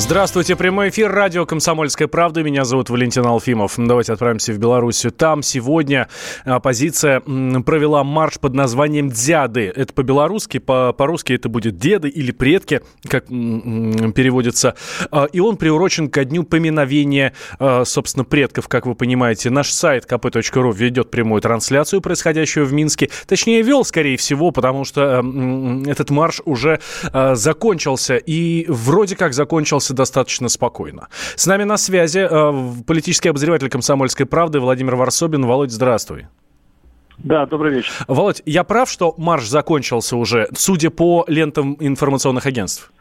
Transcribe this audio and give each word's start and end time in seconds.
Здравствуйте, 0.00 0.54
прямой 0.54 0.90
эфир 0.90 1.10
радио 1.10 1.44
«Комсомольская 1.44 2.06
правда». 2.06 2.44
Меня 2.44 2.64
зовут 2.64 2.88
Валентин 2.88 3.26
Алфимов. 3.26 3.74
Давайте 3.76 4.12
отправимся 4.12 4.52
в 4.52 4.58
Белоруссию. 4.58 5.10
Там 5.10 5.42
сегодня 5.42 6.08
оппозиция 6.44 7.18
провела 7.20 8.04
марш 8.04 8.38
под 8.38 8.54
названием 8.54 9.10
«Дзяды». 9.10 9.72
Это 9.74 9.92
по-белорусски, 9.92 10.58
по- 10.58 10.92
по-русски 10.92 11.32
это 11.32 11.48
будет 11.48 11.78
«деды» 11.78 12.08
или 12.08 12.30
«предки», 12.30 12.80
как 13.08 13.26
переводится. 13.26 14.76
А, 15.10 15.24
и 15.24 15.40
он 15.40 15.56
приурочен 15.56 16.08
ко 16.08 16.24
дню 16.24 16.44
поминовения, 16.44 17.34
а, 17.58 17.84
собственно, 17.84 18.24
предков, 18.24 18.68
как 18.68 18.86
вы 18.86 18.94
понимаете. 18.94 19.50
Наш 19.50 19.72
сайт 19.72 20.06
kp.ru 20.08 20.72
ведет 20.74 21.10
прямую 21.10 21.42
трансляцию 21.42 22.00
происходящего 22.00 22.64
в 22.64 22.72
Минске. 22.72 23.10
Точнее, 23.26 23.62
вел, 23.62 23.84
скорее 23.84 24.16
всего, 24.16 24.52
потому 24.52 24.84
что 24.84 25.24
этот 25.86 26.10
марш 26.10 26.40
уже 26.44 26.78
а, 27.12 27.34
закончился. 27.34 28.16
И 28.16 28.64
вроде 28.68 29.16
как 29.16 29.34
закончился 29.34 29.87
достаточно 29.94 30.48
спокойно. 30.48 31.08
С 31.36 31.46
нами 31.46 31.64
на 31.64 31.76
связи 31.76 32.26
э, 32.30 32.82
политический 32.86 33.28
обозреватель 33.28 33.68
«Комсомольской 33.68 34.26
правды» 34.26 34.60
Владимир 34.60 34.96
Варсобин. 34.96 35.46
Володь, 35.46 35.70
здравствуй. 35.70 36.26
Да, 37.18 37.46
добрый 37.46 37.74
вечер. 37.74 37.92
Володь, 38.06 38.42
я 38.46 38.64
прав, 38.64 38.88
что 38.88 39.14
марш 39.16 39.46
закончился 39.46 40.16
уже, 40.16 40.48
судя 40.54 40.90
по 40.90 41.24
лентам 41.26 41.76
информационных 41.80 42.46
агентств? 42.46 42.92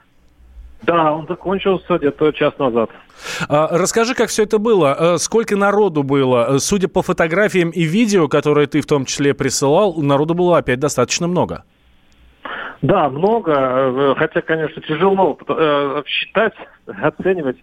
Да, 0.82 1.14
он 1.14 1.28
закончился 1.28 1.98
где-то 1.98 2.32
час 2.32 2.54
назад. 2.60 2.90
А, 3.50 3.68
расскажи, 3.72 4.14
как 4.14 4.30
все 4.30 4.44
это 4.44 4.58
было. 4.58 4.94
А, 4.94 5.18
сколько 5.18 5.56
народу 5.56 6.04
было? 6.04 6.58
Судя 6.60 6.88
по 6.88 7.02
фотографиям 7.02 7.70
и 7.72 7.84
видео, 7.84 8.28
которые 8.28 8.68
ты 8.68 8.82
в 8.82 8.86
том 8.86 9.06
числе 9.06 9.34
присылал, 9.34 9.96
народу 9.96 10.34
было 10.34 10.58
опять 10.58 10.80
достаточно 10.80 11.28
много. 11.28 11.64
Да, 12.82 13.10
много, 13.10 14.16
хотя, 14.16 14.42
конечно, 14.42 14.82
тяжело 14.82 15.38
э, 15.48 16.04
считать, 16.06 16.54
оценивать, 16.86 17.58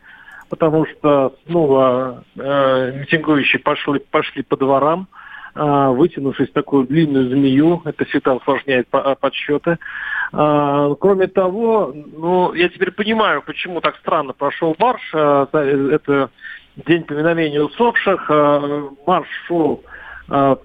потому 0.48 0.86
что 0.86 1.34
снова 1.46 2.24
э, 2.36 2.92
митингующие 3.00 3.60
пошли, 3.60 4.00
пошли 4.10 4.42
по 4.42 4.56
дворам, 4.56 5.06
э, 5.54 5.88
вытянувшись 5.90 6.50
такую 6.50 6.86
длинную 6.86 7.28
змею, 7.28 7.82
это 7.84 8.04
всегда 8.06 8.34
усложняет 8.34 8.88
по, 8.88 9.14
подсчеты. 9.14 9.78
Э, 10.32 10.94
кроме 10.98 11.28
того, 11.28 11.92
ну, 11.94 12.52
я 12.54 12.68
теперь 12.68 12.90
понимаю, 12.90 13.42
почему 13.42 13.80
так 13.80 13.96
странно 13.98 14.32
прошел 14.32 14.74
марш, 14.78 15.02
э, 15.14 15.46
это 15.92 16.30
день 16.86 17.04
поминовения 17.04 17.62
усопших, 17.62 18.26
э, 18.30 18.88
марш 19.06 19.28
шел 19.46 19.82
а, 20.28 20.58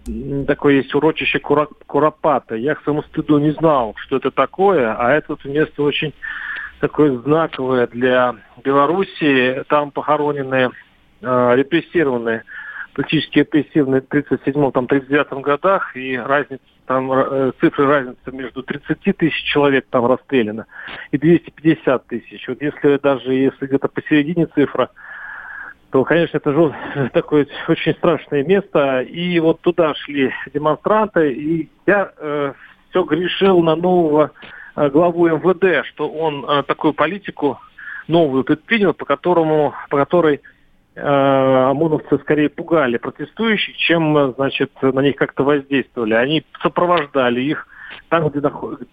такое 0.47 0.75
есть 0.75 0.93
урочище 0.95 1.39
Кура, 1.39 1.67
Куропата. 1.85 2.55
Я 2.55 2.75
к 2.75 2.83
своему 2.83 3.03
стыду 3.03 3.39
не 3.39 3.51
знал, 3.51 3.93
что 3.97 4.17
это 4.17 4.31
такое, 4.31 4.93
а 4.93 5.11
это 5.11 5.37
место 5.45 5.83
очень 5.83 6.13
такое 6.79 7.17
знаковое 7.19 7.87
для 7.87 8.35
Белоруссии. 8.63 9.63
Там 9.67 9.91
похоронены 9.91 10.69
э, 11.21 11.51
репрессированные, 11.55 12.43
политически 12.93 13.39
репрессированные 13.39 14.01
в 14.01 14.05
37-39 14.05 15.41
годах, 15.41 15.95
и 15.95 16.17
разница 16.17 16.63
там 16.89 17.11
э, 17.11 17.51
цифры 17.59 17.85
разницы 17.85 18.31
между 18.31 18.63
30 18.63 19.15
тысяч 19.15 19.43
человек 19.43 19.85
там 19.91 20.07
расстреляно 20.07 20.65
и 21.11 21.19
250 21.19 22.07
тысяч. 22.07 22.47
Вот 22.47 22.61
если 22.61 22.97
даже 22.97 23.31
если 23.31 23.67
где-то 23.67 23.89
посередине 23.89 24.47
цифра, 24.47 24.89
то, 25.91 26.03
конечно, 26.03 26.37
это 26.37 26.53
же 26.53 26.75
такое 27.13 27.47
очень 27.67 27.93
страшное 27.93 28.43
место. 28.43 29.01
И 29.01 29.39
вот 29.39 29.61
туда 29.61 29.93
шли 29.95 30.31
демонстранты, 30.53 31.31
и 31.33 31.69
я 31.85 32.11
э, 32.17 32.53
все 32.89 33.03
грешил 33.03 33.61
на 33.61 33.75
нового 33.75 34.31
э, 34.75 34.89
главу 34.89 35.27
МВД, 35.27 35.85
что 35.87 36.09
он 36.09 36.45
э, 36.45 36.63
такую 36.63 36.93
политику 36.93 37.59
новую 38.07 38.43
предпринял, 38.43 38.93
по 38.93 39.05
которому, 39.05 39.73
по 39.89 39.97
которой 39.97 40.41
э, 40.95 41.01
ОМОНовцы 41.01 42.19
скорее 42.19 42.49
пугали 42.49 42.97
протестующих, 42.97 43.75
чем, 43.77 44.33
значит, 44.33 44.71
на 44.81 45.01
них 45.01 45.15
как-то 45.15 45.43
воздействовали. 45.43 46.13
Они 46.13 46.45
сопровождали 46.61 47.41
их 47.41 47.67
там, 48.09 48.29
где 48.29 48.41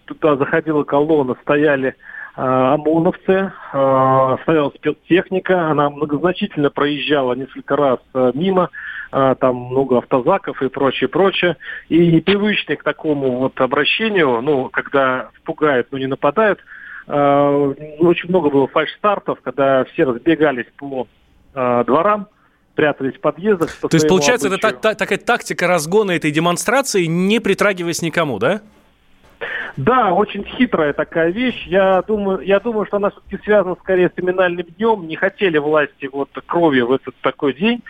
туда 0.05 0.35
заходила 0.35 0.83
колонна, 0.83 1.35
стояли 1.41 1.95
ОМОНовцы, 2.37 3.51
э, 3.73 4.37
стояла 4.43 4.69
спецтехника, 4.75 5.71
она 5.71 5.89
многозначительно 5.89 6.69
проезжала 6.69 7.33
несколько 7.33 7.75
раз 7.75 7.99
э, 8.13 8.31
мимо, 8.35 8.69
там 9.09 9.55
много 9.55 9.99
автозаков 9.99 10.61
и 10.61 10.67
прочее, 10.67 11.07
прочее. 11.07 11.55
И 11.87 12.11
непривычный 12.11 12.75
к 12.75 12.83
такому 12.83 13.37
вот 13.37 13.59
обращению, 13.61 14.41
ну, 14.41 14.67
когда 14.67 15.29
пугают, 15.45 15.87
но 15.91 15.97
не 15.97 16.07
нападают, 16.07 16.59
очень 17.07 18.27
много 18.27 18.49
было 18.49 18.67
фальш-стартов, 18.67 19.39
когда 19.41 19.85
все 19.85 20.03
разбегались 20.03 20.65
по 20.77 21.07
дворам, 21.53 22.27
прятались 22.75 23.15
в 23.15 23.21
подъездах. 23.21 23.73
То 23.77 23.87
есть, 23.93 24.09
получается, 24.09 24.47
обычаю. 24.49 24.71
это 24.71 24.81
та- 24.81 24.95
такая 24.95 25.19
тактика 25.19 25.67
разгона 25.67 26.11
этой 26.11 26.31
демонстрации, 26.31 27.05
не 27.05 27.39
притрагиваясь 27.39 28.01
никому, 28.01 28.39
да? 28.39 28.59
Да, 29.77 30.11
очень 30.11 30.43
хитрая 30.43 30.91
такая 30.91 31.29
вещь. 31.29 31.67
Я 31.67 32.01
думаю, 32.01 32.39
я 32.39 32.59
думаю, 32.59 32.87
что 32.87 32.97
она 32.97 33.11
все-таки 33.11 33.37
связана 33.43 33.75
скорее 33.75 34.09
с 34.09 34.13
криминальным 34.13 34.65
днем. 34.65 35.07
Не 35.07 35.15
хотели 35.15 35.59
власти 35.59 36.09
вот 36.11 36.29
крови 36.47 36.81
в 36.81 36.91
этот 36.91 37.15
такой 37.21 37.53
день. 37.53 37.83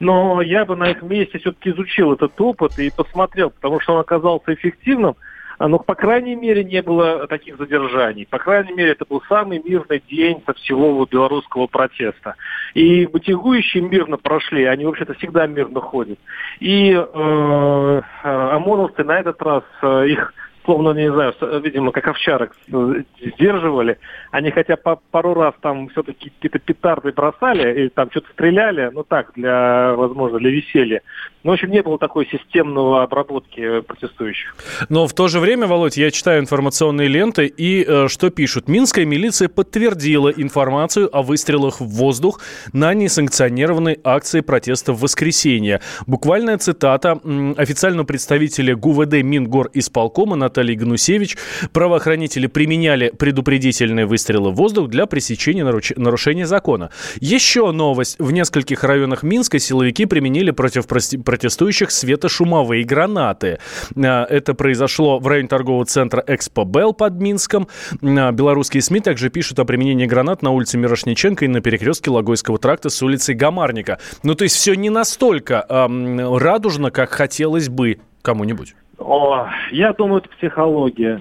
Но 0.00 0.40
я 0.40 0.64
бы 0.64 0.74
на 0.74 0.90
их 0.90 1.02
месте 1.02 1.38
все-таки 1.38 1.70
изучил 1.70 2.14
этот 2.14 2.40
опыт 2.40 2.78
и 2.78 2.90
посмотрел, 2.90 3.50
потому 3.50 3.78
что 3.78 3.92
он 3.92 4.00
оказался 4.00 4.54
эффективным. 4.54 5.16
А, 5.58 5.68
но, 5.68 5.78
по 5.78 5.94
крайней 5.94 6.34
мере, 6.34 6.64
не 6.64 6.80
было 6.80 7.26
таких 7.26 7.58
задержаний. 7.58 8.26
По 8.28 8.38
крайней 8.38 8.72
мере, 8.72 8.92
это 8.92 9.04
был 9.04 9.22
самый 9.28 9.62
мирный 9.62 10.02
день 10.10 10.42
со 10.46 10.54
всего 10.54 11.04
белорусского 11.04 11.66
протеста. 11.66 12.36
И 12.72 13.06
мотивующие 13.12 13.82
мирно 13.82 14.16
прошли, 14.16 14.64
они 14.64 14.86
вообще-то 14.86 15.12
всегда 15.14 15.46
мирно 15.46 15.80
ходят. 15.80 16.18
И 16.58 16.92
э, 16.92 17.02
э 17.04 18.00
ОМОНовцы 18.24 19.04
на 19.04 19.20
этот 19.20 19.40
раз 19.42 19.62
э, 19.82 20.08
их 20.08 20.32
словно, 20.64 20.92
не 20.92 21.12
знаю, 21.12 21.34
видимо, 21.62 21.92
как 21.92 22.08
овчарок 22.08 22.52
сдерживали. 22.66 23.98
Они 24.30 24.50
хотя 24.50 24.76
по 24.76 24.96
пару 25.10 25.34
раз 25.34 25.54
там 25.60 25.88
все-таки 25.90 26.30
какие-то 26.30 26.58
петарды 26.58 27.12
бросали 27.12 27.84
и 27.84 27.88
там 27.88 28.10
что-то 28.10 28.28
стреляли, 28.32 28.90
ну 28.92 29.04
так, 29.04 29.32
для, 29.34 29.94
возможно, 29.96 30.38
для 30.38 30.50
веселья. 30.50 31.02
Но, 31.42 31.50
в 31.50 31.54
общем, 31.54 31.70
не 31.70 31.82
было 31.82 31.98
такой 31.98 32.26
системного 32.26 33.02
обработки 33.02 33.80
протестующих. 33.80 34.56
Но 34.88 35.06
в 35.06 35.12
то 35.12 35.28
же 35.28 35.40
время, 35.40 35.66
Володь, 35.66 35.96
я 35.96 36.10
читаю 36.10 36.40
информационные 36.40 37.08
ленты, 37.08 37.46
и 37.46 37.84
э, 37.86 38.08
что 38.08 38.30
пишут? 38.30 38.66
Минская 38.66 39.04
милиция 39.04 39.48
подтвердила 39.48 40.30
информацию 40.30 41.14
о 41.14 41.22
выстрелах 41.22 41.80
в 41.80 41.84
воздух 41.84 42.40
на 42.72 42.94
несанкционированной 42.94 43.98
акции 44.02 44.40
протеста 44.40 44.92
в 44.94 45.00
воскресенье. 45.00 45.80
Буквальная 46.06 46.56
цитата 46.56 47.20
официального 47.56 48.06
представителя 48.06 48.74
ГУВД 48.74 49.22
Мингор 49.22 49.68
исполкома 49.74 50.36
Натальи 50.54 50.76
Гнусевич. 50.76 51.36
Правоохранители 51.72 52.46
применяли 52.46 53.10
предупредительные 53.10 54.06
выстрелы 54.06 54.50
в 54.50 54.54
воздух 54.54 54.88
для 54.88 55.06
пресечения 55.06 55.64
наруч... 55.64 55.92
нарушения 55.96 56.46
закона. 56.46 56.90
Еще 57.18 57.72
новость. 57.72 58.16
В 58.20 58.30
нескольких 58.30 58.84
районах 58.84 59.24
Минска 59.24 59.58
силовики 59.58 60.06
применили 60.06 60.52
против 60.52 60.86
протестующих 60.86 61.90
светошумовые 61.90 62.84
гранаты. 62.84 63.58
А, 63.96 64.24
это 64.26 64.54
произошло 64.54 65.18
в 65.18 65.26
районе 65.26 65.48
торгового 65.48 65.86
центра 65.86 66.22
Экспо 66.24 66.64
Белл 66.64 66.92
под 66.92 67.14
Минском. 67.14 67.66
А, 68.00 68.30
белорусские 68.30 68.80
СМИ 68.82 69.00
также 69.00 69.30
пишут 69.30 69.58
о 69.58 69.64
применении 69.64 70.06
гранат 70.06 70.42
на 70.42 70.50
улице 70.50 70.78
Мирошниченко 70.78 71.46
и 71.46 71.48
на 71.48 71.62
перекрестке 71.62 72.12
Логойского 72.12 72.58
тракта 72.58 72.90
с 72.90 73.02
улицей 73.02 73.34
Гамарника. 73.34 73.98
Ну, 74.22 74.36
то 74.36 74.44
есть 74.44 74.54
все 74.54 74.74
не 74.74 74.88
настолько 74.88 75.66
эм, 75.68 76.36
радужно, 76.36 76.92
как 76.92 77.10
хотелось 77.10 77.68
бы 77.68 77.98
кому-нибудь. 78.22 78.76
О, 79.04 79.50
я 79.70 79.92
думаю, 79.92 80.22
это 80.22 80.30
психология. 80.30 81.20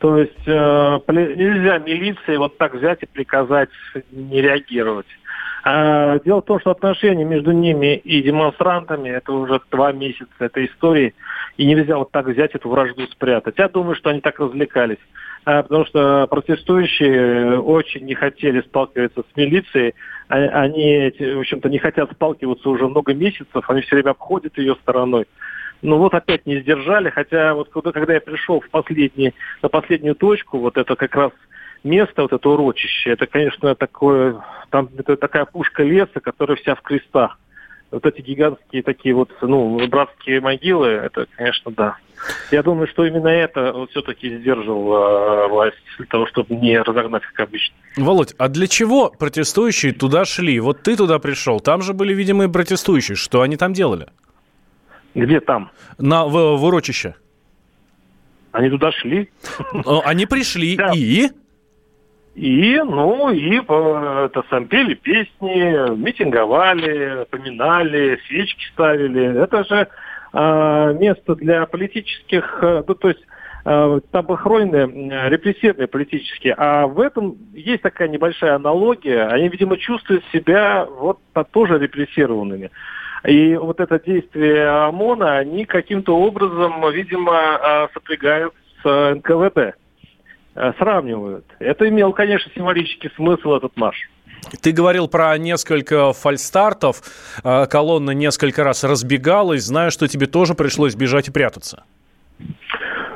То 0.00 0.18
есть 0.18 0.46
э, 0.46 1.00
нельзя 1.08 1.78
милиции 1.78 2.36
вот 2.36 2.58
так 2.58 2.74
взять 2.74 3.02
и 3.02 3.06
приказать 3.06 3.68
не 4.10 4.40
реагировать. 4.40 5.06
А, 5.62 6.18
дело 6.20 6.40
в 6.40 6.46
том, 6.46 6.58
что 6.58 6.70
отношения 6.70 7.24
между 7.24 7.52
ними 7.52 7.96
и 7.96 8.22
демонстрантами 8.22 9.10
это 9.10 9.32
уже 9.32 9.60
два 9.70 9.92
месяца 9.92 10.30
этой 10.38 10.66
истории, 10.66 11.14
и 11.56 11.66
нельзя 11.66 11.98
вот 11.98 12.10
так 12.10 12.26
взять 12.26 12.54
эту 12.54 12.68
вражду 12.68 13.06
спрятать. 13.08 13.58
Я 13.58 13.68
думаю, 13.68 13.94
что 13.94 14.10
они 14.10 14.20
так 14.20 14.40
развлекались. 14.40 14.98
А, 15.44 15.62
потому 15.62 15.86
что 15.86 16.26
протестующие 16.28 17.60
очень 17.60 18.06
не 18.06 18.14
хотели 18.14 18.60
сталкиваться 18.62 19.22
с 19.22 19.36
милицией. 19.36 19.94
А, 20.28 20.36
они, 20.36 21.12
в 21.18 21.40
общем-то, 21.40 21.68
не 21.68 21.78
хотят 21.78 22.10
сталкиваться 22.12 22.68
уже 22.68 22.88
много 22.88 23.14
месяцев, 23.14 23.68
они 23.68 23.82
все 23.82 23.96
время 23.96 24.10
обходят 24.10 24.58
ее 24.58 24.74
стороной. 24.82 25.26
Ну 25.82 25.96
вот 25.96 26.14
опять 26.14 26.46
не 26.46 26.60
сдержали, 26.60 27.10
хотя 27.10 27.54
вот 27.54 27.70
когда, 27.70 27.92
когда 27.92 28.14
я 28.14 28.20
пришел 28.20 28.60
в 28.60 28.68
последний, 28.68 29.34
на 29.62 29.68
последнюю 29.68 30.14
точку, 30.14 30.58
вот 30.58 30.76
это 30.76 30.94
как 30.94 31.14
раз 31.14 31.32
место, 31.84 32.22
вот 32.22 32.32
это 32.32 32.48
урочище, 32.48 33.10
это, 33.10 33.26
конечно, 33.26 33.74
такое, 33.74 34.42
там 34.70 34.88
это 34.96 35.16
такая 35.16 35.46
пушка 35.46 35.82
леса, 35.82 36.20
которая 36.20 36.56
вся 36.56 36.74
в 36.74 36.82
крестах. 36.82 37.38
Вот 37.90 38.06
эти 38.06 38.20
гигантские 38.20 38.84
такие 38.84 39.14
вот, 39.14 39.30
ну, 39.40 39.84
братские 39.88 40.40
могилы, 40.40 40.86
это, 40.86 41.26
конечно, 41.34 41.72
да. 41.72 41.96
Я 42.52 42.62
думаю, 42.62 42.86
что 42.86 43.04
именно 43.04 43.26
это 43.26 43.72
вот 43.72 43.90
все-таки 43.90 44.38
сдерживал 44.38 44.94
э, 44.94 45.48
власть 45.48 45.76
для 45.96 46.06
того, 46.06 46.26
чтобы 46.26 46.54
не 46.54 46.80
разогнать, 46.80 47.22
как 47.24 47.48
обычно. 47.48 47.74
Володь, 47.96 48.34
а 48.38 48.48
для 48.48 48.68
чего 48.68 49.10
протестующие 49.10 49.92
туда 49.92 50.24
шли? 50.24 50.60
Вот 50.60 50.82
ты 50.82 50.96
туда 50.96 51.18
пришел, 51.18 51.58
там 51.58 51.82
же 51.82 51.92
были 51.92 52.14
видимые 52.14 52.48
протестующие. 52.48 53.16
Что 53.16 53.40
они 53.40 53.56
там 53.56 53.72
делали? 53.72 54.06
Где 55.14 55.40
там? 55.40 55.70
На, 55.98 56.24
в, 56.24 56.56
в 56.56 56.64
урочище. 56.64 57.14
Они 58.52 58.68
туда 58.68 58.92
шли. 58.92 59.30
Они 60.04 60.26
пришли 60.26 60.78
и... 60.94 61.30
И, 62.36 62.80
ну, 62.80 63.30
и 63.30 63.56
это 63.56 64.44
сам 64.48 64.66
пели 64.66 64.94
песни, 64.94 65.96
митинговали, 65.96 67.26
поминали, 67.28 68.20
свечки 68.26 68.64
ставили. 68.72 69.42
Это 69.42 69.64
же 69.64 69.88
э, 70.32 70.96
место 70.98 71.34
для 71.34 71.66
политических, 71.66 72.58
э, 72.62 72.84
ну, 72.86 72.94
то 72.94 73.08
есть 73.08 73.20
э, 73.64 74.00
там 74.12 74.26
похоронены 74.26 75.28
репрессированные 75.28 75.88
политические. 75.88 76.54
А 76.56 76.86
в 76.86 77.00
этом 77.00 77.36
есть 77.52 77.82
такая 77.82 78.08
небольшая 78.08 78.54
аналогия. 78.54 79.26
Они, 79.26 79.48
видимо, 79.48 79.76
чувствуют 79.76 80.24
себя 80.32 80.86
вот 80.88 81.18
тоже 81.50 81.78
репрессированными. 81.78 82.70
И 83.24 83.54
вот 83.56 83.80
это 83.80 84.00
действие 84.00 84.66
ОМОНа, 84.68 85.38
они 85.38 85.64
каким-то 85.64 86.16
образом, 86.16 86.82
видимо, 86.90 87.34
э, 87.34 87.88
сопрягают 87.92 88.54
с 88.82 89.14
НКВД. 89.14 89.76
Э, 90.54 90.72
сравнивают. 90.78 91.44
Это 91.58 91.88
имел, 91.88 92.12
конечно, 92.12 92.50
символический 92.54 93.10
смысл 93.14 93.54
этот 93.54 93.76
марш. 93.76 94.10
Ты 94.62 94.72
говорил 94.72 95.06
про 95.06 95.36
несколько 95.38 96.12
фальстартов, 96.12 97.02
э, 97.44 97.66
колонна 97.66 98.10
несколько 98.10 98.64
раз 98.64 98.82
разбегалась, 98.82 99.62
знаю, 99.62 99.90
что 99.90 100.08
тебе 100.08 100.26
тоже 100.26 100.54
пришлось 100.54 100.96
бежать 100.96 101.28
и 101.28 101.30
прятаться. 101.30 101.84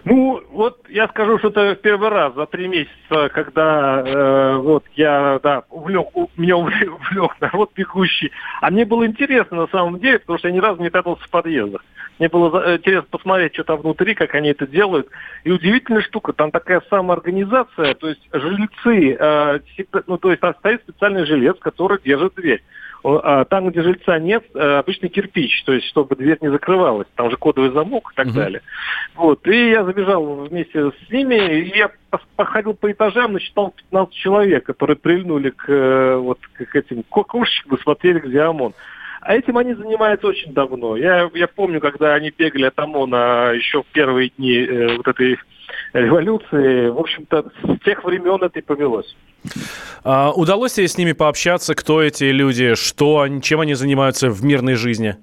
Ну, 0.05 0.43
вот 0.51 0.85
я 0.91 1.09
скажу, 1.09 1.39
что 1.39 1.49
это 1.49 1.77
первый 1.77 2.11
раз 2.11 2.35
за 2.35 2.45
три 2.45 2.69
месяца, 2.69 3.31
когда 3.33 4.03
э, 4.05 4.57
вот 4.59 4.85
я, 4.97 5.41
да, 5.43 5.65
увлек, 5.71 6.09
меня 6.37 6.59
увлек, 6.59 6.93
народ 7.41 7.71
бегущий. 7.75 8.31
А 8.61 8.71
мне 8.71 8.85
было 8.85 9.07
интересно 9.07 9.57
на 9.57 9.67
самом 9.69 9.99
деле, 9.99 10.19
потому 10.19 10.39
что 10.39 10.49
я 10.49 10.55
ни 10.55 10.59
разу 10.59 10.83
не 10.83 10.91
прятался 10.91 11.25
в 11.25 11.31
подъездах. 11.31 11.83
Мне 12.19 12.29
было 12.29 12.63
э, 12.65 12.77
интересно 12.77 13.09
посмотреть, 13.11 13.55
что 13.55 13.65
там 13.65 13.81
внутри, 13.81 14.15
как 14.15 14.35
они 14.35 14.51
это 14.51 14.67
делают. 14.67 15.09
И 15.45 15.51
удивительная 15.51 16.03
штука, 16.03 16.35
там 16.35 16.51
такая 16.51 16.83
самоорганизация, 16.91 17.95
то 17.95 18.09
есть 18.09 18.29
жильцы, 18.31 19.17
э, 19.19 19.61
ну, 20.07 20.19
то 20.19 20.31
есть 20.31 20.41
там 20.43 20.55
стоит 20.57 20.83
специальный 20.83 21.25
жилец, 21.25 21.57
который 21.61 21.99
держит 22.05 22.35
дверь. 22.35 22.63
А 23.07 23.45
там, 23.45 23.69
где 23.69 23.83
жильца 23.83 24.19
нет, 24.19 24.45
э, 24.55 24.79
обычный 24.79 25.11
кирпич, 25.11 25.63
то 25.65 25.75
есть 25.75 25.87
чтобы 25.89 26.17
дверь 26.17 26.39
не 26.41 26.51
закрывалась, 26.51 27.07
там 27.17 27.31
же 27.31 27.37
кодовый 27.37 27.71
замок 27.71 28.11
и 28.13 28.17
так 28.17 28.29
uh-huh. 28.29 28.33
далее. 28.33 28.63
Вот, 29.15 29.47
и 29.47 29.71
я 29.71 29.85
забежал 29.85 30.25
вместе 30.47 30.91
с 30.91 31.11
ними, 31.11 31.35
и 31.35 31.77
я 31.77 31.91
походил 32.37 32.73
по 32.73 32.91
этажам, 32.91 33.35
насчитал 33.35 33.75
15 33.91 34.15
человек, 34.15 34.65
которые 34.65 34.97
прильнули 34.97 35.51
к, 35.51 35.69
э, 35.69 36.17
вот, 36.17 36.39
к 36.55 36.75
этим 36.75 37.03
кокушечкам 37.03 37.77
и 37.77 37.83
смотрели, 37.83 38.21
где 38.21 38.41
ОМОН. 38.41 38.73
А 39.21 39.35
этим 39.35 39.59
они 39.59 39.75
занимаются 39.75 40.27
очень 40.27 40.55
давно. 40.55 40.97
Я, 40.97 41.31
я 41.35 41.47
помню, 41.47 41.81
когда 41.81 42.15
они 42.15 42.31
бегали 42.31 42.65
от 42.65 42.79
ОМОНа 42.79 43.53
еще 43.55 43.83
в 43.83 43.87
первые 43.87 44.31
дни 44.31 44.55
э, 44.55 44.97
вот 44.97 45.07
этой 45.07 45.39
революции. 45.95 46.89
В 46.89 46.99
общем-то, 46.99 47.51
с 47.63 47.85
тех 47.85 48.05
времен 48.05 48.43
это 48.43 48.59
и 48.59 48.63
повелось. 48.63 49.17
А, 50.03 50.33
удалось 50.33 50.75
тебе 50.75 50.89
с 50.89 50.99
ними 50.99 51.13
пообщаться? 51.13 51.75
Кто 51.75 52.03
эти 52.03 52.25
люди? 52.25 52.75
Что, 52.75 53.27
чем 53.43 53.61
они 53.61 53.75
занимаются 53.75 54.29
в 54.31 54.45
мирной 54.45 54.75
жизни? 54.75 55.17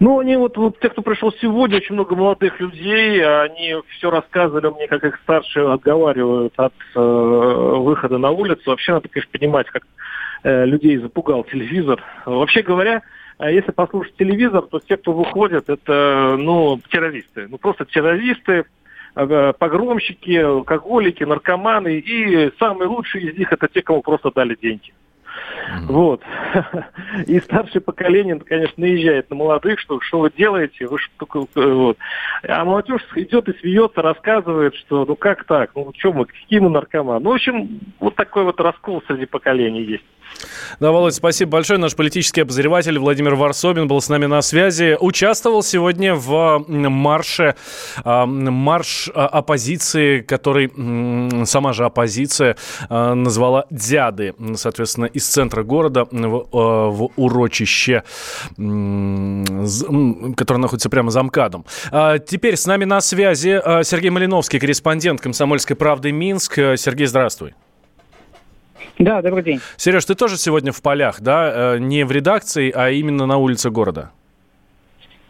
Ну, 0.00 0.20
они 0.20 0.36
вот, 0.36 0.56
вот 0.56 0.78
те, 0.78 0.90
кто 0.90 1.02
пришел 1.02 1.32
сегодня, 1.40 1.78
очень 1.78 1.94
много 1.94 2.14
молодых 2.14 2.60
людей, 2.60 3.24
они 3.24 3.74
все 3.96 4.10
рассказывали 4.10 4.72
мне, 4.72 4.86
как 4.86 5.04
их 5.04 5.18
старшие 5.24 5.72
отговаривают 5.72 6.52
от 6.56 6.72
э, 6.94 7.00
выхода 7.00 8.16
на 8.18 8.30
улицу. 8.30 8.62
Вообще 8.66 8.92
надо, 8.92 9.08
конечно, 9.08 9.30
понимать, 9.32 9.66
как 9.66 9.82
Э, 10.44 10.64
людей 10.64 10.96
запугал 10.98 11.44
телевизор. 11.44 12.02
Вообще 12.24 12.62
говоря, 12.62 13.02
э, 13.38 13.52
если 13.52 13.72
послушать 13.72 14.14
телевизор, 14.16 14.62
то 14.62 14.78
те, 14.78 14.96
кто 14.96 15.12
выходят, 15.12 15.68
это 15.68 16.36
ну, 16.38 16.80
террористы. 16.90 17.48
Ну, 17.48 17.58
просто 17.58 17.84
террористы, 17.84 18.64
погромщики, 19.14 20.36
алкоголики, 20.36 21.24
наркоманы. 21.24 21.98
И 21.98 22.52
самые 22.58 22.88
лучшие 22.88 23.30
из 23.30 23.38
них 23.38 23.52
это 23.52 23.68
те, 23.68 23.82
кому 23.82 24.02
просто 24.02 24.30
дали 24.34 24.56
деньги. 24.60 24.92
Вот. 25.82 26.22
И 27.26 27.38
старшее 27.40 27.80
поколение, 27.80 28.38
конечно, 28.40 28.74
наезжает 28.76 29.30
на 29.30 29.36
молодых, 29.36 29.78
что 29.78 30.00
что 30.00 30.20
вы 30.20 30.32
делаете, 30.36 30.86
вы 30.86 30.98
что 30.98 31.46
вот. 31.54 31.98
А 32.42 32.64
молодежь 32.64 33.02
идет 33.14 33.48
и 33.48 33.58
смеется, 33.58 34.02
рассказывает, 34.02 34.74
что 34.74 35.04
ну 35.04 35.16
как 35.16 35.44
так, 35.44 35.70
ну 35.74 35.92
что 35.96 36.12
мы, 36.12 36.26
какие 36.26 36.58
мы 36.58 36.70
наркоманы. 36.70 37.20
Ну, 37.20 37.30
в 37.30 37.34
общем, 37.34 37.80
вот 38.00 38.16
такой 38.16 38.44
вот 38.44 38.60
раскол 38.60 39.02
среди 39.06 39.26
поколений 39.26 39.82
есть. 39.82 40.04
Да, 40.80 40.92
Володь, 40.92 41.14
спасибо 41.14 41.52
большое. 41.52 41.78
Наш 41.78 41.96
политический 41.96 42.42
обозреватель 42.42 42.98
Владимир 42.98 43.34
Варсобин 43.34 43.88
был 43.88 44.00
с 44.00 44.08
нами 44.08 44.26
на 44.26 44.42
связи. 44.42 44.96
Участвовал 45.00 45.62
сегодня 45.62 46.14
в 46.14 46.64
марше, 46.68 47.56
а, 48.04 48.26
марш 48.26 49.10
а, 49.14 49.26
оппозиции, 49.26 50.20
который 50.20 50.70
сама 51.46 51.72
же 51.72 51.84
оппозиция 51.84 52.56
а, 52.88 53.14
назвала 53.14 53.66
«Дяды». 53.70 54.34
Соответственно, 54.54 55.06
из 55.06 55.26
центра 55.26 55.62
города 55.62 56.06
в, 56.10 56.46
в 56.52 57.10
урочище, 57.16 58.04
которое 58.56 60.58
находится 60.58 60.90
прямо 60.90 61.10
за 61.10 61.22
МКАДом. 61.22 61.64
Теперь 62.26 62.56
с 62.56 62.66
нами 62.66 62.84
на 62.84 63.00
связи 63.00 63.60
Сергей 63.84 64.10
Малиновский, 64.10 64.60
корреспондент 64.60 65.20
«Комсомольской 65.20 65.76
правды» 65.76 66.12
Минск. 66.12 66.54
Сергей, 66.76 67.06
здравствуй. 67.06 67.54
Да, 68.98 69.22
добрый 69.22 69.44
день. 69.44 69.60
Сереж, 69.76 70.04
ты 70.04 70.14
тоже 70.14 70.36
сегодня 70.36 70.72
в 70.72 70.82
полях, 70.82 71.20
да? 71.20 71.74
Э, 71.74 71.78
не 71.78 72.04
в 72.04 72.10
редакции, 72.10 72.72
а 72.74 72.90
именно 72.90 73.26
на 73.26 73.36
улице 73.36 73.70
города. 73.70 74.10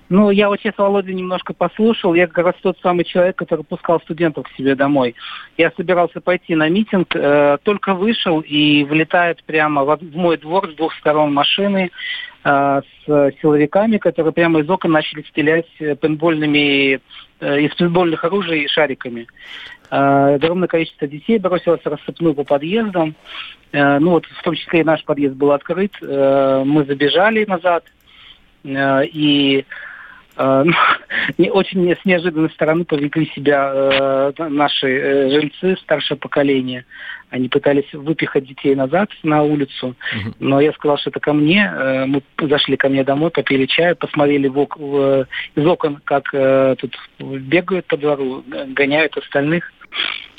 Ну, 0.09 0.31
я 0.31 0.49
вот 0.49 0.59
сейчас 0.61 0.79
Володя 0.79 1.12
немножко 1.12 1.53
послушал. 1.53 2.15
Я 2.15 2.26
как 2.26 2.47
раз 2.47 2.55
тот 2.63 2.79
самый 2.82 3.05
человек, 3.05 3.37
который 3.37 3.65
пускал 3.65 4.01
студентов 4.01 4.46
к 4.48 4.56
себе 4.56 4.75
домой. 4.75 5.15
Я 5.58 5.70
собирался 5.77 6.22
пойти 6.22 6.55
на 6.55 6.69
митинг, 6.69 7.15
э, 7.15 7.58
только 7.63 7.93
вышел 7.93 8.41
и 8.41 8.84
влетает 8.84 9.44
прямо 9.44 9.84
в, 9.84 9.98
в 9.98 10.17
мой 10.17 10.39
двор 10.39 10.70
с 10.70 10.75
двух 10.75 10.94
сторон 10.94 11.34
машины 11.34 11.91
э, 12.43 12.81
с 13.05 13.32
силовиками, 13.43 13.98
которые 13.98 14.32
прямо 14.32 14.60
из 14.60 14.70
окон 14.70 14.93
начали 14.93 15.22
стрелять 15.29 15.69
пейнтбольными, 16.01 17.01
э, 17.41 17.60
из 17.60 17.75
пейнтбольных 17.75 18.25
оружий 18.25 18.67
шариками. 18.69 19.27
Э, 19.90 20.34
огромное 20.34 20.68
количество 20.68 21.06
детей 21.06 21.38
бросилось 21.38 21.80
рассыпную 21.84 22.34
по 22.34 22.44
подъездам. 22.44 23.14
Э, 23.72 23.98
ну 23.98 24.12
вот 24.12 24.26
в 24.26 24.42
том 24.42 24.54
числе 24.54 24.80
и 24.80 24.84
наш 24.84 25.04
подъезд 25.04 25.34
был 25.34 25.52
открыт. 25.52 25.92
Э, 26.02 26.62
мы 26.64 26.84
забежали 26.84 27.44
назад. 27.44 27.84
И 28.64 29.64
не, 31.38 31.50
очень 31.50 31.96
с 31.96 32.04
неожиданной 32.04 32.50
стороны 32.50 32.84
повели 32.84 33.26
себя 33.34 34.32
наши 34.38 35.30
жильцы, 35.30 35.76
старшее 35.80 36.18
поколение. 36.18 36.84
Они 37.30 37.48
пытались 37.48 37.92
выпихать 37.92 38.46
детей 38.46 38.74
назад 38.74 39.10
на 39.22 39.42
улицу, 39.42 39.96
но 40.38 40.60
я 40.60 40.72
сказал, 40.72 40.98
что 40.98 41.10
это 41.10 41.20
ко 41.20 41.32
мне. 41.32 41.72
Мы 42.06 42.22
зашли 42.40 42.76
ко 42.76 42.88
мне 42.88 43.04
домой, 43.04 43.30
попили 43.30 43.66
чай, 43.66 43.94
посмотрели 43.94 44.48
в, 44.48 44.66
в, 44.76 45.26
из 45.54 45.66
окон, 45.66 46.00
как 46.04 46.30
тут 46.78 46.96
бегают 47.18 47.86
по 47.86 47.96
двору, 47.96 48.44
гоняют 48.68 49.16
остальных. 49.16 49.72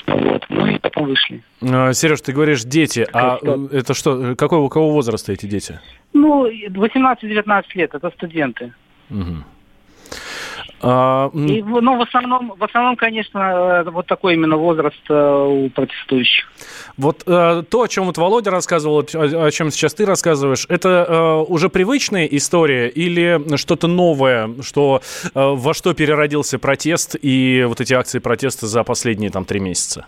Вот. 0.06 0.44
Ну 0.48 0.66
и 0.66 0.78
потом 0.78 1.06
вышли. 1.06 1.42
А, 1.62 1.92
Сереж, 1.92 2.20
ты 2.20 2.32
говоришь 2.32 2.64
дети, 2.64 3.06
а 3.12 3.38
что? 3.38 3.68
это 3.72 3.94
что, 3.94 4.34
какой 4.36 4.58
у 4.58 4.68
кого 4.68 4.90
возраста 4.90 5.32
эти 5.32 5.46
дети? 5.46 5.80
Ну, 6.12 6.46
18-19 6.48 7.64
лет, 7.74 7.94
это 7.94 8.10
студенты. 8.10 8.72
Угу. 9.10 9.44
А, 10.82 11.30
И, 11.34 11.62
ну, 11.62 11.98
в 11.98 12.02
основном, 12.02 12.54
в 12.56 12.64
основном, 12.64 12.96
конечно, 12.96 13.38
э, 13.84 13.90
вот 13.90 14.06
такой 14.06 14.34
именно 14.34 14.56
возраст 14.56 15.00
э, 15.10 15.14
у 15.14 15.68
протестующих. 15.70 16.50
Вот 16.96 17.22
э, 17.26 17.62
то, 17.68 17.82
о 17.82 17.88
чем 17.88 18.06
вот 18.06 18.16
Володя 18.16 18.50
рассказывал, 18.50 19.00
о, 19.00 19.46
о 19.46 19.50
чем 19.50 19.70
сейчас 19.70 19.92
ты 19.94 20.06
рассказываешь, 20.06 20.66
это 20.68 20.88
э, 20.88 21.52
уже 21.52 21.68
привычная 21.68 22.24
история 22.26 22.88
или 22.88 23.56
что-то 23.56 23.88
новое, 23.88 24.50
что 24.62 25.02
э, 25.24 25.30
во 25.34 25.74
что 25.74 25.92
переродился 25.92 26.58
протест 26.58 27.16
и 27.20 27.64
вот 27.68 27.80
эти 27.80 27.92
акции 27.92 28.18
протеста 28.18 28.66
за 28.66 28.82
последние 28.82 29.30
там 29.30 29.44
три 29.44 29.60
месяца? 29.60 30.06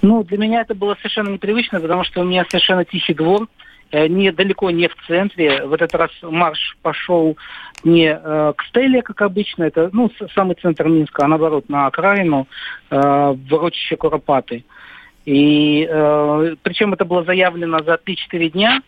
Ну, 0.00 0.22
для 0.22 0.38
меня 0.38 0.62
это 0.62 0.74
было 0.74 0.96
совершенно 0.96 1.30
непривычно, 1.30 1.80
потому 1.80 2.04
что 2.04 2.20
у 2.20 2.24
меня 2.24 2.44
совершенно 2.50 2.84
тихий 2.84 3.14
двор, 3.14 3.48
далеко 4.32 4.70
не 4.70 4.88
в 4.88 4.96
центре. 5.06 5.64
В 5.64 5.72
этот 5.72 5.94
раз 5.94 6.10
марш 6.22 6.76
пошел 6.82 7.36
не 7.84 8.06
э, 8.06 8.52
к 8.56 8.64
Стелле, 8.64 9.02
как 9.02 9.22
обычно, 9.22 9.64
это 9.64 9.90
ну, 9.92 10.10
самый 10.34 10.56
центр 10.56 10.88
Минска, 10.88 11.24
а 11.24 11.28
наоборот, 11.28 11.68
на 11.68 11.86
окраину, 11.86 12.48
э, 12.90 12.96
в 12.96 13.54
урочище 13.54 13.96
Куропаты. 13.96 14.64
И 15.24 15.86
э, 15.88 16.56
причем 16.62 16.92
это 16.92 17.04
было 17.04 17.24
заявлено 17.24 17.78
за 17.82 17.94
3-4 17.94 18.50
дня. 18.50 18.82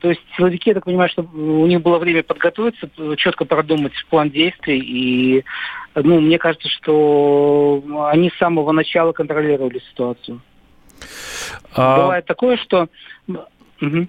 То 0.00 0.08
есть 0.10 0.20
силовики, 0.36 0.70
я 0.70 0.74
так 0.74 0.84
понимаю, 0.84 1.08
что 1.08 1.22
у 1.22 1.66
них 1.66 1.80
было 1.80 1.98
время 1.98 2.24
подготовиться, 2.24 2.90
четко 3.16 3.44
продумать 3.44 3.92
план 4.10 4.30
действий. 4.30 4.80
И 4.80 5.44
ну, 5.94 6.20
мне 6.20 6.38
кажется, 6.38 6.68
что 6.68 7.82
они 8.10 8.30
с 8.30 8.38
самого 8.38 8.72
начала 8.72 9.12
контролировали 9.12 9.80
ситуацию. 9.90 10.40
А... 11.74 12.02
Бывает 12.02 12.26
такое, 12.26 12.56
что... 12.56 12.88
Угу. 13.82 14.06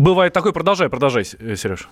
Бывает 0.00 0.32
такое, 0.32 0.52
продолжай, 0.52 0.90
продолжай, 0.90 1.24
Сереж. 1.24 1.88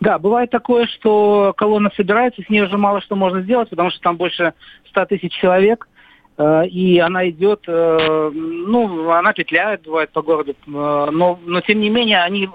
Да, 0.00 0.18
бывает 0.18 0.50
такое, 0.50 0.86
что 0.86 1.52
колонна 1.56 1.90
собирается, 1.96 2.42
с 2.42 2.48
ней 2.48 2.62
уже 2.62 2.78
мало 2.78 3.00
что 3.00 3.16
можно 3.16 3.42
сделать, 3.42 3.68
потому 3.68 3.90
что 3.90 4.00
там 4.00 4.16
больше 4.16 4.54
100 4.88 5.06
тысяч 5.06 5.32
человек, 5.32 5.86
Э, 5.86 5.93
и 6.36 6.98
она 6.98 7.28
идет, 7.28 7.62
э, 7.68 8.30
ну, 8.34 9.10
она 9.10 9.32
петляет, 9.32 9.82
бывает, 9.82 10.10
по 10.10 10.20
городу, 10.20 10.52
э, 10.52 10.54
но, 10.66 11.38
но 11.44 11.60
тем 11.60 11.80
не 11.80 11.90
менее 11.90 12.22
они 12.22 12.48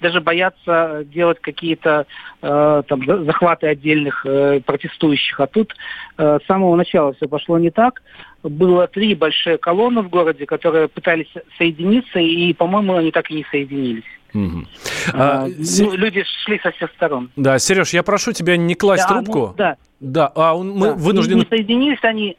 даже 0.00 0.20
боятся 0.20 1.04
делать 1.06 1.38
какие-то 1.40 2.06
там 2.40 3.24
захваты 3.24 3.68
отдельных 3.68 4.26
протестующих. 4.66 5.38
А 5.38 5.46
тут 5.46 5.76
с 6.16 6.40
самого 6.48 6.74
начала 6.74 7.12
все 7.14 7.28
пошло 7.28 7.58
не 7.58 7.70
так. 7.70 8.02
Было 8.42 8.88
три 8.88 9.14
большие 9.14 9.58
колонны 9.58 10.02
в 10.02 10.08
городе, 10.08 10.44
которые 10.44 10.88
пытались 10.88 11.32
соединиться, 11.56 12.18
и, 12.18 12.52
по-моему, 12.52 12.96
они 12.96 13.12
так 13.12 13.30
и 13.30 13.34
не 13.34 13.46
соединились. 13.48 14.02
Угу. 14.34 14.64
А, 15.12 15.46
ну, 15.46 15.92
люди 15.94 16.24
шли 16.44 16.58
со 16.60 16.72
всех 16.72 16.90
сторон. 16.96 17.30
Да, 17.36 17.58
Сереж, 17.58 17.90
я 17.90 18.02
прошу 18.02 18.32
тебя 18.32 18.56
не 18.56 18.74
класть 18.74 19.04
да, 19.08 19.14
трубку. 19.14 19.38
Ну, 19.38 19.54
да. 19.56 19.76
Да, 20.00 20.32
а 20.34 20.56
мы 20.56 20.88
да. 20.88 20.94
вынуждены... 20.94 21.40
Не 21.40 21.46
соединились 21.46 22.02
они, 22.02 22.36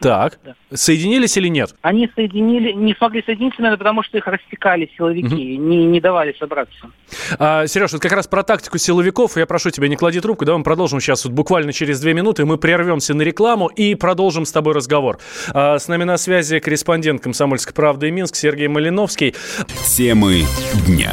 так. 0.00 0.38
Да. 0.44 0.54
Соединились 0.72 1.36
или 1.36 1.48
нет? 1.48 1.74
Они 1.82 2.10
соединили, 2.14 2.72
не 2.72 2.94
смогли 2.94 3.22
соединиться, 3.24 3.60
наверное, 3.60 3.78
потому 3.78 4.02
что 4.02 4.16
их 4.16 4.26
рассекали 4.26 4.90
силовики, 4.96 5.26
угу. 5.26 5.64
не, 5.64 5.84
не 5.84 6.00
давали 6.00 6.34
собраться. 6.38 6.90
А, 7.38 7.66
Сереж, 7.66 7.92
вот 7.92 8.00
как 8.00 8.12
раз 8.12 8.26
про 8.26 8.42
тактику 8.42 8.78
силовиков, 8.78 9.36
я 9.36 9.46
прошу 9.46 9.70
тебя, 9.70 9.88
не 9.88 9.96
клади 9.96 10.20
трубку, 10.20 10.44
давай 10.44 10.58
мы 10.58 10.64
продолжим 10.64 11.00
сейчас 11.00 11.24
вот 11.24 11.34
буквально 11.34 11.72
через 11.72 12.00
две 12.00 12.14
минуты, 12.14 12.44
мы 12.44 12.56
прервемся 12.56 13.14
на 13.14 13.22
рекламу 13.22 13.68
и 13.68 13.94
продолжим 13.94 14.46
с 14.46 14.52
тобой 14.52 14.74
разговор. 14.74 15.18
А, 15.52 15.78
с 15.78 15.86
нами 15.88 16.04
на 16.04 16.16
связи 16.16 16.58
корреспондент 16.60 17.22
«Комсомольской 17.22 17.74
правды» 17.74 18.08
и 18.08 18.10
Минск 18.10 18.36
Сергей 18.36 18.68
Малиновский. 18.68 19.34
Темы 19.84 20.44
дня. 20.86 21.12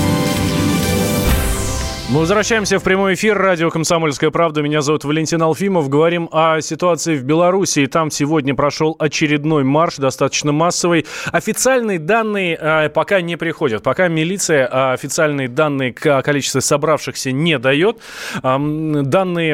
Мы 2.11 2.19
возвращаемся 2.19 2.77
в 2.77 2.83
прямой 2.83 3.13
эфир. 3.13 3.37
Радио 3.37 3.69
«Комсомольская 3.69 4.31
правда». 4.31 4.61
Меня 4.61 4.81
зовут 4.81 5.05
Валентин 5.05 5.41
Алфимов. 5.43 5.87
Говорим 5.87 6.27
о 6.33 6.59
ситуации 6.59 7.15
в 7.15 7.23
Беларуси. 7.23 7.85
Там 7.87 8.11
сегодня 8.11 8.53
прошел 8.53 8.97
очередной 8.99 9.63
марш, 9.63 9.95
достаточно 9.95 10.51
массовый. 10.51 11.05
Официальные 11.31 11.99
данные 11.99 12.57
э, 12.59 12.89
пока 12.89 13.21
не 13.21 13.37
приходят. 13.37 13.81
Пока 13.81 14.09
милиция 14.09 14.67
э, 14.67 14.93
официальные 14.93 15.47
данные 15.47 15.95
о 16.03 16.21
количестве 16.21 16.59
собравшихся 16.59 17.31
не 17.31 17.57
дает. 17.57 17.99
Данные 18.43 19.53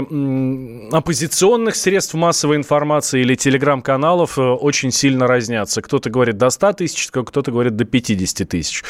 оппозиционных 0.91 1.75
средств 1.75 2.15
массовой 2.15 2.55
информации 2.55 3.21
или 3.21 3.35
телеграм-каналов 3.35 4.39
э, 4.39 4.41
очень 4.41 4.91
сильно 4.91 5.27
разнятся. 5.27 5.83
Кто-то 5.83 6.09
говорит 6.09 6.39
до 6.39 6.49
100 6.49 6.73
тысяч, 6.73 7.09
кто-то 7.11 7.51
говорит 7.51 7.75
до 7.75 7.85
50 7.85 8.49
тысяч. 8.49 8.83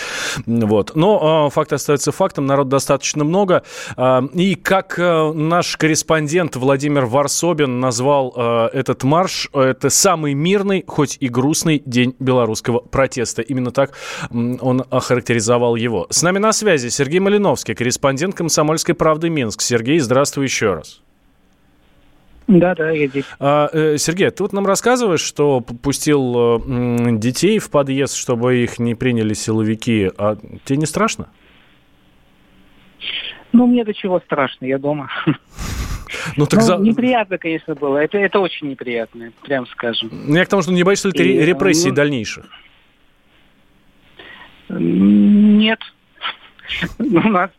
Вот. 0.45 0.95
Но 0.95 1.47
э, 1.49 1.53
факт 1.53 1.73
остается 1.73 2.13
фактом. 2.13 2.45
Народ 2.45 2.69
достаточно 2.69 3.25
много. 3.25 3.56
А, 3.95 4.23
и 4.33 4.55
как 4.55 4.97
э, 4.99 5.31
наш 5.33 5.77
корреспондент 5.77 6.55
Владимир 6.55 7.05
Варсобин 7.05 7.79
назвал 7.79 8.33
э, 8.35 8.69
этот 8.73 9.03
марш, 9.03 9.49
это 9.53 9.89
самый 9.89 10.33
мирный, 10.33 10.83
хоть 10.87 11.17
и 11.19 11.27
грустный 11.27 11.81
день 11.85 12.15
белорусского 12.19 12.79
протеста. 12.79 13.41
Именно 13.41 13.71
так 13.71 13.93
он 14.31 14.83
охарактеризовал 14.89 15.75
его. 15.75 16.07
С 16.09 16.21
нами 16.21 16.39
на 16.39 16.53
связи 16.53 16.89
Сергей 16.89 17.19
Малиновский, 17.19 17.75
корреспондент 17.75 18.35
«Комсомольской 18.35 18.95
правды» 18.95 19.29
Минск. 19.29 19.61
Сергей, 19.61 19.99
здравствуй 19.99 20.45
еще 20.45 20.73
раз. 20.73 21.01
Да, 22.47 22.75
да, 22.75 22.91
я 22.91 23.07
здесь. 23.07 23.25
А, 23.39 23.69
э, 23.73 23.97
Сергей, 23.97 24.29
ты 24.29 24.41
вот 24.41 24.53
нам 24.53 24.65
рассказываешь, 24.65 25.21
что 25.21 25.59
пустил 25.59 26.61
детей 27.17 27.59
в 27.59 27.69
подъезд, 27.69 28.15
чтобы 28.15 28.57
их 28.57 28.79
не 28.79 28.95
приняли 28.95 29.33
силовики. 29.33 30.09
А 30.17 30.37
тебе 30.65 30.77
не 30.77 30.85
страшно? 30.85 31.27
Ну, 33.53 33.67
мне 33.67 33.83
до 33.83 33.93
чего 33.93 34.19
страшно, 34.19 34.65
я 34.65 34.77
дома. 34.77 35.09
Ну, 36.35 36.45
так 36.45 36.59
ну, 36.59 36.65
за... 36.65 36.77
неприятно, 36.77 37.37
конечно, 37.37 37.75
было. 37.75 37.97
Это, 37.97 38.17
это 38.17 38.39
очень 38.39 38.69
неприятно, 38.69 39.31
прям 39.43 39.67
скажем. 39.67 40.09
Ну, 40.11 40.35
я 40.35 40.45
к 40.45 40.49
тому, 40.49 40.61
что 40.61 40.71
не 40.71 40.83
боишься 40.83 41.09
ли 41.09 41.13
ты 41.13 41.23
И, 41.23 41.45
репрессий 41.45 41.89
ну... 41.89 41.95
дальнейших? 41.95 42.45
Нет. 44.69 45.79
У 46.99 47.29
нас, 47.29 47.49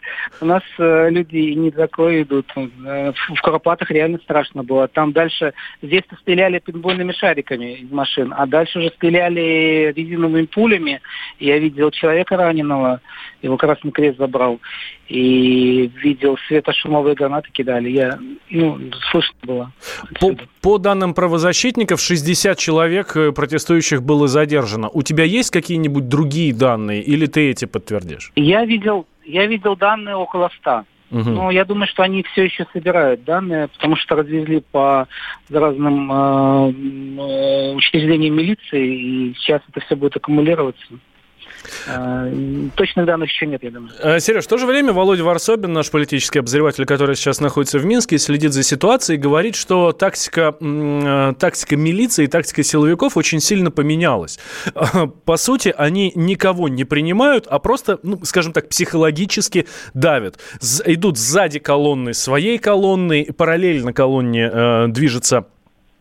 у 0.40 0.44
нас 0.44 0.62
э, 0.78 1.10
люди 1.10 1.36
не 1.54 1.70
такое 1.70 2.22
идут. 2.22 2.46
Э, 2.56 3.12
в 3.12 3.40
Карпатах 3.42 3.90
реально 3.90 4.18
страшно 4.18 4.62
было. 4.62 4.88
Там 4.88 5.12
дальше, 5.12 5.52
здесь-то 5.82 6.16
стреляли 6.16 6.58
пинбольными 6.58 7.12
шариками 7.12 7.74
из 7.74 7.90
машин, 7.90 8.32
а 8.36 8.46
дальше 8.46 8.78
уже 8.78 8.90
стреляли 8.90 9.92
резиновыми 9.94 10.46
пулями. 10.46 11.00
Я 11.38 11.58
видел 11.58 11.90
человека 11.90 12.36
раненого, 12.36 13.00
его 13.42 13.56
Красный 13.56 13.92
Крест 13.92 14.18
забрал. 14.18 14.60
И 15.08 15.90
видел 16.02 16.36
светошумовые 16.48 17.14
гранаты 17.14 17.50
кидали. 17.50 17.88
Я, 17.88 18.18
ну, 18.50 18.78
слышно 19.10 19.34
было. 19.42 19.72
По, 20.20 20.36
по 20.60 20.78
данным 20.78 21.14
правозащитников, 21.14 22.00
60 22.00 22.58
человек 22.58 23.16
э, 23.16 23.32
протестующих 23.32 24.02
было 24.02 24.28
задержано. 24.28 24.90
У 24.90 25.02
тебя 25.02 25.24
есть 25.24 25.50
какие-нибудь 25.50 26.08
другие 26.08 26.52
данные 26.52 27.02
или 27.02 27.26
ты 27.26 27.50
эти 27.50 27.64
подтвердишь? 27.64 28.32
Я 28.36 28.66
видел, 28.66 29.06
я 29.28 29.46
видел 29.46 29.76
данные 29.76 30.16
около 30.16 30.50
100. 30.60 30.84
Угу. 31.10 31.30
Но 31.30 31.50
я 31.50 31.64
думаю, 31.64 31.88
что 31.88 32.02
они 32.02 32.22
все 32.22 32.44
еще 32.44 32.66
собирают 32.72 33.24
данные, 33.24 33.68
потому 33.68 33.96
что 33.96 34.16
развезли 34.16 34.60
по 34.60 35.08
разным 35.48 36.12
э, 36.12 36.72
э, 36.72 37.74
учреждениям 37.74 38.36
милиции, 38.36 39.30
и 39.30 39.34
сейчас 39.34 39.62
это 39.68 39.80
все 39.80 39.96
будет 39.96 40.16
аккумулироваться. 40.16 40.86
А, 41.86 42.30
точных 42.76 43.06
данных 43.06 43.30
еще 43.30 43.46
нет, 43.46 43.62
я 43.62 43.70
думаю. 43.70 43.92
Э, 44.00 44.20
Сереж, 44.20 44.44
в 44.44 44.48
то 44.48 44.58
же 44.58 44.66
время 44.66 44.92
Володя 44.92 45.24
Варсобин, 45.24 45.72
наш 45.72 45.90
политический 45.90 46.38
обозреватель, 46.40 46.84
который 46.84 47.16
сейчас 47.16 47.40
находится 47.40 47.78
в 47.78 47.84
Минске, 47.84 48.18
следит 48.18 48.52
за 48.52 48.62
ситуацией, 48.62 49.18
говорит, 49.18 49.54
что 49.54 49.92
тактика, 49.92 50.54
э, 50.60 51.34
тактика 51.38 51.76
милиции 51.76 52.24
и 52.24 52.26
тактика 52.26 52.62
силовиков 52.62 53.16
очень 53.16 53.40
сильно 53.40 53.70
поменялась. 53.70 54.38
По 55.24 55.36
сути, 55.36 55.74
они 55.76 56.12
никого 56.14 56.68
не 56.68 56.84
принимают, 56.84 57.46
а 57.46 57.58
просто, 57.58 57.98
ну, 58.02 58.20
скажем 58.24 58.52
так, 58.52 58.68
психологически 58.68 59.66
давят. 59.94 60.38
Идут 60.84 61.18
сзади 61.18 61.58
колонны 61.58 62.14
своей 62.14 62.58
колонны, 62.58 63.26
параллельно 63.36 63.92
колонне 63.92 64.50
э, 64.52 64.86
движется 64.88 65.46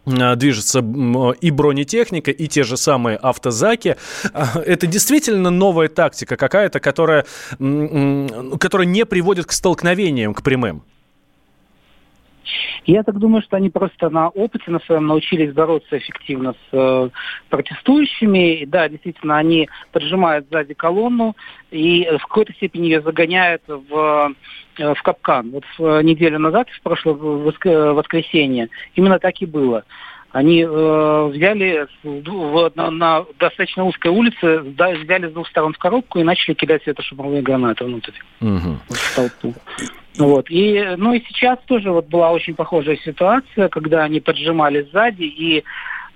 движется 0.08 0.80
и 0.80 1.52
бронетехника, 1.52 2.32
и 2.32 2.48
те 2.48 2.64
же 2.64 2.78
самые 2.78 3.18
автозаки. 3.18 3.98
А, 4.34 4.62
это 4.66 4.88
действительно 4.88 5.50
новая 5.50 5.90
тактика 5.90 6.38
какая-то, 6.38 6.80
которая, 6.80 7.26
которая 7.58 8.88
не 8.88 9.06
приводит 9.06 9.46
к 9.46 9.52
столкновениям, 9.52 10.34
к 10.34 10.42
прямым. 10.42 10.84
Я 12.86 13.04
так 13.04 13.18
думаю, 13.18 13.42
что 13.42 13.58
они 13.58 13.70
просто 13.70 14.10
на 14.10 14.30
опыте 14.30 14.72
на 14.72 14.80
своем 14.82 15.08
научились 15.08 15.54
бороться 15.54 15.98
эффективно 15.98 16.54
с 16.54 16.74
э, 16.74 17.10
протестующими. 17.50 18.62
И, 18.62 18.66
да, 18.66 18.90
действительно, 18.90 19.38
они 19.38 19.70
поджимают 19.92 20.48
сзади 20.50 20.74
колонну 20.74 21.36
и 21.72 22.08
в 22.18 22.26
какой-то 22.28 22.54
степени 22.54 22.86
ее 22.86 23.02
загоняют 23.02 23.64
в, 23.68 24.34
э, 24.78 24.94
в 24.94 25.02
капкан. 25.04 25.52
Вот 25.52 25.64
в, 25.78 26.02
неделю 26.04 26.40
назад, 26.40 26.70
в 26.70 26.82
прошлое 26.82 27.16
воскресенье, 27.16 28.70
именно 28.96 29.20
так 29.20 29.42
и 29.42 29.46
было. 29.46 29.84
Они 30.32 30.62
э, 30.62 31.26
взяли 31.34 31.88
в, 32.04 32.72
на, 32.76 32.92
на 32.92 33.26
достаточно 33.40 33.86
узкой 33.86 34.12
улице, 34.12 34.62
да, 34.78 34.92
взяли 34.92 35.30
с 35.30 35.32
двух 35.32 35.48
сторон 35.48 35.74
в 35.74 35.78
коробку 35.78 36.20
и 36.20 36.24
начали 36.24 36.54
кидать 36.54 36.84
светошумовые 36.84 37.42
гранаты 37.42 37.86
внутрь, 37.86 38.12
угу. 38.42 38.78
в 38.90 39.16
толпу. 39.16 39.54
Вот. 40.18 40.48
И, 40.50 40.96
ну 40.98 41.14
и 41.14 41.24
сейчас 41.28 41.60
тоже 41.66 41.92
вот 41.92 42.08
была 42.08 42.32
очень 42.32 42.56
похожая 42.56 42.98
ситуация, 42.98 43.70
когда 43.70 44.04
они 44.04 44.20
поджимали 44.20 44.88
сзади, 44.92 45.24
и 45.24 45.64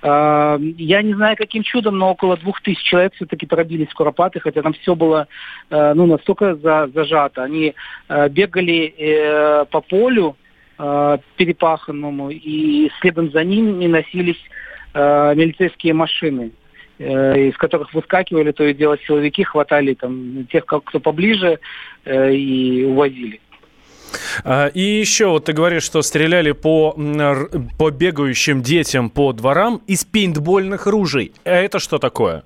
э, 0.01 0.57
я 0.77 1.01
не 1.01 1.13
знаю, 1.13 1.37
каким 1.37 1.63
чудом, 1.63 1.97
но 1.97 2.11
около 2.11 2.35
двух 2.35 2.61
тысяч 2.61 2.83
человек 2.83 3.13
все-таки 3.15 3.45
пробились 3.45 3.89
в 3.89 3.93
Куропаты, 3.93 4.41
хотя 4.41 4.61
там 4.61 4.73
все 4.73 4.93
было 4.93 5.27
э, 5.69 5.93
ну, 5.93 6.05
настолько 6.05 6.55
за, 6.55 6.89
зажато. 6.93 7.43
Они 7.43 7.75
э, 8.09 8.29
бегали 8.29 8.93
э, 8.97 9.65
по 9.71 9.79
полю 9.79 10.35
э, 10.81 11.17
перепаханному, 11.37 12.29
и 12.29 12.89
следом 12.99 13.31
за 13.31 13.43
ними 13.43 13.87
носились 13.87 14.41
э, 14.93 15.33
милицейские 15.35 15.93
машины 15.93 16.51
э, 16.99 17.49
из 17.49 17.57
которых 17.57 17.93
выскакивали 17.93 18.51
то 18.51 18.63
и 18.63 18.73
дело 18.73 18.97
силовики, 19.05 19.43
хватали 19.43 19.93
там 19.93 20.47
тех, 20.47 20.65
кто 20.65 20.99
поближе, 20.99 21.59
э, 22.05 22.33
и 22.33 22.83
увозили. 22.83 23.39
А, 24.43 24.67
и 24.67 24.81
еще, 24.81 25.27
вот 25.27 25.45
ты 25.45 25.53
говоришь, 25.53 25.83
что 25.83 26.01
стреляли 26.01 26.51
по, 26.51 26.95
по 27.77 27.91
бегающим 27.91 28.61
детям 28.61 29.09
по 29.09 29.33
дворам 29.33 29.81
из 29.87 30.03
пейнтбольных 30.03 30.87
ружей. 30.87 31.33
А 31.45 31.51
это 31.51 31.79
что 31.79 31.97
такое? 31.97 32.43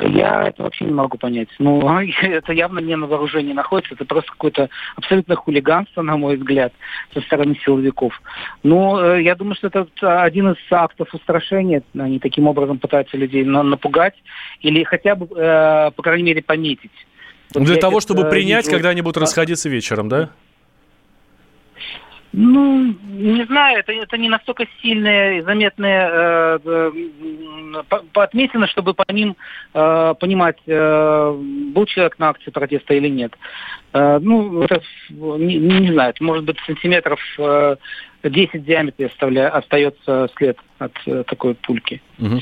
Я 0.00 0.48
это 0.48 0.64
вообще 0.64 0.86
не 0.86 0.92
могу 0.92 1.18
понять. 1.18 1.48
Ну, 1.58 1.88
это 2.22 2.52
явно 2.52 2.80
не 2.80 2.96
на 2.96 3.06
вооружении 3.06 3.52
находится. 3.52 3.94
Это 3.94 4.04
просто 4.04 4.32
какое-то 4.32 4.68
абсолютно 4.96 5.36
хулиганство, 5.36 6.02
на 6.02 6.16
мой 6.16 6.36
взгляд, 6.36 6.72
со 7.12 7.20
стороны 7.20 7.56
силовиков. 7.64 8.20
Но 8.62 9.00
э, 9.00 9.22
я 9.22 9.34
думаю, 9.34 9.54
что 9.54 9.68
это 9.68 9.86
один 10.22 10.50
из 10.50 10.56
актов 10.70 11.12
устрашения. 11.14 11.82
Они 11.98 12.18
таким 12.18 12.46
образом 12.46 12.78
пытаются 12.78 13.16
людей 13.16 13.44
напугать 13.44 14.14
или 14.60 14.82
хотя 14.84 15.14
бы, 15.14 15.26
э, 15.36 15.90
по 15.92 16.02
крайней 16.02 16.24
мере, 16.24 16.42
пометить. 16.42 16.90
Для 17.52 17.76
того, 17.76 18.00
чтобы 18.00 18.28
принять, 18.28 18.68
когда 18.68 18.88
они 18.88 19.02
будут 19.02 19.18
расходиться 19.18 19.68
вечером, 19.68 20.08
да? 20.08 20.30
Ну, 22.36 22.92
не 23.10 23.44
знаю, 23.44 23.78
это, 23.78 23.92
это 23.92 24.18
не 24.18 24.28
настолько 24.28 24.66
сильные 24.82 25.38
и 25.38 25.42
заметные 25.42 26.08
э, 26.10 26.58
э, 26.64 26.90
отметины, 28.14 28.66
чтобы 28.66 28.92
по 28.92 29.04
ним 29.12 29.36
э, 29.72 30.14
понимать, 30.18 30.58
э, 30.66 31.32
был 31.72 31.86
человек 31.86 32.18
на 32.18 32.30
акции 32.30 32.50
протеста 32.50 32.94
или 32.94 33.06
нет. 33.06 33.32
Э, 33.92 34.18
ну, 34.20 34.62
это, 34.62 34.82
не, 35.10 35.58
не 35.58 35.92
знаю, 35.92 36.10
это 36.10 36.24
может 36.24 36.44
быть 36.44 36.56
сантиметров 36.66 37.20
э, 37.38 37.76
10 38.24 38.54
в 38.54 38.64
диаметре 38.64 39.06
остается 39.06 40.28
след 40.36 40.58
от 40.78 40.92
э, 41.06 41.24
такой 41.26 41.54
пульки. 41.54 42.02
Угу. 42.18 42.40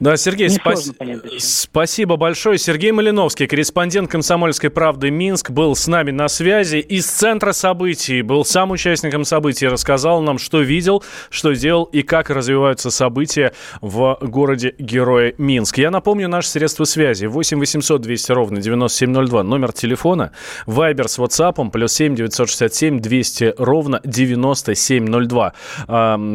Да, 0.00 0.16
Сергей, 0.16 0.48
спас... 0.50 0.90
спасибо 1.38 2.16
большое. 2.16 2.58
Сергей 2.58 2.92
Малиновский, 2.92 3.46
корреспондент 3.46 4.10
«Комсомольской 4.10 4.70
правды» 4.70 5.10
Минск, 5.10 5.50
был 5.50 5.74
с 5.76 5.86
нами 5.86 6.10
на 6.10 6.28
связи 6.28 6.76
из 6.78 7.06
центра 7.06 7.52
событий, 7.52 8.22
был 8.22 8.44
сам 8.44 8.70
участником 8.70 9.24
событий, 9.24 9.68
рассказал 9.68 10.22
нам, 10.22 10.38
что 10.38 10.60
видел, 10.60 11.02
что 11.30 11.52
делал 11.52 11.84
и 11.84 12.02
как 12.02 12.30
развиваются 12.30 12.90
события 12.90 13.52
в 13.80 14.18
городе 14.22 14.74
Героя 14.78 15.34
Минск. 15.38 15.78
Я 15.78 15.90
напомню 15.90 16.28
наши 16.28 16.48
средства 16.48 16.84
связи. 16.84 17.26
8 17.26 17.58
800 17.58 18.00
200 18.00 18.32
ровно 18.32 18.60
9702, 18.60 19.42
номер 19.42 19.72
телефона, 19.72 20.32
Вайбер 20.66 21.08
с 21.08 21.18
WhatsApp, 21.18 21.70
плюс 21.70 21.92
7 21.92 22.14
967 22.14 23.00
200 23.00 23.54
ровно 23.58 24.00
9702. 24.04 25.52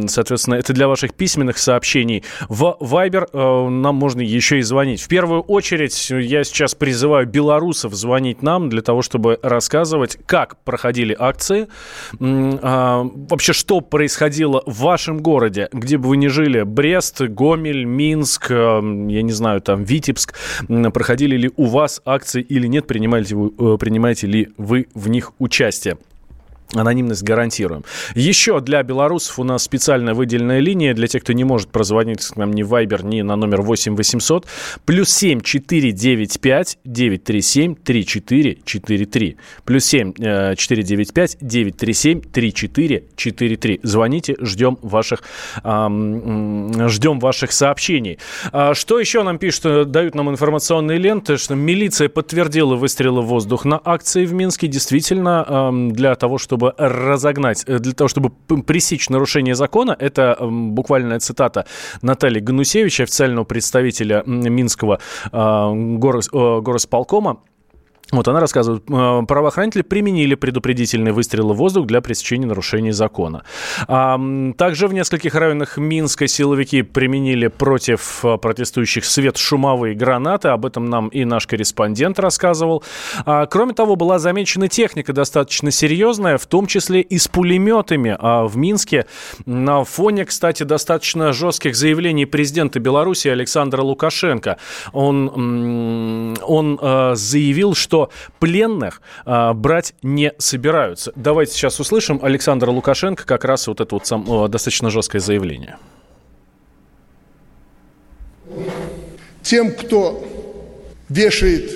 Соответственно, 0.08 0.56
это 0.56 0.74
для 0.74 0.88
ваших 0.88 1.14
письменных 1.24 1.58
сообщений. 1.58 2.22
В 2.50 2.76
Viber 2.82 3.30
э, 3.32 3.70
нам 3.70 3.96
можно 3.96 4.20
еще 4.20 4.60
и 4.60 4.62
звонить. 4.62 5.02
В 5.02 5.08
первую 5.08 5.40
очередь 5.40 6.10
я 6.10 6.44
сейчас 6.44 6.76
призываю 6.76 7.26
белорусов 7.26 7.94
звонить 7.94 8.42
нам 8.42 8.68
для 8.68 8.82
того, 8.82 9.02
чтобы 9.02 9.40
рассказывать, 9.42 10.18
как 10.26 10.62
проходили 10.66 11.16
акции, 11.18 11.70
э, 12.20 12.20
вообще 12.20 13.54
что 13.54 13.80
происходило 13.80 14.64
в 14.66 14.82
вашем 14.82 15.22
городе, 15.22 15.70
где 15.72 15.98
бы 15.98 16.10
вы 16.10 16.18
ни 16.18 16.28
жили, 16.28 16.64
Брест, 16.64 17.22
Гомель, 17.22 17.86
Минск, 17.86 18.52
э, 18.52 18.82
я 19.08 19.22
не 19.22 19.32
знаю, 19.32 19.62
там 19.62 19.86
Витебск, 19.86 20.36
проходили 20.94 21.38
ли 21.38 21.52
у 21.56 21.68
вас 21.68 22.02
акции 22.04 22.42
или 22.42 22.68
нет, 22.68 22.86
принимаете, 22.86 23.38
вы, 23.38 23.54
э, 23.58 23.78
принимаете 23.78 24.28
ли 24.28 24.50
вы 24.58 24.88
в 24.94 25.08
них 25.08 25.32
участие. 25.40 25.96
Анонимность 26.74 27.24
гарантируем. 27.24 27.84
Еще 28.16 28.60
для 28.60 28.82
белорусов 28.84 29.38
у 29.40 29.44
нас 29.44 29.64
специальная 29.64 30.14
выделенная 30.14 30.60
линия 30.60 30.94
для 30.94 31.08
тех, 31.08 31.22
кто 31.24 31.34
не 31.34 31.44
может 31.44 31.70
прозвонить 31.70 32.26
к 32.26 32.36
нам 32.36 32.52
ни 32.52 32.64
в 32.64 32.74
Viber, 32.74 33.06
ни 33.06 33.22
на 33.22 33.36
номер 33.36 33.62
8 33.62 33.96
800. 33.96 34.48
Плюс 34.86 35.10
7 35.10 35.42
495 35.42 36.80
937 36.84 37.76
3443. 37.76 39.38
Плюс 39.66 39.86
7 39.86 40.14
495 40.56 41.38
937 41.42 42.22
3443. 42.22 43.80
Звоните, 43.84 44.36
ждем 44.40 44.78
ваших, 44.82 45.22
ждем 45.64 47.20
ваших 47.20 47.52
сообщений. 47.52 48.18
А 48.52 48.74
что 48.74 49.00
еще 49.00 49.22
нам 49.24 49.38
пишут, 49.38 49.92
дают 49.92 50.16
нам 50.16 50.30
информационные 50.30 50.98
ленты, 50.98 51.38
что 51.38 51.56
милиция 51.56 52.10
подтвердила 52.10 52.76
выстрелы 52.76 53.22
в 53.22 53.26
воздух 53.26 53.66
на 53.66 53.80
акции 53.84 54.26
в 54.26 54.34
Минске. 54.34 54.68
Действительно, 54.68 55.72
для 55.92 56.16
того, 56.16 56.38
чтобы 56.38 56.53
чтобы 56.54 56.74
разогнать, 56.78 57.64
э, 57.68 57.80
для 57.80 57.94
того, 57.94 58.08
чтобы 58.08 58.30
пресечь 58.64 59.10
нарушение 59.10 59.56
закона, 59.56 59.96
это 60.00 60.38
буквальная 60.42 61.20
цитата 61.20 61.66
Натальи 62.04 62.40
Ганусевич, 62.40 63.02
официального 63.02 63.44
представителя 63.44 64.24
Минского 64.26 65.00
э, 65.32 65.74
горосполкома, 66.62 67.38
вот 68.12 68.28
она 68.28 68.40
рассказывает, 68.40 68.84
э, 68.90 69.22
правоохранители 69.28 69.82
применили 69.82 70.36
предупредительные 70.36 71.14
выстрелы 71.14 71.54
в 71.54 71.58
воздух 71.58 71.88
для 71.88 72.02
пресечения 72.02 72.46
нарушений 72.46 72.92
закона. 72.92 73.44
Также 73.88 74.88
в 74.88 74.94
нескольких 74.94 75.36
районах 75.36 75.78
Минска 75.78 76.28
силовики 76.28 76.82
применили 76.82 77.48
против 77.48 78.24
э, 78.24 78.38
протестующих 78.38 79.06
свет 79.06 79.38
шумовые 79.38 79.96
гранаты. 79.96 80.50
Об 80.50 80.66
этом 80.66 80.86
нам 80.86 81.08
и 81.08 81.26
наш 81.26 81.48
корреспондент 81.48 82.20
рассказывал. 82.20 82.84
А, 83.26 83.46
кроме 83.46 83.74
того, 83.74 83.96
была 83.96 84.20
замечена 84.20 84.68
техника 84.68 85.14
достаточно 85.14 85.72
серьезная, 85.72 86.38
в 86.38 86.46
том 86.46 86.68
числе 86.68 87.02
и 87.02 87.18
с 87.18 87.28
пулеметами 87.28 88.16
а 88.20 88.46
в 88.46 88.58
Минске. 88.58 89.06
На 89.46 89.84
фоне, 89.84 90.26
кстати, 90.26 90.64
достаточно 90.64 91.34
жестких 91.34 91.76
заявлений 91.76 92.26
президента 92.26 92.80
Беларуси 92.80 93.28
Александра 93.28 93.82
Лукашенко. 93.82 94.58
Он, 94.92 96.38
он 96.46 96.80
э, 96.82 97.16
заявил, 97.16 97.74
что 97.74 97.93
пленных 98.40 99.02
а, 99.26 99.54
брать 99.54 99.94
не 100.02 100.34
собираются. 100.38 101.12
Давайте 101.16 101.54
сейчас 101.54 101.80
услышим 101.80 102.20
Александра 102.22 102.72
Лукашенко 102.72 103.26
как 103.26 103.46
раз 103.46 103.68
вот 103.68 103.82
это 103.82 103.96
вот 103.96 104.08
сам, 104.08 104.26
достаточно 104.50 104.90
жесткое 104.90 105.22
заявление. 105.22 105.78
Тем, 109.42 109.72
кто 109.72 110.24
вешает 111.10 111.72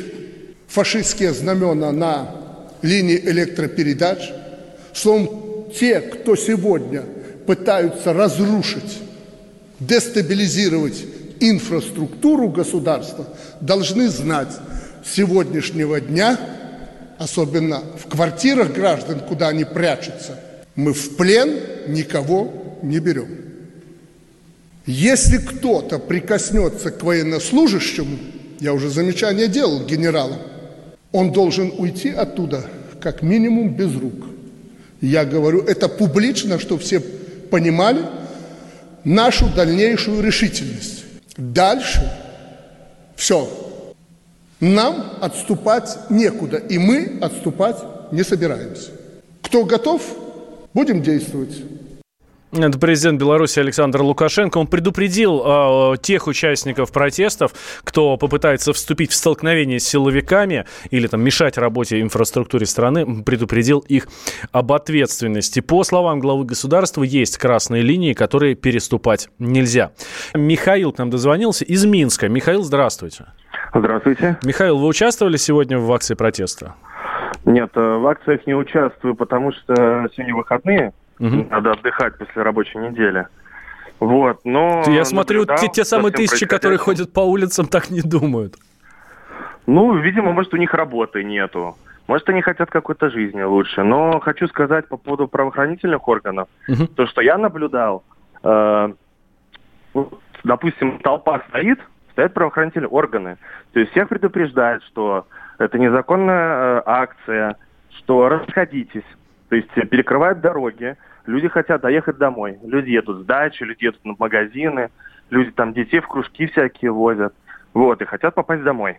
фашистские 0.68 1.34
знамена 1.34 1.92
на 1.92 2.32
линии 2.82 3.20
электропередач, 3.20 4.32
словом, 4.94 5.72
те, 5.78 6.00
кто 6.00 6.36
сегодня 6.36 7.04
пытаются 7.46 8.14
разрушить, 8.14 9.00
дестабилизировать 9.80 11.04
инфраструктуру 11.40 12.50
государства, 12.50 13.28
должны 13.62 14.10
знать, 14.10 14.50
сегодняшнего 15.16 16.00
дня, 16.00 16.40
особенно 17.18 17.82
в 17.98 18.08
квартирах 18.10 18.74
граждан, 18.74 19.20
куда 19.20 19.50
они 19.50 19.66
прячутся, 19.66 20.40
мы 20.76 20.94
в 20.94 21.16
плен 21.16 21.60
никого 21.88 22.80
не 22.82 23.00
берем. 23.00 23.28
Если 24.86 25.38
кто-то 25.38 26.00
прикоснется 26.00 26.92
к 26.92 27.04
военнослужащему, 27.04 28.18
я 28.60 28.74
уже 28.74 28.90
замечание 28.90 29.48
делал 29.48 29.86
генералам, 29.86 30.40
он 31.12 31.32
должен 31.32 31.74
уйти 31.78 32.10
оттуда 32.10 32.66
как 33.02 33.22
минимум 33.22 33.76
без 33.76 33.94
рук. 33.96 34.26
Я 35.02 35.26
говорю 35.26 35.62
это 35.62 35.90
публично, 35.90 36.60
чтобы 36.60 36.82
все 36.82 37.00
понимали 37.00 38.02
нашу 39.04 39.48
дальнейшую 39.54 40.22
решительность. 40.22 41.04
Дальше 41.38 42.02
все, 43.16 43.67
нам 44.60 45.14
отступать 45.22 45.98
некуда, 46.10 46.58
и 46.58 46.78
мы 46.78 47.20
отступать 47.22 47.78
не 48.12 48.24
собираемся. 48.24 48.92
Кто 49.42 49.64
готов, 49.66 50.02
будем 50.74 51.02
действовать. 51.02 51.62
Это 52.54 52.80
президент 52.80 53.20
Беларуси 53.20 53.60
Александр 53.60 54.02
Лукашенко. 54.02 54.58
Он 54.58 54.68
предупредил 54.68 55.44
э, 55.46 55.98
тех 56.02 56.28
участников 56.28 56.94
протестов, 56.94 57.52
кто 57.84 58.16
попытается 58.16 58.72
вступить 58.72 59.12
в 59.12 59.16
столкновение 59.16 59.80
с 59.80 59.88
силовиками 59.88 60.66
или 60.90 61.08
там 61.08 61.22
мешать 61.22 61.58
работе 61.58 62.00
инфраструктуре 62.00 62.66
страны, 62.66 63.24
предупредил 63.24 63.80
их 63.80 64.08
об 64.54 64.72
ответственности. 64.72 65.60
По 65.60 65.84
словам 65.84 66.20
главы 66.22 66.46
государства, 66.46 67.04
есть 67.04 67.38
красные 67.38 67.84
линии, 67.84 68.14
которые 68.14 68.56
переступать 68.56 69.30
нельзя. 69.40 69.92
Михаил 70.34 70.94
к 70.94 71.00
нам 71.00 71.10
дозвонился 71.10 71.66
из 71.66 71.84
Минска. 71.86 72.30
Михаил, 72.30 72.64
здравствуйте. 72.64 73.26
Здравствуйте. 73.80 74.38
Михаил, 74.44 74.80
вы 74.80 74.88
участвовали 74.88 75.38
сегодня 75.38 75.78
в 75.78 75.92
акции 75.94 76.16
протеста? 76.16 76.74
Нет, 77.46 77.70
э, 77.76 77.80
в 77.80 78.08
акциях 78.08 78.48
не 78.48 78.56
участвую, 78.56 79.16
потому 79.16 79.52
что 79.52 80.08
сегодня 80.16 80.36
выходные. 80.36 80.94
Угу. 81.20 81.48
Надо 81.52 81.72
отдыхать 81.72 82.18
после 82.18 82.42
рабочей 82.42 82.80
недели. 82.80 83.28
Вот, 84.00 84.42
но... 84.44 84.84
Я 84.88 85.06
смотрю, 85.06 85.46
те, 85.46 85.68
те 85.68 85.84
самые 85.84 86.12
тысячи, 86.12 86.46
которые 86.46 86.78
ходят 86.78 87.14
по 87.14 87.22
улицам, 87.22 87.68
так 87.68 87.90
не 87.90 88.02
думают. 88.02 88.56
Ну, 89.66 89.96
видимо, 89.98 90.32
может, 90.32 90.54
у 90.54 90.58
них 90.58 90.74
работы 90.74 91.24
нету. 91.24 91.78
Может, 92.08 92.30
они 92.30 92.42
хотят 92.42 92.70
какой-то 92.70 93.10
жизни 93.10 93.42
лучше. 93.42 93.84
Но 93.84 94.20
хочу 94.20 94.48
сказать 94.48 94.88
по 94.88 94.98
поводу 94.98 95.28
правоохранительных 95.28 96.08
органов. 96.08 96.48
Угу. 96.68 96.88
То, 96.96 97.08
что 97.08 97.22
я 97.22 97.38
наблюдал, 97.38 98.04
э, 98.44 98.94
допустим, 100.44 101.00
толпа 101.00 101.42
стоит, 101.50 101.80
стоят 102.18 102.34
правоохранительные 102.34 102.90
органы. 102.90 103.38
То 103.74 103.80
есть 103.80 103.92
всех 103.92 104.10
предупреждают, 104.10 104.84
что 104.86 105.28
это 105.60 105.78
незаконная 105.78 106.80
э, 106.80 106.82
акция, 106.88 107.58
что 107.92 108.28
расходитесь. 108.28 109.06
То 109.50 109.56
есть 109.56 109.70
перекрывают 109.92 110.42
дороги, 110.42 110.98
люди 111.28 111.48
хотят 111.48 111.82
доехать 111.82 112.18
домой. 112.18 112.58
Люди 112.64 112.90
едут 112.90 113.22
с 113.22 113.26
дачи, 113.26 113.62
люди 113.62 113.86
едут 113.86 114.04
на 114.04 114.16
магазины, 114.18 114.90
люди 115.30 115.52
там 115.52 115.74
детей 115.74 116.00
в 116.00 116.08
кружки 116.08 116.48
всякие 116.48 116.92
возят. 116.92 117.36
Вот, 117.76 118.02
и 118.02 118.06
хотят 118.06 118.34
попасть 118.34 118.64
домой. 118.64 118.98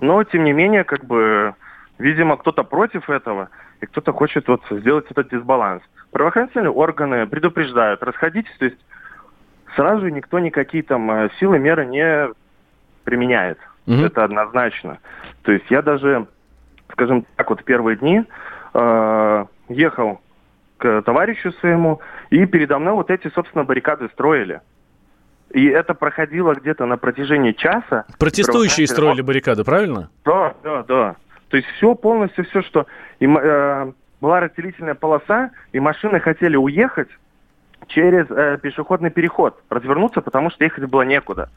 Но, 0.00 0.22
тем 0.24 0.44
не 0.44 0.52
менее, 0.52 0.84
как 0.84 1.06
бы, 1.06 1.54
видимо, 1.98 2.36
кто-то 2.36 2.64
против 2.64 3.08
этого, 3.08 3.48
и 3.80 3.86
кто-то 3.86 4.12
хочет 4.12 4.46
вот 4.46 4.60
сделать 4.70 5.10
этот 5.10 5.30
дисбаланс. 5.30 5.82
Правоохранительные 6.12 6.70
органы 6.70 7.26
предупреждают, 7.26 8.02
расходитесь, 8.02 8.54
то 8.58 8.66
есть 8.66 8.78
сразу 9.74 10.08
никто 10.08 10.38
никакие 10.38 10.82
там 10.82 11.10
э, 11.10 11.30
силы, 11.38 11.58
меры 11.58 11.86
не 11.86 12.28
применяет. 13.04 13.58
Mm-hmm. 13.86 14.06
Это 14.06 14.24
однозначно. 14.24 14.98
То 15.42 15.52
есть 15.52 15.66
я 15.70 15.82
даже, 15.82 16.26
скажем 16.92 17.24
так, 17.36 17.48
вот 17.50 17.64
первые 17.64 17.96
дни 17.96 18.24
э, 18.74 19.44
ехал 19.68 20.20
к 20.78 21.02
товарищу 21.02 21.52
своему, 21.52 22.00
и 22.30 22.44
передо 22.46 22.78
мной 22.78 22.94
вот 22.94 23.10
эти, 23.10 23.28
собственно, 23.28 23.64
баррикады 23.64 24.08
строили. 24.08 24.60
И 25.50 25.66
это 25.66 25.94
проходило 25.94 26.54
где-то 26.54 26.86
на 26.86 26.96
протяжении 26.96 27.52
часа. 27.52 28.04
Протестующие 28.18 28.86
строили 28.86 29.22
баррикады, 29.22 29.64
правильно? 29.64 30.10
Да, 30.24 30.54
да, 30.62 30.82
да. 30.82 31.16
То 31.48 31.56
есть 31.56 31.68
все 31.76 31.94
полностью, 31.94 32.44
все, 32.44 32.62
что... 32.62 32.86
И, 33.20 33.26
э, 33.26 33.92
была 34.20 34.40
разделительная 34.40 34.94
полоса, 34.94 35.50
и 35.72 35.80
машины 35.80 36.20
хотели 36.20 36.56
уехать 36.56 37.08
через 37.88 38.30
э, 38.30 38.58
пешеходный 38.62 39.10
переход, 39.10 39.62
развернуться, 39.68 40.20
потому 40.20 40.50
что 40.50 40.64
ехать 40.64 40.84
было 40.84 41.02
некуда. 41.02 41.50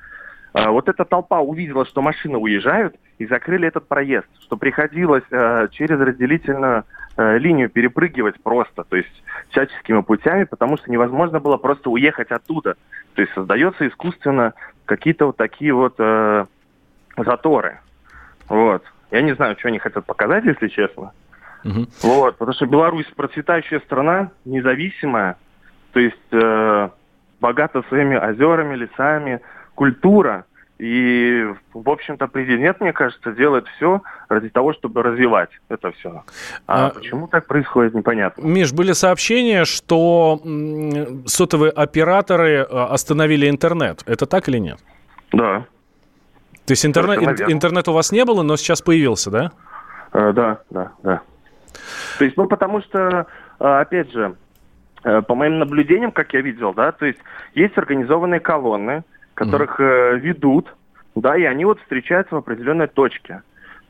Э, 0.53 0.69
вот 0.69 0.89
эта 0.89 1.05
толпа 1.05 1.39
увидела, 1.39 1.85
что 1.85 2.01
машины 2.01 2.37
уезжают, 2.37 2.95
и 3.17 3.25
закрыли 3.25 3.67
этот 3.67 3.87
проезд, 3.87 4.27
что 4.41 4.57
приходилось 4.57 5.23
э, 5.31 5.67
через 5.71 5.99
разделительную 5.99 6.85
Э, 7.21 7.37
линию 7.37 7.69
перепрыгивать 7.69 8.41
просто, 8.41 8.85
то 8.85 8.95
есть 8.95 9.23
всяческими 9.49 9.99
путями, 9.99 10.45
потому 10.45 10.77
что 10.77 10.89
невозможно 10.89 11.41
было 11.41 11.57
просто 11.57 11.89
уехать 11.89 12.31
оттуда. 12.31 12.77
То 13.13 13.21
есть 13.21 13.33
создается 13.33 13.85
искусственно 13.85 14.53
какие-то 14.85 15.25
вот 15.25 15.35
такие 15.35 15.73
вот 15.73 15.95
э, 15.97 16.45
заторы. 17.17 17.81
Вот. 18.47 18.85
Я 19.11 19.21
не 19.21 19.35
знаю, 19.35 19.57
что 19.59 19.67
они 19.67 19.79
хотят 19.79 20.05
показать, 20.05 20.45
если 20.45 20.69
честно. 20.69 21.11
Угу. 21.65 21.87
Вот, 22.03 22.37
потому 22.37 22.53
что 22.53 22.67
Беларусь 22.67 23.11
процветающая 23.13 23.81
страна, 23.81 24.31
независимая, 24.45 25.35
то 25.91 25.99
есть 25.99 26.15
э, 26.31 26.89
богата 27.39 27.83
своими 27.89 28.15
озерами, 28.15 28.75
лесами, 28.75 29.41
культура. 29.75 30.45
И, 30.77 31.45
в 31.73 31.89
общем-то, 31.89 32.27
президент, 32.27 32.79
мне 32.79 32.93
кажется, 32.93 33.33
делает 33.33 33.67
все 33.75 34.01
ради 34.29 34.47
того, 34.47 34.71
чтобы 34.73 35.03
развивать 35.03 35.49
это 35.67 35.91
все. 35.91 36.23
А, 36.67 36.87
а 36.87 36.89
почему 36.91 37.27
так 37.27 37.47
происходит, 37.47 37.93
непонятно. 37.93 38.41
Миш, 38.41 38.71
были 38.71 38.93
сообщения, 38.93 39.65
что 39.65 40.41
сотовые 41.25 41.71
операторы 41.71 42.61
а, 42.61 42.93
остановили 42.93 43.49
интернет. 43.49 44.03
Это 44.05 44.25
так 44.25 44.47
или 44.47 44.57
нет? 44.57 44.79
Да. 45.33 45.65
То 46.65 46.71
есть 46.71 46.85
интернет, 46.85 47.41
интернет 47.49 47.87
у 47.89 47.93
вас 47.93 48.13
не 48.13 48.23
было, 48.23 48.41
но 48.41 48.55
сейчас 48.55 48.81
появился, 48.81 49.31
да? 49.31 49.51
А, 50.11 50.31
да, 50.31 50.59
да, 50.69 50.91
да. 51.03 51.21
То 52.19 52.23
есть, 52.23 52.37
ну, 52.37 52.47
потому 52.47 52.81
что, 52.81 53.27
а, 53.59 53.81
опять 53.81 54.11
же, 54.11 54.21
э, 54.21 54.33
по 55.01 55.35
моим 55.35 55.59
наблюдениям, 55.59 56.11
как 56.11 56.33
я 56.33 56.41
видел, 56.41 56.73
да, 56.73 56.91
то 56.91 57.05
есть 57.05 57.19
есть 57.53 57.77
организованные 57.77 58.39
колонны, 58.39 59.03
которых 59.33 59.79
mm-hmm. 59.79 60.19
ведут, 60.19 60.75
да, 61.15 61.37
и 61.37 61.43
они 61.43 61.65
вот 61.65 61.79
встречаются 61.79 62.35
в 62.35 62.39
определенной 62.39 62.87
точке. 62.87 63.41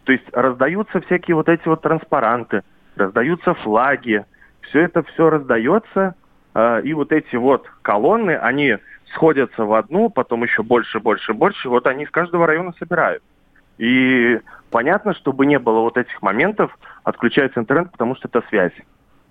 То 0.03 0.11
есть 0.11 0.25
раздаются 0.33 1.01
всякие 1.01 1.35
вот 1.35 1.49
эти 1.49 1.67
вот 1.67 1.81
транспаранты, 1.81 2.63
раздаются 2.95 3.53
флаги, 3.53 4.25
все 4.61 4.81
это 4.81 5.03
все 5.03 5.29
раздается, 5.29 6.15
э, 6.53 6.81
и 6.83 6.93
вот 6.93 7.11
эти 7.11 7.35
вот 7.35 7.67
колонны, 7.81 8.31
они 8.31 8.77
сходятся 9.13 9.65
в 9.65 9.73
одну, 9.73 10.09
потом 10.09 10.43
еще 10.43 10.63
больше, 10.63 10.99
больше, 10.99 11.33
больше, 11.33 11.69
вот 11.69 11.87
они 11.87 12.03
из 12.03 12.11
каждого 12.11 12.47
района 12.47 12.73
собирают. 12.79 13.23
И 13.77 14.39
понятно, 14.71 15.13
чтобы 15.13 15.45
не 15.45 15.57
было 15.57 15.81
вот 15.81 15.97
этих 15.97 16.21
моментов, 16.21 16.77
отключается 17.03 17.59
интернет, 17.59 17.91
потому 17.91 18.15
что 18.15 18.27
это 18.27 18.43
связь. 18.49 18.73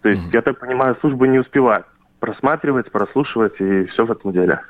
То 0.02 0.08
есть, 0.08 0.22
mm-hmm. 0.22 0.34
я 0.34 0.42
так 0.42 0.58
понимаю, 0.58 0.96
службы 1.00 1.28
не 1.28 1.38
успевают 1.38 1.86
просматривать, 2.20 2.90
прослушивать 2.90 3.60
и 3.60 3.84
все 3.86 4.04
в 4.04 4.10
этом 4.10 4.32
деле. 4.32 4.60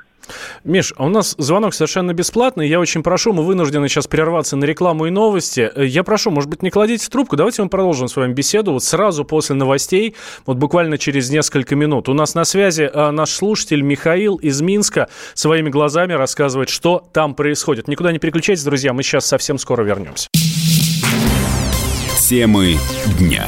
Миш, 0.63 0.93
а 0.97 1.05
у 1.05 1.09
нас 1.09 1.35
звонок 1.37 1.73
совершенно 1.73 2.13
бесплатный. 2.13 2.67
Я 2.67 2.79
очень 2.79 3.03
прошу, 3.03 3.33
мы 3.33 3.43
вынуждены 3.43 3.87
сейчас 3.87 4.07
прерваться 4.07 4.55
на 4.57 4.65
рекламу 4.65 5.07
и 5.07 5.09
новости. 5.09 5.71
Я 5.75 6.03
прошу, 6.03 6.29
может 6.29 6.49
быть, 6.49 6.61
не 6.61 6.69
кладите 6.69 7.09
трубку. 7.09 7.35
Давайте 7.35 7.63
мы 7.63 7.69
продолжим 7.69 8.07
с 8.07 8.15
вами 8.15 8.33
беседу 8.33 8.73
вот 8.73 8.83
сразу 8.83 9.25
после 9.25 9.55
новостей, 9.55 10.15
вот 10.45 10.57
буквально 10.57 10.97
через 10.97 11.29
несколько 11.31 11.75
минут. 11.75 12.09
У 12.09 12.13
нас 12.13 12.35
на 12.35 12.45
связи 12.45 12.89
а, 12.93 13.11
наш 13.11 13.31
слушатель 13.31 13.81
Михаил 13.81 14.35
из 14.35 14.61
Минска 14.61 15.07
своими 15.33 15.69
глазами 15.69 16.13
рассказывает, 16.13 16.69
что 16.69 17.03
там 17.11 17.33
происходит. 17.33 17.87
Никуда 17.87 18.11
не 18.11 18.19
переключайтесь, 18.19 18.63
друзья, 18.63 18.93
мы 18.93 19.03
сейчас 19.03 19.25
совсем 19.25 19.57
скоро 19.57 19.83
вернемся. 19.83 20.27
Темы 22.19 22.75
дня. 23.17 23.47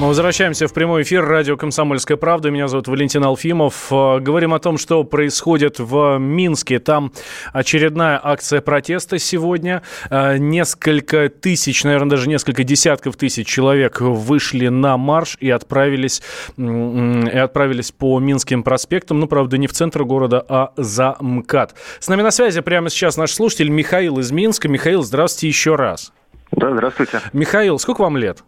Мы 0.00 0.06
возвращаемся 0.06 0.66
в 0.66 0.72
прямой 0.72 1.02
эфир 1.02 1.26
радио 1.26 1.58
«Комсомольская 1.58 2.16
правда». 2.16 2.50
Меня 2.50 2.68
зовут 2.68 2.88
Валентин 2.88 3.22
Алфимов. 3.22 3.88
Э, 3.92 4.18
говорим 4.18 4.54
о 4.54 4.58
том, 4.58 4.78
что 4.78 5.04
происходит 5.04 5.78
в 5.78 6.16
Минске. 6.16 6.78
Там 6.78 7.12
очередная 7.52 8.18
акция 8.22 8.62
протеста 8.62 9.18
сегодня. 9.18 9.82
Э, 10.08 10.38
несколько 10.38 11.28
тысяч, 11.28 11.84
наверное, 11.84 12.08
даже 12.08 12.30
несколько 12.30 12.64
десятков 12.64 13.16
тысяч 13.16 13.46
человек 13.46 14.00
вышли 14.00 14.68
на 14.68 14.96
марш 14.96 15.36
и 15.38 15.50
отправились, 15.50 16.22
и 16.56 16.62
отправились 16.62 17.92
по 17.92 18.18
Минским 18.20 18.62
проспектам. 18.62 19.20
Ну, 19.20 19.26
правда, 19.26 19.58
не 19.58 19.66
в 19.66 19.74
центр 19.74 20.04
города, 20.04 20.42
а 20.48 20.72
за 20.78 21.18
МКАД. 21.20 21.74
С 21.98 22.08
нами 22.08 22.22
на 22.22 22.30
связи 22.30 22.62
прямо 22.62 22.88
сейчас 22.88 23.18
наш 23.18 23.32
слушатель 23.32 23.68
Михаил 23.68 24.18
из 24.18 24.30
Минска. 24.30 24.66
Михаил, 24.66 25.02
здравствуйте 25.02 25.48
еще 25.48 25.76
раз. 25.76 26.10
Да, 26.52 26.72
здравствуйте. 26.72 27.20
Михаил, 27.34 27.78
сколько 27.78 28.00
вам 28.00 28.16
лет? 28.16 28.42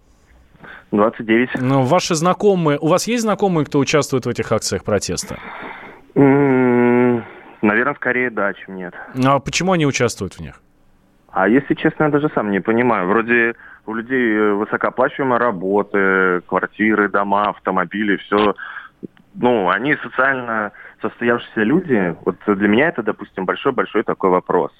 29. 0.92 1.50
Ну, 1.60 1.82
ваши 1.82 2.14
знакомые, 2.14 2.78
у 2.78 2.88
вас 2.88 3.06
есть 3.06 3.22
знакомые, 3.22 3.66
кто 3.66 3.78
участвует 3.78 4.26
в 4.26 4.28
этих 4.28 4.52
акциях 4.52 4.84
протеста? 4.84 5.38
наверное, 7.62 7.94
скорее 7.94 8.28
да, 8.30 8.52
чем 8.52 8.76
нет. 8.76 8.92
А 9.24 9.38
почему 9.38 9.72
они 9.72 9.86
участвуют 9.86 10.34
в 10.34 10.40
них? 10.40 10.60
А 11.30 11.48
если 11.48 11.74
честно, 11.74 12.04
я 12.04 12.10
даже 12.10 12.28
сам 12.34 12.50
не 12.50 12.60
понимаю. 12.60 13.08
Вроде 13.08 13.54
у 13.86 13.94
людей 13.94 14.36
э, 14.36 14.52
высокооплачиваемая 14.52 15.38
работы, 15.38 16.42
квартиры, 16.46 17.08
дома, 17.08 17.48
автомобили, 17.48 18.16
все. 18.16 18.54
Ну, 19.34 19.70
они 19.70 19.96
социально 20.02 20.72
состоявшиеся 21.00 21.62
люди, 21.62 22.14
вот 22.24 22.36
для 22.46 22.68
меня 22.68 22.88
это, 22.88 23.02
допустим, 23.02 23.46
большой-большой 23.46 24.02
такой 24.02 24.30
вопрос. 24.30 24.72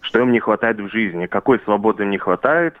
Что 0.00 0.20
им 0.20 0.32
не 0.32 0.40
хватает 0.40 0.78
в 0.78 0.90
жизни, 0.90 1.26
какой 1.26 1.58
свободы 1.60 2.02
им 2.02 2.10
не 2.10 2.18
хватает, 2.18 2.74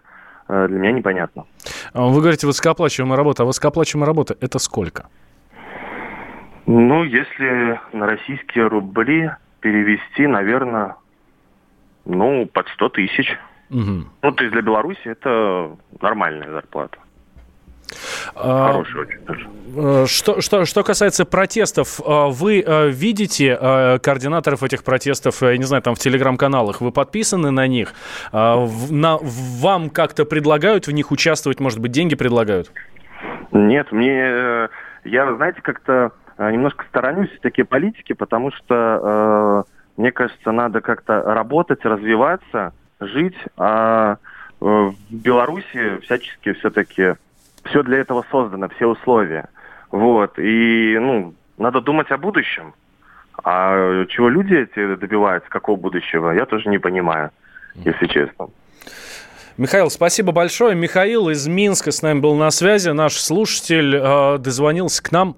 для 0.48 0.78
меня 0.78 0.92
непонятно. 0.92 1.46
А 1.92 2.06
вы 2.06 2.20
говорите 2.20 2.46
высокооплачиваемая 2.46 3.16
работа, 3.16 3.42
а 3.42 3.46
высокооплачиваемая 3.46 4.06
работа– 4.06 4.36
это 4.40 4.58
сколько? 4.58 5.08
Ну, 6.66 7.04
если 7.04 7.78
на 7.92 8.06
российские 8.06 8.68
рубли 8.68 9.30
перевести, 9.60 10.26
наверное, 10.26 10.96
ну, 12.04 12.46
под 12.46 12.68
100 12.68 12.88
тысяч. 12.90 13.38
Угу. 13.70 14.04
Ну, 14.22 14.32
то 14.32 14.42
есть 14.42 14.52
для 14.52 14.62
Беларуси 14.62 15.00
это 15.04 15.76
нормальная 16.00 16.50
зарплата. 16.50 16.98
А, 18.34 18.72
Хороший 18.72 19.00
очень 19.00 19.24
даже. 19.24 19.48
Э, 19.76 20.06
что, 20.06 20.40
что, 20.40 20.64
что 20.64 20.82
касается 20.82 21.24
протестов, 21.24 22.00
э, 22.00 22.04
вы 22.28 22.62
э, 22.64 22.88
видите 22.88 23.56
координаторов 24.02 24.62
этих 24.62 24.84
протестов, 24.84 25.42
я 25.42 25.56
не 25.56 25.64
знаю, 25.64 25.82
там 25.82 25.94
в 25.94 25.98
телеграм-каналах, 25.98 26.80
вы 26.80 26.92
подписаны 26.92 27.50
на 27.50 27.66
них? 27.66 27.94
На, 28.32 29.18
вам 29.20 29.90
как-то 29.90 30.24
предлагают 30.24 30.86
в 30.86 30.92
них 30.92 31.10
участвовать, 31.10 31.60
может 31.60 31.80
быть, 31.80 31.92
деньги 31.92 32.14
предлагают? 32.14 32.70
Нет, 33.52 33.92
мне, 33.92 34.68
я, 35.04 35.34
знаете, 35.36 35.60
как-то 35.62 36.12
немножко 36.38 36.84
сторонюсь 36.88 37.30
такие 37.40 37.64
политики, 37.64 38.12
потому 38.12 38.52
что, 38.52 39.64
мне 39.96 40.12
кажется, 40.12 40.52
надо 40.52 40.80
как-то 40.80 41.22
работать, 41.22 41.84
развиваться, 41.84 42.72
жить, 43.00 43.36
а 43.56 44.16
в 44.60 44.94
Беларуси 45.10 46.00
всячески 46.02 46.52
все-таки 46.54 47.14
все 47.64 47.82
для 47.82 47.98
этого 47.98 48.24
создано, 48.30 48.68
все 48.70 48.86
условия. 48.86 49.48
Вот. 49.90 50.38
И, 50.38 50.98
ну, 51.00 51.34
надо 51.58 51.80
думать 51.80 52.10
о 52.10 52.18
будущем. 52.18 52.74
А 53.42 54.04
чего 54.06 54.28
люди 54.28 54.54
эти 54.54 54.94
добиваются, 54.96 55.50
какого 55.50 55.76
будущего, 55.76 56.30
я 56.30 56.46
тоже 56.46 56.68
не 56.68 56.78
понимаю, 56.78 57.30
если 57.74 58.06
честно. 58.06 58.48
Михаил, 59.56 59.88
спасибо 59.90 60.32
большое. 60.32 60.74
Михаил 60.74 61.28
из 61.28 61.46
Минска 61.46 61.92
с 61.92 62.02
нами 62.02 62.18
был 62.18 62.34
на 62.34 62.50
связи. 62.50 62.90
Наш 62.90 63.14
слушатель 63.14 63.94
э, 63.94 64.38
дозвонился 64.38 65.00
к 65.02 65.12
нам 65.12 65.36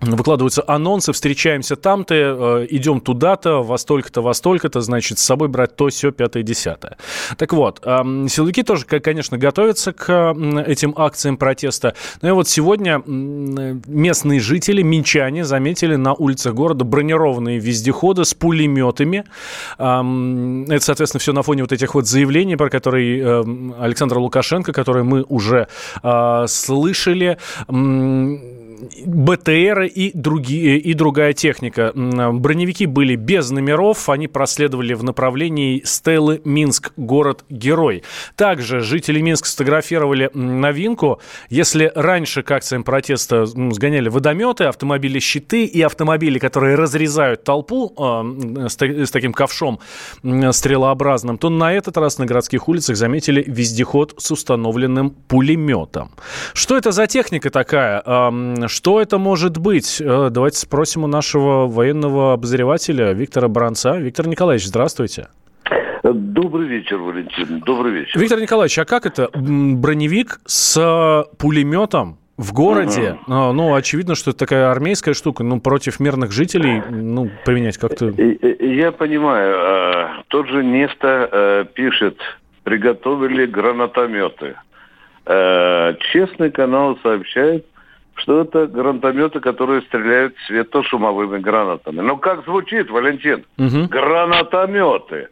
выкладываются 0.00 0.64
анонсы, 0.66 1.12
встречаемся 1.12 1.76
там-то, 1.76 2.14
э, 2.14 2.66
идем 2.70 3.00
туда-то, 3.00 3.62
во 3.62 3.78
столько-то, 3.78 4.22
во 4.22 4.34
столько-то, 4.34 4.80
значит, 4.80 5.18
с 5.18 5.22
собой 5.22 5.48
брать 5.48 5.76
то, 5.76 5.88
все, 5.88 6.10
пятое, 6.10 6.42
десятое. 6.42 6.96
Так 7.36 7.52
вот, 7.52 7.80
э, 7.84 7.98
силовики 8.28 8.62
тоже, 8.62 8.84
конечно, 8.84 9.38
готовятся 9.38 9.92
к 9.92 10.34
этим 10.66 10.94
акциям 10.96 11.36
протеста. 11.36 11.94
Ну 12.22 12.28
и 12.28 12.32
вот 12.32 12.48
сегодня 12.48 13.02
местные 13.06 14.40
жители, 14.40 14.82
минчане, 14.82 15.44
заметили 15.44 15.96
на 15.96 16.14
улицах 16.14 16.54
города 16.54 16.84
бронированные 16.84 17.58
вездеходы 17.58 18.24
с 18.24 18.34
пулеметами. 18.34 19.24
Э, 19.78 20.64
это, 20.68 20.84
соответственно, 20.84 21.20
все 21.20 21.32
на 21.32 21.42
фоне 21.42 21.62
вот 21.62 21.72
этих 21.72 21.94
вот 21.94 22.06
заявлений, 22.06 22.56
про 22.56 22.70
которые 22.70 23.20
э, 23.20 23.44
Александр 23.78 24.18
Лукашенко, 24.18 24.72
которые 24.72 25.04
мы 25.04 25.24
уже 25.28 25.68
э, 26.02 26.44
слышали. 26.48 27.38
Э, 28.80 28.86
БТР 29.06 29.82
и, 29.82 30.12
другие, 30.14 30.78
и 30.78 30.94
другая 30.94 31.32
техника. 31.32 31.92
Броневики 31.94 32.86
были 32.86 33.16
без 33.16 33.50
номеров, 33.50 34.08
они 34.08 34.28
проследовали 34.28 34.94
в 34.94 35.04
направлении 35.04 35.82
Стеллы 35.84 36.40
Минск, 36.44 36.92
город-герой. 36.96 38.02
Также 38.36 38.80
жители 38.80 39.20
Минска 39.20 39.48
сфотографировали 39.48 40.30
новинку. 40.34 41.20
Если 41.48 41.92
раньше 41.94 42.42
к 42.42 42.50
акциям 42.50 42.84
протеста 42.84 43.46
сгоняли 43.46 44.08
водометы, 44.08 44.64
автомобили-щиты 44.64 45.64
и 45.64 45.82
автомобили, 45.82 46.38
которые 46.38 46.76
разрезают 46.76 47.44
толпу 47.44 47.92
э, 47.96 48.68
с, 48.68 48.80
с 48.80 49.10
таким 49.10 49.32
ковшом 49.32 49.80
э, 50.22 50.52
стрелообразным, 50.52 51.38
то 51.38 51.50
на 51.50 51.72
этот 51.72 51.96
раз 51.96 52.18
на 52.18 52.26
городских 52.26 52.68
улицах 52.68 52.96
заметили 52.96 53.44
вездеход 53.46 54.14
с 54.18 54.30
установленным 54.30 55.10
пулеметом. 55.10 56.10
Что 56.54 56.76
это 56.76 56.92
за 56.92 57.06
техника 57.06 57.50
такая? 57.50 58.02
Что 58.70 59.00
это 59.00 59.18
может 59.18 59.58
быть? 59.58 60.00
Э, 60.00 60.30
давайте 60.30 60.58
спросим 60.58 61.04
у 61.04 61.06
нашего 61.06 61.66
военного 61.66 62.32
обозревателя 62.32 63.12
Виктора 63.12 63.48
Бранца. 63.48 63.98
Виктор 63.98 64.26
Николаевич, 64.26 64.66
здравствуйте. 64.66 65.28
Добрый 66.02 66.66
вечер, 66.66 66.96
Валентин. 66.96 67.60
Добрый 67.60 67.92
вечер. 67.92 68.18
Виктор 68.18 68.40
Николаевич, 68.40 68.78
а 68.78 68.84
как 68.86 69.04
это? 69.04 69.28
Броневик 69.34 70.40
с 70.46 71.26
пулеметом 71.38 72.18
в 72.38 72.54
городе, 72.54 73.18
uh-huh. 73.28 73.52
ну, 73.52 73.74
очевидно, 73.74 74.14
что 74.14 74.30
это 74.30 74.38
такая 74.38 74.70
армейская 74.70 75.12
штука, 75.12 75.44
ну, 75.44 75.60
против 75.60 76.00
мирных 76.00 76.32
жителей, 76.32 76.82
ну, 76.88 77.30
применять 77.44 77.76
как-то... 77.76 78.06
Я 78.08 78.92
понимаю. 78.92 79.56
А, 79.58 80.22
тот 80.28 80.48
же 80.48 80.64
Неста 80.64 81.28
э, 81.30 81.64
пишет, 81.74 82.16
приготовили 82.64 83.44
гранатометы. 83.44 84.56
Э, 85.26 85.94
честный 86.12 86.50
канал 86.50 86.98
сообщает, 87.02 87.66
что 88.20 88.40
это 88.42 88.66
гранатометы, 88.66 89.40
которые 89.40 89.82
стреляют 89.82 90.34
светошумовыми 90.46 91.38
гранатами. 91.38 92.00
Ну, 92.00 92.16
как 92.16 92.44
звучит, 92.44 92.90
Валентин? 92.90 93.44
Угу. 93.58 93.88
Гранатометы. 93.88 95.28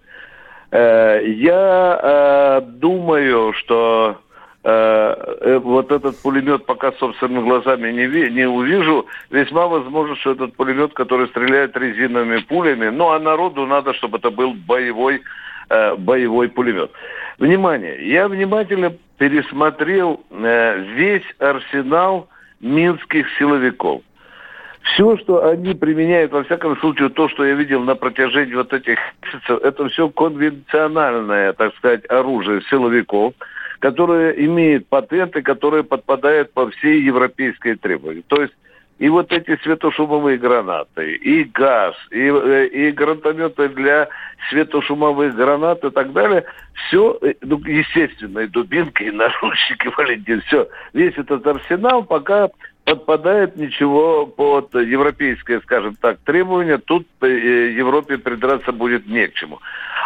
Э, 0.71 1.21
я 1.25 2.01
э, 2.03 2.61
думаю, 2.67 3.53
что 3.55 4.19
э, 4.65 4.71
э, 4.71 5.59
вот 5.59 5.93
этот 5.93 6.21
пулемет 6.23 6.67
пока 6.67 6.93
собственными 6.93 7.45
глазами 7.45 7.91
не, 7.93 8.31
не 8.31 8.47
увижу. 8.47 9.07
Весьма 9.31 9.67
возможно, 9.67 10.17
что 10.17 10.33
этот 10.33 10.55
пулемет, 10.57 10.93
который 10.95 11.29
стреляет 11.29 11.77
резиновыми 11.77 12.39
пулями, 12.41 12.89
ну, 12.89 13.11
а 13.11 13.19
народу 13.19 13.67
надо, 13.67 13.95
чтобы 13.95 14.19
это 14.19 14.31
был 14.31 14.55
боевой, 14.55 15.23
э, 15.71 15.95
боевой 15.97 16.49
пулемет. 16.49 16.91
Внимание, 17.39 18.11
я 18.11 18.29
внимательно 18.29 18.93
пересмотрел 19.17 20.21
э, 20.31 20.81
весь 20.97 21.25
арсенал 21.39 22.29
минских 22.61 23.27
силовиков. 23.39 24.03
Все, 24.83 25.17
что 25.19 25.47
они 25.47 25.75
применяют, 25.75 26.33
во 26.33 26.45
всяком 26.45 26.77
случае, 26.79 27.11
то, 27.11 27.29
что 27.29 27.45
я 27.45 27.55
видел 27.55 27.83
на 27.83 27.95
протяжении 27.95 28.55
вот 28.55 28.73
этих 28.73 28.99
месяцев, 29.23 29.61
это 29.63 29.89
все 29.89 30.09
конвенциональное, 30.09 31.53
так 31.53 31.75
сказать, 31.77 32.09
оружие 32.09 32.63
силовиков, 32.71 33.35
которое 33.81 34.31
имеет 34.33 34.89
патенты, 34.89 35.43
которые 35.43 35.85
подпадают 35.85 36.53
по 36.53 36.71
всей 36.71 37.03
европейской 37.03 37.75
требованию. 37.75 38.25
То 38.29 38.41
есть 38.43 38.55
и 38.99 39.09
вот 39.09 39.33
эти 39.33 39.57
светошумовые 39.63 40.39
гранаты, 40.39 41.15
и 41.15 41.45
газ, 41.45 41.95
и, 42.11 42.29
э, 42.29 42.67
и 42.67 42.91
гранатометы 42.91 43.69
для 43.69 44.09
светошумовых 44.51 45.35
гранат 45.35 45.85
и 45.85 45.91
так 45.91 46.13
далее, 46.13 46.45
все, 46.75 47.17
э, 47.23 47.35
ну, 47.43 47.59
естественно, 47.65 48.41
и 48.41 48.49
дубинка, 48.49 49.05
и 49.05 49.11
наручники, 49.13 49.89
Валентин, 49.97 50.43
все, 50.43 50.69
весь 50.93 51.17
этот 51.17 51.47
арсенал 51.47 52.03
пока 52.05 52.51
подпадает 52.85 53.57
ничего 53.57 54.27
под 54.27 54.75
европейское, 54.75 55.61
скажем 55.61 55.95
так, 55.97 56.19
требование. 56.25 56.79
Тут 56.79 57.07
э, 57.21 57.73
Европе 57.77 58.17
придраться 58.17 58.73
будет 58.73 59.07
не 59.07 59.29
к 59.29 59.35
чему. 59.35 59.61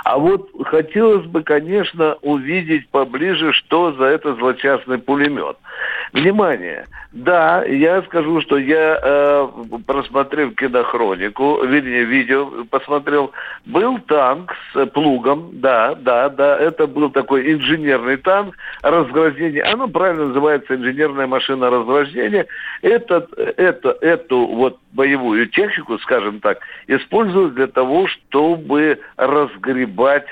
А 0.05 0.18
вот 0.18 0.50
хотелось 0.64 1.24
бы, 1.26 1.42
конечно, 1.42 2.16
увидеть 2.22 2.88
поближе, 2.88 3.52
что 3.52 3.92
за 3.92 4.07
это 4.07 4.35
злочастный 4.35 4.98
пулемет. 4.98 5.57
Внимание! 6.12 6.87
Да, 7.12 7.62
я 7.65 8.03
скажу, 8.03 8.41
что 8.41 8.57
я, 8.57 8.99
э, 9.03 9.49
просмотрел 9.87 10.51
кинохронику, 10.53 11.62
вернее, 11.62 12.05
видео 12.05 12.65
посмотрел, 12.71 13.33
был 13.67 13.99
танк 13.99 14.55
с 14.73 14.87
плугом, 14.87 15.51
да, 15.53 15.95
да, 15.95 16.31
да, 16.31 16.57
это 16.57 16.87
был 16.87 17.11
такой 17.11 17.53
инженерный 17.53 18.17
танк 18.17 18.57
разграждения, 18.83 19.62
оно 19.62 19.88
правильно 19.88 20.29
называется 20.29 20.75
инженерная 20.75 21.27
машина 21.27 21.69
разграждения, 21.69 22.47
этот, 22.81 23.31
это, 23.38 23.91
эту 24.01 24.47
вот 24.47 24.79
боевую 24.93 25.49
технику, 25.49 25.99
скажем 25.99 26.41
так, 26.41 26.61
используют 26.87 27.55
для 27.55 27.67
того, 27.67 28.07
чтобы 28.07 29.01
разгребать 29.17 30.27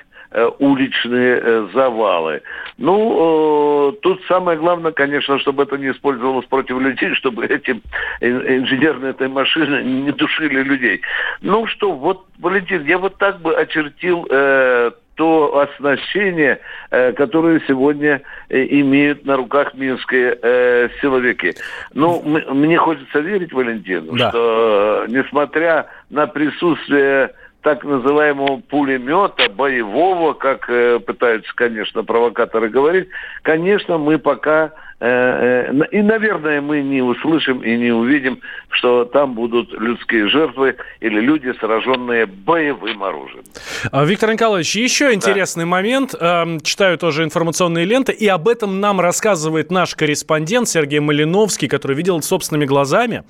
уличные 0.59 1.40
э, 1.43 1.69
завалы. 1.75 2.43
Ну, 2.79 3.90
э, 3.90 3.93
тут 4.03 4.23
самое 4.29 4.59
главное, 4.59 4.93
конечно, 4.93 5.38
чтобы 5.38 5.64
это 5.64 5.77
не 5.77 5.90
использовалось 5.90 6.47
против 6.47 6.79
людей, 6.79 7.14
чтобы 7.14 7.47
эти 7.47 7.81
инженерные 8.21 9.11
этой 9.11 9.29
машины 9.29 9.83
не 9.83 10.12
душили 10.12 10.62
людей. 10.62 11.01
Ну 11.40 11.66
что, 11.66 11.93
вот, 11.93 12.27
Валентин, 12.38 12.85
я 12.85 12.99
вот 12.99 13.19
так 13.19 13.40
бы 13.40 13.55
очертил 13.55 14.27
э, 14.31 14.93
то 15.21 15.59
оснащение, 15.59 16.61
э, 16.90 17.12
которое 17.12 17.61
сегодня 17.69 18.23
э, 18.49 18.64
имеют 18.71 19.27
на 19.27 19.37
руках 19.37 19.75
минские 19.75 20.38
э, 20.40 20.88
силовики. 21.03 21.53
Ну, 21.93 22.23
мне 22.23 22.79
хочется 22.79 23.19
верить, 23.19 23.53
Валентин, 23.53 24.09
да. 24.16 24.31
что 24.31 25.05
несмотря 25.09 25.88
на 26.09 26.27
присутствие 26.27 27.35
так 27.62 27.85
называемого 27.85 28.61
пулемета 28.61 29.49
боевого, 29.51 30.33
как 30.33 30.68
э, 30.68 30.99
пытаются, 30.99 31.53
конечно, 31.55 32.05
провокаторы 32.05 32.68
говорить, 32.68 33.09
конечно, 33.42 33.99
мы 33.99 34.18
пока 34.18 34.73
э, 35.01 35.68
э, 35.70 35.87
и, 35.90 36.01
наверное, 36.01 36.61
мы 36.61 36.81
не 36.83 37.03
услышим 37.03 37.62
и 37.62 37.77
не 37.77 37.92
увидим, 37.92 38.40
что 38.70 39.05
там 39.05 39.35
будут 39.35 39.73
людские 39.73 40.29
жертвы 40.29 40.77
или 41.01 41.20
люди, 41.20 41.53
сраженные 41.61 42.27
боевым 42.27 43.03
оружием. 43.03 43.44
А, 43.92 44.05
Виктор 44.05 44.33
Николаевич, 44.33 44.75
еще 44.77 45.12
интересный 45.12 45.64
да. 45.64 45.70
момент. 45.70 46.14
Эм, 46.18 46.61
читаю 46.61 46.96
тоже 46.96 47.25
информационные 47.25 47.85
ленты, 47.85 48.12
и 48.12 48.27
об 48.27 48.49
этом 48.49 48.81
нам 48.81 49.01
рассказывает 49.01 49.70
наш 49.70 49.94
корреспондент 49.94 50.68
Сергей 50.68 51.01
Малиновский, 51.01 51.68
который 51.68 51.96
видел 51.96 52.23
собственными 52.23 52.64
глазами. 52.64 53.25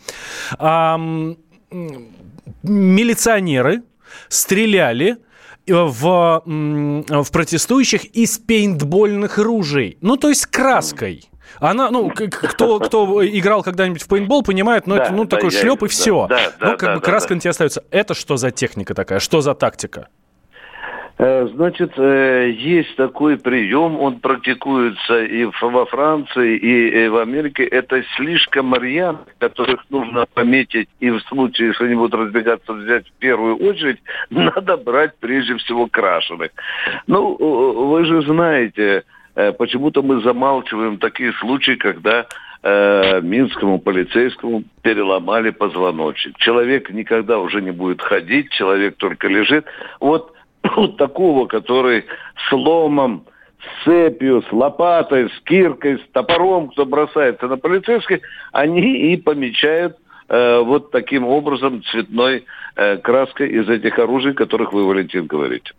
Милиционеры 2.63 3.83
стреляли 4.29 5.19
э, 5.67 5.73
в, 5.75 6.43
в 6.45 7.31
протестующих 7.33 8.05
из 8.07 8.39
пейнтбольных 8.39 9.39
ружей. 9.39 9.99
Ну, 10.01 10.17
то 10.17 10.29
есть 10.29 10.47
краской. 10.47 11.31
Она, 11.59 11.91
ну, 11.91 12.11
кто, 12.11 12.79
кто 12.79 13.27
играл 13.27 13.63
когда-нибудь 13.63 14.03
в 14.03 14.09
пейнтбол, 14.09 14.43
понимает, 14.43 14.87
ну, 14.87 14.97
да, 14.97 15.05
это, 15.05 15.13
ну, 15.13 15.25
да, 15.25 15.37
такой 15.37 15.51
шлеп 15.51 15.83
и 15.83 15.89
все. 15.89 16.27
Да, 16.29 16.53
да, 16.59 16.71
ну, 16.71 16.79
как 16.79 16.81
да, 16.81 16.95
бы 16.95 17.01
краска 17.01 17.31
да. 17.31 17.35
на 17.35 17.41
тебе 17.41 17.51
остается. 17.51 17.85
Это 17.91 18.15
что 18.15 18.37
за 18.37 18.51
техника 18.51 18.95
такая? 18.95 19.19
Что 19.19 19.41
за 19.41 19.55
тактика? 19.55 20.09
Э, 21.23 21.47
значит, 21.53 21.93
э, 21.99 22.51
есть 22.51 22.97
такой 22.97 23.37
прием, 23.37 24.01
он 24.01 24.21
практикуется 24.21 25.23
и 25.23 25.45
во 25.61 25.85
Франции, 25.85 26.57
и 26.57 27.09
в 27.09 27.19
Америке. 27.19 27.65
Это 27.65 28.03
слишком 28.17 28.75
рьян, 28.75 29.19
которых 29.37 29.85
нужно 29.91 30.25
пометить, 30.33 30.89
и 30.99 31.11
в 31.11 31.21
случае, 31.25 31.69
если 31.69 31.85
они 31.85 31.95
будут 31.97 32.15
разбегаться, 32.15 32.73
взять 32.73 33.07
в 33.07 33.13
первую 33.19 33.57
очередь, 33.57 33.99
надо 34.31 34.79
брать 34.79 35.13
прежде 35.21 35.57
всего 35.57 35.89
крашеных. 35.89 36.53
Ну, 37.07 37.37
вы 37.37 38.07
же 38.07 38.23
знаете, 38.23 39.05
э, 39.35 39.53
почему-то 39.53 40.03
мы 40.03 40.23
замалчиваем 40.23 40.97
такие 40.97 41.35
случаи, 41.35 41.73
когда 41.73 42.29
э, 42.63 43.21
минскому 43.21 43.79
полицейскому 43.79 44.65
переломали 44.81 45.51
позвоночник. 45.51 46.39
Человек 46.39 46.89
никогда 46.89 47.41
уже 47.41 47.61
не 47.61 47.73
будет 47.73 48.01
ходить, 48.01 48.49
человек 48.53 48.97
только 48.97 49.29
лежит. 49.29 49.67
Вот 50.01 50.33
вот 50.77 50.97
такого, 50.97 51.47
который 51.47 52.05
с 52.49 52.53
ломом, 52.53 53.25
с 53.59 53.85
цепью, 53.85 54.43
с 54.43 54.53
лопатой, 54.53 55.31
с 55.31 55.41
киркой, 55.45 55.99
с 55.99 56.13
топором, 56.13 56.69
кто 56.69 56.87
бросается 56.87 57.47
на 57.47 57.57
полицейских, 57.57 58.21
они 58.53 59.13
и 59.13 59.17
помечают 59.17 59.97
э, 60.31 60.61
вот 60.61 60.91
таким 60.91 61.27
образом 61.27 61.83
цветной 61.91 62.45
э, 62.77 62.97
краской 62.99 63.49
из 63.51 63.69
этих 63.69 63.99
оружий, 63.99 64.33
которых 64.33 64.73
вы, 64.73 64.87
Валентин, 64.87 65.27
говорите. 65.27 65.73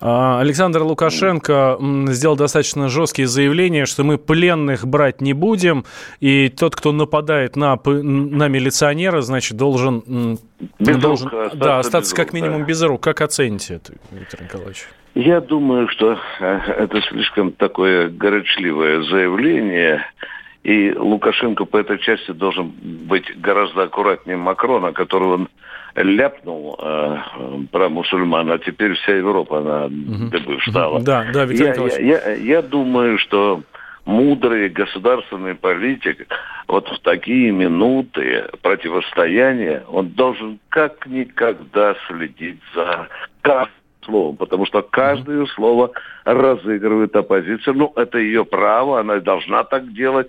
А, 0.00 0.40
Александр 0.40 0.82
Лукашенко 0.82 1.78
сделал 2.08 2.36
достаточно 2.36 2.88
жесткие 2.88 3.28
заявления, 3.28 3.86
что 3.86 4.04
мы 4.04 4.18
пленных 4.18 4.86
брать 4.86 5.20
не 5.20 5.32
будем, 5.32 5.84
и 6.20 6.48
тот, 6.48 6.76
кто 6.76 6.92
нападает 6.92 7.56
на, 7.56 7.78
на 7.84 8.48
милиционера, 8.48 9.20
значит, 9.22 9.56
должен, 9.56 10.38
без 10.78 10.96
должен 10.98 11.28
рук, 11.28 11.40
остаться, 11.40 11.58
да, 11.58 11.78
остаться 11.78 12.10
без 12.12 12.16
как 12.16 12.26
рук, 12.26 12.34
минимум 12.34 12.60
да. 12.60 12.66
без 12.66 12.82
рук. 12.82 13.02
Как 13.02 13.20
оцените 13.20 13.74
это, 13.76 13.94
Виктор 14.10 14.42
Николаевич? 14.42 14.86
Я 15.14 15.40
думаю, 15.40 15.88
что 15.88 16.18
э, 16.40 16.58
это 16.78 17.00
слишком 17.02 17.52
такое 17.52 18.08
горячливое 18.08 19.02
заявление. 19.02 20.04
И 20.62 20.92
Лукашенко 20.92 21.64
по 21.64 21.78
этой 21.78 21.98
части 21.98 22.30
должен 22.30 22.72
быть 22.82 23.24
гораздо 23.40 23.84
аккуратнее 23.84 24.36
Макрона, 24.36 24.92
которого 24.92 25.34
он 25.34 25.48
ляпнул 25.96 26.78
э, 26.80 27.18
про 27.70 27.88
мусульман, 27.88 28.50
а 28.52 28.58
теперь 28.58 28.94
вся 28.94 29.16
Европа 29.16 29.60
на 29.60 29.88
дыбы 29.88 30.58
встала. 30.60 31.00
Да, 31.00 31.26
да, 31.32 31.44
Виктор 31.44 31.86
я, 31.86 31.98
я, 31.98 32.00
я, 32.00 32.34
я 32.34 32.62
думаю, 32.62 33.18
что 33.18 33.62
мудрый 34.04 34.68
государственный 34.68 35.54
политик 35.54 36.26
вот 36.68 36.88
в 36.88 37.00
такие 37.00 37.50
минуты 37.50 38.48
противостояния 38.62 39.84
он 39.88 40.08
должен 40.10 40.58
как 40.68 41.06
никогда 41.06 41.94
следить 42.08 42.60
за 42.74 43.08
словом, 44.04 44.36
потому 44.36 44.66
что 44.66 44.82
каждое 44.82 45.46
слово 45.46 45.92
разыгрывает 46.24 47.14
оппозицию. 47.16 47.74
Ну, 47.74 47.92
это 47.96 48.18
ее 48.18 48.44
право, 48.44 49.00
она 49.00 49.20
должна 49.20 49.64
так 49.64 49.92
делать. 49.92 50.28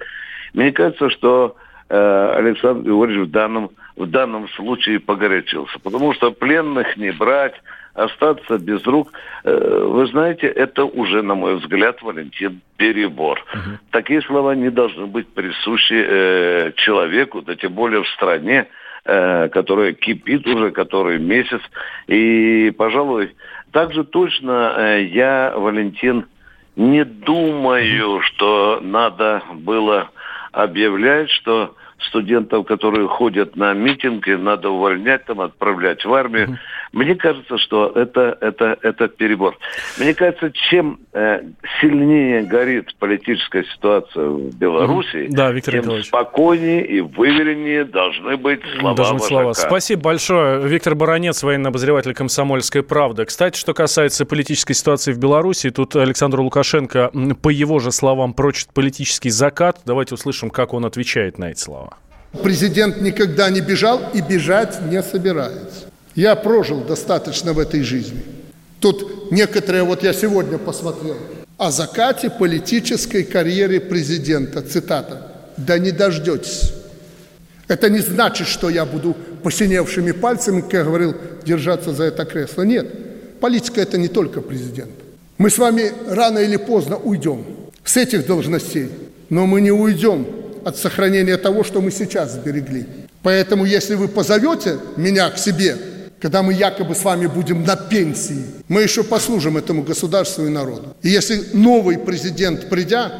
Мне 0.53 0.71
кажется, 0.71 1.09
что 1.09 1.55
э, 1.89 2.33
Александр 2.37 2.83
Григорьевич 2.83 3.27
в 3.27 3.31
данном, 3.31 3.71
в 3.95 4.05
данном 4.05 4.47
случае 4.49 4.99
погорячился, 4.99 5.79
потому 5.79 6.13
что 6.13 6.31
пленных 6.31 6.97
не 6.97 7.11
брать, 7.11 7.55
остаться 7.93 8.57
без 8.57 8.85
рук, 8.85 9.11
э, 9.43 9.85
вы 9.87 10.07
знаете, 10.07 10.47
это 10.47 10.85
уже, 10.85 11.21
на 11.21 11.35
мой 11.35 11.55
взгляд, 11.57 12.01
Валентин, 12.01 12.61
перебор. 12.77 13.43
Угу. 13.53 13.77
Такие 13.91 14.21
слова 14.21 14.55
не 14.55 14.69
должны 14.69 15.05
быть 15.05 15.27
присущи 15.27 16.03
э, 16.05 16.71
человеку, 16.75 17.41
да 17.41 17.55
тем 17.55 17.73
более 17.73 18.03
в 18.03 18.09
стране, 18.09 18.67
э, 19.05 19.49
которая 19.49 19.93
кипит 19.93 20.45
уже 20.47 20.71
который 20.71 21.19
месяц. 21.19 21.61
И, 22.07 22.73
пожалуй, 22.77 23.35
также 23.73 24.03
точно 24.03 24.75
э, 24.77 25.03
я, 25.11 25.53
Валентин, 25.57 26.27
не 26.75 27.03
думаю, 27.03 28.21
что 28.21 28.79
надо 28.81 29.43
было 29.53 30.09
объявлять, 30.51 31.29
что 31.31 31.75
студентов, 32.07 32.65
которые 32.65 33.07
ходят 33.07 33.55
на 33.55 33.73
митинги, 33.73 34.31
надо 34.31 34.69
увольнять, 34.69 35.25
там, 35.25 35.41
отправлять 35.41 36.05
в 36.05 36.13
армию. 36.13 36.59
Мне 36.93 37.15
кажется, 37.15 37.57
что 37.57 37.91
это, 37.95 38.37
это, 38.39 38.77
это 38.83 39.07
перебор. 39.07 39.57
Мне 39.97 40.13
кажется, 40.13 40.51
чем 40.69 40.99
э, 41.11 41.41
сильнее 41.81 42.43
горит 42.43 42.95
политическая 42.99 43.63
ситуация 43.63 44.27
в 44.27 44.55
Беларуси, 44.55 45.25
mm-hmm. 45.25 45.31
да, 45.31 45.59
тем 45.59 45.81
Николаевич. 45.81 46.07
спокойнее 46.07 46.85
и 46.85 47.01
вывереннее 47.01 47.85
должны 47.85 48.37
быть 48.37 48.61
слова 48.79 48.95
Должны 48.95 49.15
быть 49.15 49.23
слова. 49.23 49.53
Спасибо 49.53 50.01
большое. 50.03 50.67
Виктор 50.67 50.93
Баранец, 50.93 51.41
военный 51.41 51.69
обозреватель 51.69 52.13
«Комсомольской 52.13 52.83
правды». 52.83 53.25
Кстати, 53.25 53.57
что 53.57 53.73
касается 53.73 54.27
политической 54.27 54.73
ситуации 54.73 55.13
в 55.13 55.17
Беларуси, 55.17 55.71
тут 55.71 55.95
Александр 55.95 56.41
Лукашенко, 56.41 57.11
по 57.41 57.49
его 57.49 57.79
же 57.79 57.91
словам, 57.91 58.35
прочит 58.35 58.69
политический 58.71 59.31
закат. 59.31 59.79
Давайте 59.85 60.13
услышим, 60.13 60.51
как 60.51 60.75
он 60.75 60.85
отвечает 60.85 61.39
на 61.39 61.49
эти 61.49 61.59
слова. 61.59 61.97
Президент 62.43 63.01
никогда 63.01 63.49
не 63.49 63.61
бежал 63.61 63.99
и 64.13 64.21
бежать 64.21 64.79
не 64.89 65.01
собирается. 65.01 65.82
Я 66.15 66.35
прожил 66.35 66.81
достаточно 66.81 67.53
в 67.53 67.59
этой 67.59 67.81
жизни. 67.81 68.23
Тут 68.79 69.31
некоторые, 69.31 69.83
вот 69.83 70.03
я 70.03 70.13
сегодня 70.13 70.57
посмотрел, 70.57 71.17
о 71.57 71.71
закате 71.71 72.29
политической 72.29 73.23
карьеры 73.23 73.79
президента, 73.79 74.61
цитата, 74.61 75.31
«Да 75.57 75.77
не 75.77 75.91
дождетесь». 75.91 76.73
Это 77.67 77.89
не 77.89 77.99
значит, 77.99 78.47
что 78.47 78.69
я 78.69 78.85
буду 78.85 79.15
посиневшими 79.41 80.11
пальцами, 80.11 80.61
как 80.61 80.73
я 80.73 80.83
говорил, 80.83 81.15
держаться 81.45 81.93
за 81.93 82.03
это 82.03 82.25
кресло. 82.25 82.63
Нет, 82.63 83.39
политика– 83.39 83.81
это 83.81 83.97
не 83.97 84.09
только 84.09 84.41
президент. 84.41 84.91
Мы 85.37 85.49
с 85.49 85.57
вами 85.57 85.91
рано 86.07 86.39
или 86.39 86.57
поздно 86.57 86.97
уйдем 86.97 87.45
с 87.83 87.97
этих 87.97 88.27
должностей, 88.27 88.89
но 89.29 89.45
мы 89.45 89.61
не 89.61 89.71
уйдем 89.71 90.27
от 90.65 90.77
сохранения 90.77 91.37
того, 91.37 91.63
что 91.63 91.81
мы 91.81 91.91
сейчас 91.91 92.33
сберегли. 92.33 92.85
Поэтому, 93.21 93.65
если 93.65 93.95
вы 93.95 94.09
позовете 94.09 94.77
меня 94.97 95.29
к 95.29 95.37
себе, 95.37 95.77
когда 96.23 96.41
мы 96.41 96.53
якобы 96.53 96.95
с 96.95 97.03
вами 97.03 97.27
будем 97.27 97.65
на 97.65 97.75
пенсии, 97.75 98.45
мы 98.69 98.81
еще 98.81 99.03
послужим 99.03 99.57
этому 99.57 99.83
государству 99.83 100.45
и 100.45 100.49
народу. 100.49 100.95
И 101.01 101.09
если 101.09 101.49
новый 101.51 101.97
президент, 101.97 102.69
придя, 102.69 103.11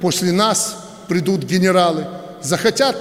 после 0.00 0.32
нас 0.32 0.76
придут 1.06 1.44
генералы, 1.44 2.04
захотят 2.42 2.96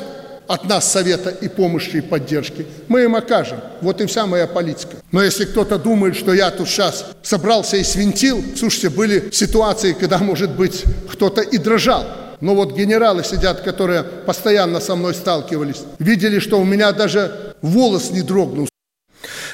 от 0.48 0.66
нас 0.66 0.92
совета 0.92 1.32
и 1.32 1.48
помощи 1.48 1.98
и 1.98 2.02
поддержки, 2.02 2.68
мы 2.88 3.06
им 3.06 3.16
окажем. 3.16 3.58
Вот 3.82 4.00
и 4.00 4.06
вся 4.06 4.28
моя 4.28 4.46
политика. 4.46 4.98
Но 5.12 5.24
если 5.24 5.46
кто-то 5.46 5.80
думает, 5.80 6.16
что 6.16 6.36
я 6.36 6.52
тут 6.52 6.68
сейчас 6.70 7.08
собрался 7.24 7.78
и 7.78 7.84
свинтил, 7.84 8.44
слушайте, 8.56 8.92
были 8.92 9.32
ситуации, 9.32 9.94
когда, 9.94 10.20
может 10.20 10.52
быть, 10.52 10.84
кто-то 11.12 11.42
и 11.42 11.58
дрожал. 11.58 12.06
Но 12.42 12.54
вот 12.54 12.78
генералы 12.78 13.24
сидят, 13.24 13.62
которые 13.62 14.04
постоянно 14.04 14.80
со 14.80 14.96
мной 14.96 15.16
сталкивались, 15.16 15.82
видели, 15.98 16.38
что 16.38 16.60
у 16.60 16.64
меня 16.64 16.92
даже 16.92 17.56
волос 17.64 18.12
не 18.12 18.22
дрогнул. 18.22 18.68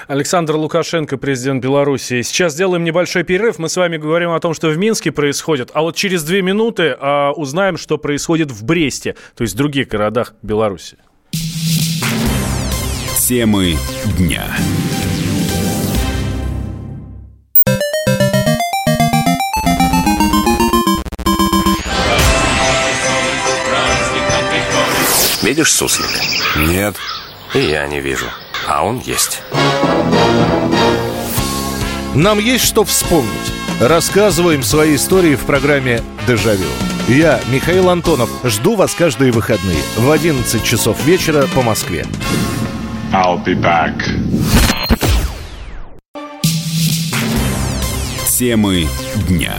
Александр 0.07 0.55
Лукашенко, 0.55 1.17
президент 1.17 1.63
Беларуси. 1.63 2.21
Сейчас 2.21 2.53
сделаем 2.53 2.83
небольшой 2.83 3.23
перерыв. 3.23 3.59
Мы 3.59 3.69
с 3.69 3.77
вами 3.77 3.97
говорим 3.97 4.31
о 4.31 4.39
том, 4.39 4.53
что 4.53 4.69
в 4.69 4.77
Минске 4.77 5.11
происходит. 5.11 5.71
А 5.73 5.81
вот 5.81 5.95
через 5.95 6.23
две 6.23 6.41
минуты 6.41 6.95
а, 6.99 7.31
узнаем, 7.31 7.77
что 7.77 7.97
происходит 7.97 8.51
в 8.51 8.63
Бресте, 8.63 9.15
то 9.35 9.43
есть 9.43 9.53
в 9.53 9.57
других 9.57 9.87
городах 9.87 10.33
Беларуси. 10.41 10.97
Темы 13.17 13.77
дня. 14.17 14.45
Видишь 25.41 25.71
суслика? 25.71 26.21
Нет. 26.57 26.95
И 27.53 27.59
я 27.59 27.85
не 27.87 27.99
вижу. 27.99 28.27
А 28.67 28.83
он 28.83 28.99
есть. 28.99 29.41
Нам 32.15 32.39
есть 32.39 32.65
что 32.65 32.83
вспомнить. 32.83 33.29
Рассказываем 33.81 34.63
свои 34.63 34.95
истории 34.95 35.35
в 35.35 35.41
программе 35.45 36.01
«Дежавю». 36.27 36.67
Я, 37.07 37.41
Михаил 37.49 37.89
Антонов, 37.89 38.29
жду 38.43 38.75
вас 38.75 38.93
каждые 38.93 39.31
выходные 39.31 39.81
в 39.97 40.09
11 40.09 40.63
часов 40.63 41.03
вечера 41.05 41.47
по 41.53 41.61
Москве. 41.61 42.05
I'll 43.11 43.43
be 43.43 43.55
back. 43.55 43.93
Темы 48.25 48.87
дня. 49.27 49.53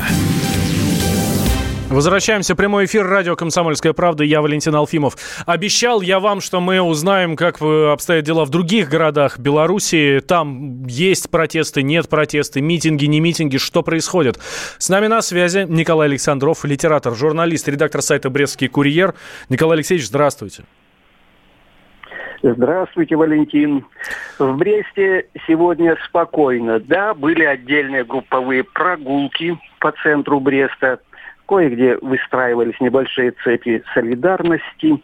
Возвращаемся 1.95 2.57
прямой 2.57 2.87
эфир 2.87 3.07
радио 3.07 3.37
«Комсомольская 3.37 3.93
правда». 3.93 4.25
Я 4.25 4.43
Валентин 4.43 4.75
Алфимов. 4.75 5.15
Обещал 5.47 6.01
я 6.01 6.19
вам, 6.19 6.41
что 6.41 6.61
мы 6.61 6.81
узнаем, 6.81 7.37
как 7.37 7.63
обстоят 7.63 8.25
дела 8.25 8.45
в 8.45 8.51
других 8.51 8.89
городах 8.89 9.39
Беларуси. 9.39 10.21
Там 10.27 10.87
есть 10.87 11.31
протесты, 11.31 11.85
нет 11.85 12.09
протесты, 12.09 12.61
митинги, 12.61 13.05
не 13.05 13.21
митинги. 13.21 13.59
Что 13.59 13.85
происходит? 13.85 14.41
С 14.79 14.89
нами 14.89 15.07
на 15.07 15.23
связи 15.23 15.67
Николай 15.69 16.09
Александров, 16.09 16.65
литератор, 16.65 17.15
журналист, 17.15 17.69
редактор 17.69 18.03
сайта 18.03 18.29
«Брестский 18.29 18.67
курьер». 18.67 19.15
Николай 19.49 19.77
Алексеевич, 19.77 20.09
здравствуйте. 20.09 20.65
Здравствуйте, 22.43 23.15
Валентин. 23.15 23.87
В 24.41 24.57
Бресте 24.57 25.29
сегодня 25.47 25.97
спокойно. 26.07 26.81
Да, 26.81 27.15
были 27.15 27.45
отдельные 27.45 28.05
групповые 28.05 28.65
прогулки 28.65 29.57
по 29.79 29.93
центру 30.03 30.41
Бреста– 30.41 30.99
Кое-где 31.47 31.99
выстраивались 32.01 32.81
небольшие 32.81 33.33
цепи 33.43 33.83
солидарности. 33.93 35.03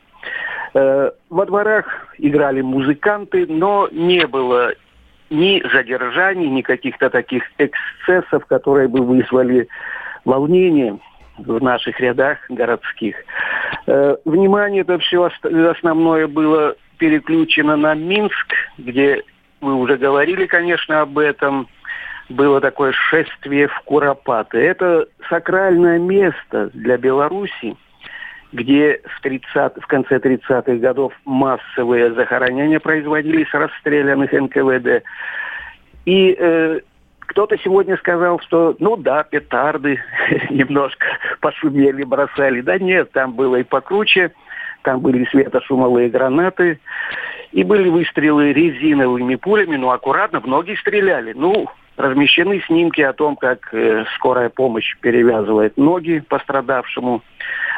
Э, 0.75 1.11
во 1.29 1.47
дворах 1.47 1.87
играли 2.19 2.63
музыканты, 2.63 3.47
но 3.47 3.89
не 3.93 4.27
было 4.27 4.73
ни 5.29 5.63
задержаний, 5.73 6.49
ни 6.49 6.63
каких-то 6.63 7.11
таких 7.11 7.45
эксцессов, 7.59 8.47
которые 8.47 8.89
бы 8.89 9.03
вызвали 9.03 9.69
волнение 10.25 10.99
в 11.39 11.63
наших 11.63 12.01
рядах 12.01 12.39
городских. 12.49 13.17
Э, 13.87 14.17
внимание 14.25 14.83
это 14.83 14.99
все 14.99 15.31
основное 15.43 16.27
было 16.27 16.75
переключено 16.99 17.77
на 17.77 17.95
Минск, 17.95 18.55
где 18.79 19.23
вы 19.61 19.75
уже 19.75 19.99
говорили, 19.99 20.47
конечно, 20.47 21.03
об 21.03 21.19
этом– 21.19 21.69
было 22.31 22.61
такое 22.61 22.93
шествие 22.93 23.69
в 23.69 23.81
Куропаты. 23.81 24.59
Это 24.59 25.07
сакральное 25.29 25.99
место 25.99 26.71
для 26.73 26.97
Беларуси, 26.97 27.77
где 28.53 29.01
в, 29.05 29.21
30, 29.21 29.83
в 29.83 29.87
конце 29.87 30.17
30-х 30.17 30.75
годов 30.77 31.13
массовые 31.25 32.13
захоронения 32.15 32.79
производились 32.79 33.53
расстрелянных 33.53 34.33
НКВД. 34.33 35.05
И 36.07 36.37
э, 36.39 36.81
кто-то 37.21 37.59
сегодня 37.59 37.97
сказал, 37.97 38.41
что, 38.41 38.77
ну 38.79 38.97
да, 38.97 39.25
петарды 39.25 40.01
немножко 40.51 41.07
пошумели, 41.41 42.05
бросали. 42.05 42.61
Да 42.61 42.79
нет, 42.79 43.11
там 43.13 43.35
было 43.35 43.57
и 43.57 43.65
покруче. 43.65 44.33
Там 44.83 45.01
были 45.01 45.27
светошумовые 45.27 46.09
гранаты. 46.09 46.81
И 47.53 47.65
были 47.65 47.89
выстрелы 47.89 48.53
резиновыми 48.53 49.35
пулями, 49.35 49.77
но 49.77 49.91
аккуратно, 49.91 50.41
многие 50.41 50.77
стреляли. 50.77 51.33
Ну, 51.33 51.69
размещены 51.97 52.63
снимки 52.67 53.01
о 53.01 53.13
том, 53.13 53.37
как 53.37 53.73
э, 53.73 54.05
скорая 54.17 54.49
помощь 54.49 54.97
перевязывает 55.01 55.77
ноги 55.77 56.23
пострадавшему 56.29 57.23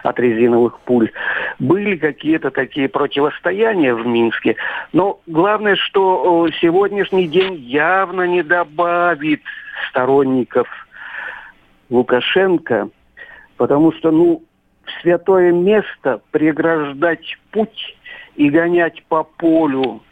от 0.03 0.19
резиновых 0.19 0.81
пуль. 0.81 1.11
Были 1.59 1.97
какие-то 1.97 2.51
такие 2.51 2.89
противостояния 2.89 3.95
в 3.95 4.07
Минске. 4.07 4.57
Но 4.93 5.21
главное, 5.27 5.77
что 5.77 6.49
сегодняшний 6.61 7.29
день 7.29 7.55
явно 7.55 8.27
не 8.27 8.43
добавит 8.43 9.43
сторонников 9.89 10.69
Лукашенко, 11.91 12.89
потому 13.57 13.93
что, 13.93 14.11
ну, 14.11 14.43
в 14.85 15.03
святое 15.03 15.53
место 15.53 16.21
преграждать 16.33 17.39
путь 17.51 17.97
и 18.35 18.51
гонять 18.51 19.05
по 19.05 19.23
полу 19.23 20.03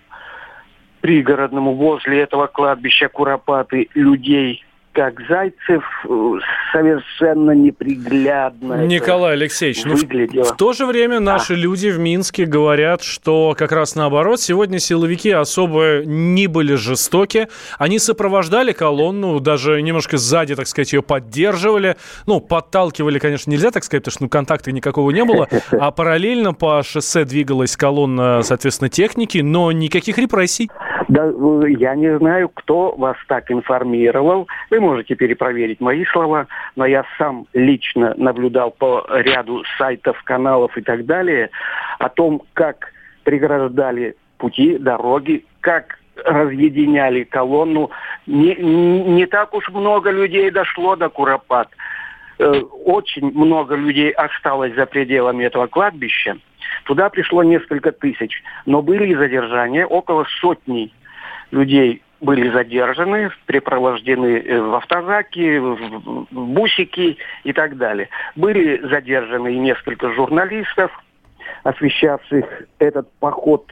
пригородному 1.00 1.74
возле 1.74 2.20
этого 2.20 2.46
кладбища 2.46 3.08
Куропаты 3.08 3.88
людей 3.94 4.64
как 4.92 5.20
Зайцев 5.28 5.84
э, 6.04 6.38
совершенно 6.72 7.52
неприглядно. 7.52 8.86
Николай 8.86 9.34
Алексеевич, 9.34 9.84
ну 9.84 9.94
в, 9.94 10.02
в 10.02 10.56
то 10.56 10.72
же 10.72 10.84
время 10.84 11.20
наши 11.20 11.52
а. 11.52 11.56
люди 11.56 11.88
в 11.88 11.98
Минске 11.98 12.44
говорят, 12.44 13.02
что 13.02 13.54
как 13.56 13.70
раз 13.70 13.94
наоборот, 13.94 14.40
сегодня 14.40 14.80
силовики 14.80 15.30
особо 15.30 16.02
не 16.04 16.48
были 16.48 16.74
жестоки. 16.74 17.48
Они 17.78 18.00
сопровождали 18.00 18.72
колонну, 18.72 19.38
даже 19.38 19.80
немножко 19.80 20.18
сзади, 20.18 20.56
так 20.56 20.66
сказать, 20.66 20.92
ее 20.92 21.02
поддерживали. 21.02 21.96
Ну, 22.26 22.40
подталкивали, 22.40 23.20
конечно, 23.20 23.50
нельзя 23.50 23.70
так 23.70 23.84
сказать, 23.84 24.02
потому 24.02 24.12
что 24.12 24.24
ну, 24.24 24.28
контакта 24.28 24.72
никакого 24.72 25.12
не 25.12 25.24
было. 25.24 25.48
А 25.70 25.92
параллельно 25.92 26.52
по 26.52 26.82
шоссе 26.82 27.24
двигалась 27.24 27.76
колонна, 27.76 28.42
соответственно, 28.42 28.88
техники, 28.88 29.38
но 29.38 29.70
никаких 29.70 30.18
репрессий. 30.18 30.68
Да, 31.10 31.24
я 31.66 31.96
не 31.96 32.18
знаю, 32.18 32.48
кто 32.50 32.92
вас 32.92 33.16
так 33.26 33.50
информировал. 33.50 34.46
Вы 34.70 34.78
можете 34.78 35.16
перепроверить 35.16 35.80
мои 35.80 36.04
слова, 36.04 36.46
но 36.76 36.86
я 36.86 37.04
сам 37.18 37.48
лично 37.52 38.14
наблюдал 38.16 38.70
по 38.70 39.04
ряду 39.10 39.64
сайтов, 39.76 40.22
каналов 40.22 40.76
и 40.78 40.82
так 40.82 41.06
далее 41.06 41.50
о 41.98 42.08
том, 42.10 42.42
как 42.54 42.92
преграждали 43.24 44.14
пути, 44.38 44.78
дороги, 44.78 45.44
как 45.60 45.98
разъединяли 46.24 47.24
колонну. 47.24 47.90
Не, 48.28 48.54
не 48.54 49.26
так 49.26 49.52
уж 49.52 49.68
много 49.70 50.12
людей 50.12 50.52
дошло 50.52 50.94
до 50.94 51.08
Куропат. 51.08 51.70
Э, 52.38 52.60
очень 52.84 53.32
много 53.34 53.74
людей 53.74 54.12
осталось 54.12 54.76
за 54.76 54.86
пределами 54.86 55.44
этого 55.44 55.66
кладбища. 55.66 56.36
Туда 56.84 57.10
пришло 57.10 57.42
несколько 57.42 57.90
тысяч, 57.90 58.44
но 58.64 58.80
были 58.80 59.12
задержания, 59.12 59.84
около 59.84 60.24
сотни 60.40 60.92
людей 61.50 62.02
были 62.20 62.50
задержаны, 62.50 63.30
припровождены 63.46 64.38
э, 64.38 64.60
в 64.60 64.74
автозаки, 64.74 65.58
в 65.58 66.26
бусики 66.30 67.16
и 67.44 67.52
так 67.52 67.76
далее. 67.76 68.08
Были 68.36 68.86
задержаны 68.88 69.54
и 69.54 69.58
несколько 69.58 70.12
журналистов, 70.12 70.92
освещавших 71.62 72.44
этот 72.78 73.10
поход 73.14 73.66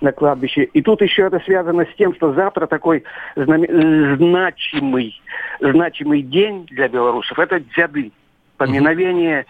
на 0.00 0.12
кладбище. 0.12 0.64
И 0.64 0.80
тут 0.80 1.02
еще 1.02 1.22
это 1.22 1.40
связано 1.40 1.84
с 1.84 1.94
тем, 1.96 2.14
что 2.14 2.32
завтра 2.32 2.66
такой 2.66 3.04
значимый, 3.34 5.20
значимый 5.60 6.22
день 6.22 6.66
для 6.66 6.88
белорусов. 6.88 7.38
Это 7.38 7.60
дзяды, 7.60 8.12
поминовение 8.56 9.44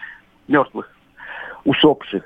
мертвых, 0.47 0.91
усопших. 1.63 2.23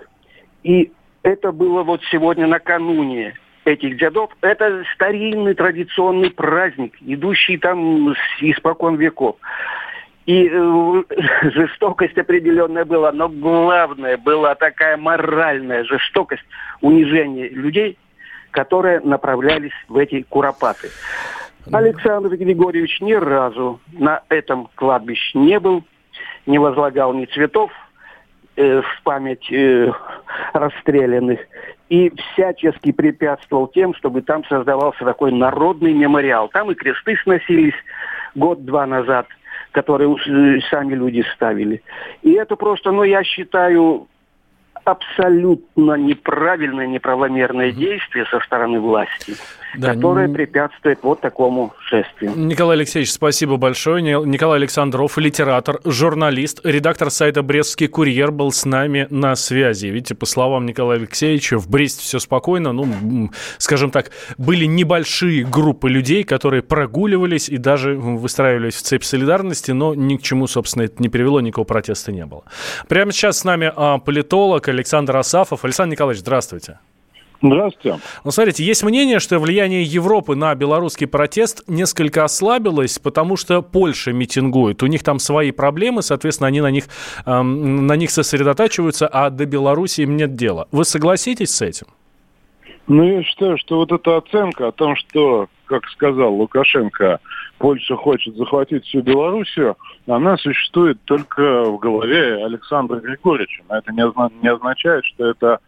И 0.64 0.92
это 1.22 1.52
было 1.52 1.84
вот 1.84 2.02
сегодня 2.10 2.48
накануне 2.48 3.36
этих 3.66 3.98
дедов, 3.98 4.32
это 4.42 4.84
старинный 4.94 5.54
традиционный 5.54 6.32
праздник, 6.32 6.96
идущий 7.02 7.58
там 7.58 8.14
испокон 8.40 8.96
веков. 8.96 9.38
И 10.26 10.50
э, 10.50 11.04
жестокость 11.52 12.18
определенная 12.18 12.86
была, 12.86 13.12
но 13.12 13.30
главное 13.30 14.18
была 14.18 14.56
такая 14.56 14.98
моральная 14.98 15.84
жестокость, 15.84 16.44
унижение 16.82 17.50
людей, 17.50 17.98
которые 18.52 19.00
направлялись 19.02 19.74
в 19.88 19.98
эти 19.98 20.22
куропаты. 20.24 20.90
Александр 21.72 22.36
Григорьевич 22.36 23.00
ни 23.02 23.14
разу 23.14 23.80
на 23.94 24.22
этом 24.30 24.70
кладбище 24.76 25.38
не 25.38 25.60
был, 25.60 25.84
не 26.46 26.60
возлагал 26.60 27.14
ни 27.14 27.26
цветов 27.26 27.72
э, 28.56 28.82
в 28.82 29.04
память 29.04 29.52
э, 29.52 29.92
расстрелянных 30.54 31.40
и 31.90 32.12
всячески 32.16 32.92
препятствовал 32.92 33.68
тем, 33.68 33.94
чтобы 33.94 34.22
там 34.22 34.44
создавался 34.46 35.06
такой 35.06 35.32
народный 35.32 35.94
мемориал. 35.94 36.50
Там 36.50 36.72
и 36.72 36.76
кресты 36.76 37.18
сносились 37.24 37.76
год-два 38.36 38.86
назад, 38.86 39.28
которые 39.72 40.16
э, 40.16 40.60
сами 40.70 40.96
люди 40.96 41.24
ставили. 41.36 41.82
И 42.22 42.32
это 42.32 42.56
просто, 42.56 42.92
ну, 42.92 43.04
я 43.04 43.24
считаю, 43.24 44.08
абсолютно 44.86 45.94
неправильное, 45.94 46.88
неправомерное 46.88 47.72
действие 47.72 48.26
со 48.26 48.40
стороны 48.40 48.80
власти, 48.80 49.36
да, 49.76 49.94
которое 49.94 50.28
не... 50.28 50.34
препятствует 50.34 51.00
вот 51.02 51.22
такому 51.22 51.74
шествию. 51.86 52.34
Николай 52.36 52.78
Алексеевич, 52.78 53.12
спасибо 53.12 53.58
большое. 53.58 54.02
Николай 54.02 54.60
Александров, 54.60 55.18
литератор, 55.18 55.80
журналист, 55.86 56.62
редактор 56.64 57.10
сайта 57.10 57.44
«Брестский 57.44 57.88
курьер» 57.88 58.32
был 58.32 58.52
с 58.52 58.66
нами 58.66 59.08
на 59.10 59.36
связи. 59.36 59.88
Видите, 59.88 60.16
по 60.16 60.26
словам 60.26 60.66
Николая 60.66 61.00
Алексеевича, 61.00 61.58
в 61.58 61.70
Бресте 61.70 62.02
все 62.02 62.20
спокойно. 62.20 62.72
Ну, 62.72 63.30
скажем 63.58 63.92
так, 63.92 64.12
были 64.38 64.66
небольшие 64.66 65.46
группы 65.46 65.90
людей, 65.90 66.24
которые 66.24 66.62
прогуливались 66.62 67.50
и 67.50 67.58
даже 67.58 67.96
выстраивались 67.96 68.76
в 68.76 68.82
цепь 68.82 69.04
солидарности, 69.04 69.72
но 69.72 69.94
ни 69.96 70.18
к 70.18 70.22
чему, 70.22 70.48
собственно, 70.48 70.84
это 70.84 71.02
не 71.02 71.10
привело, 71.10 71.40
никакого 71.40 71.66
протеста 71.66 72.12
не 72.12 72.26
было. 72.26 72.44
Прямо 72.88 73.12
сейчас 73.12 73.40
с 73.40 73.44
нами 73.44 73.72
а, 73.76 73.98
политолог 73.98 74.68
Александр 74.74 75.18
Асафов. 75.18 75.64
Александр 75.64 75.94
Николаевич, 75.94 76.22
здравствуйте. 76.22 76.80
Здравствуйте. 77.44 78.00
Ну, 78.24 78.32
смотрите, 78.32 78.64
есть 78.64 78.84
мнение, 78.84 79.20
что 79.20 79.38
влияние 79.38 79.84
Европы 79.84 80.34
на 80.36 80.56
белорусский 80.56 81.08
протест 81.08 81.64
несколько 81.68 82.24
ослабилось, 82.24 83.00
потому 83.00 83.36
что 83.36 83.62
Польша 83.62 84.14
митингует. 84.14 84.82
У 84.82 84.88
них 84.88 85.04
там 85.04 85.20
свои 85.20 85.52
проблемы, 85.52 86.02
соответственно, 86.04 86.48
они 86.48 86.62
на 86.62 86.72
них, 86.72 86.86
эм, 87.26 87.86
на 87.86 87.98
них 87.98 88.12
сосредотачиваются, 88.12 89.08
а 89.08 89.30
до 89.30 89.46
Беларуси 89.46 90.02
им 90.02 90.16
нет 90.16 90.36
дела. 90.36 90.70
Вы 90.72 90.86
согласитесь 90.86 91.54
с 91.54 91.62
этим? 91.62 91.88
Ну, 92.88 93.04
я 93.04 93.24
считаю, 93.24 93.58
что 93.58 93.78
вот 93.78 93.92
эта 93.92 94.18
оценка 94.18 94.70
о 94.70 94.72
том, 94.72 94.96
что, 94.96 95.48
как 95.66 95.88
сказал 95.90 96.34
Лукашенко, 96.34 97.20
Польша 97.58 97.96
хочет 97.96 98.36
захватить 98.36 98.86
всю 98.86 99.02
Белоруссию, 99.02 99.78
она 100.08 100.38
существует 100.38 101.00
только 101.06 101.64
в 101.64 101.80
голове 101.80 102.44
Александра 102.44 103.00
Григорьевича. 103.00 103.64
Но 103.70 103.78
это 103.78 103.92
не, 103.92 104.42
не 104.42 104.50
означает, 104.50 105.06
что 105.06 105.30
это 105.30 105.60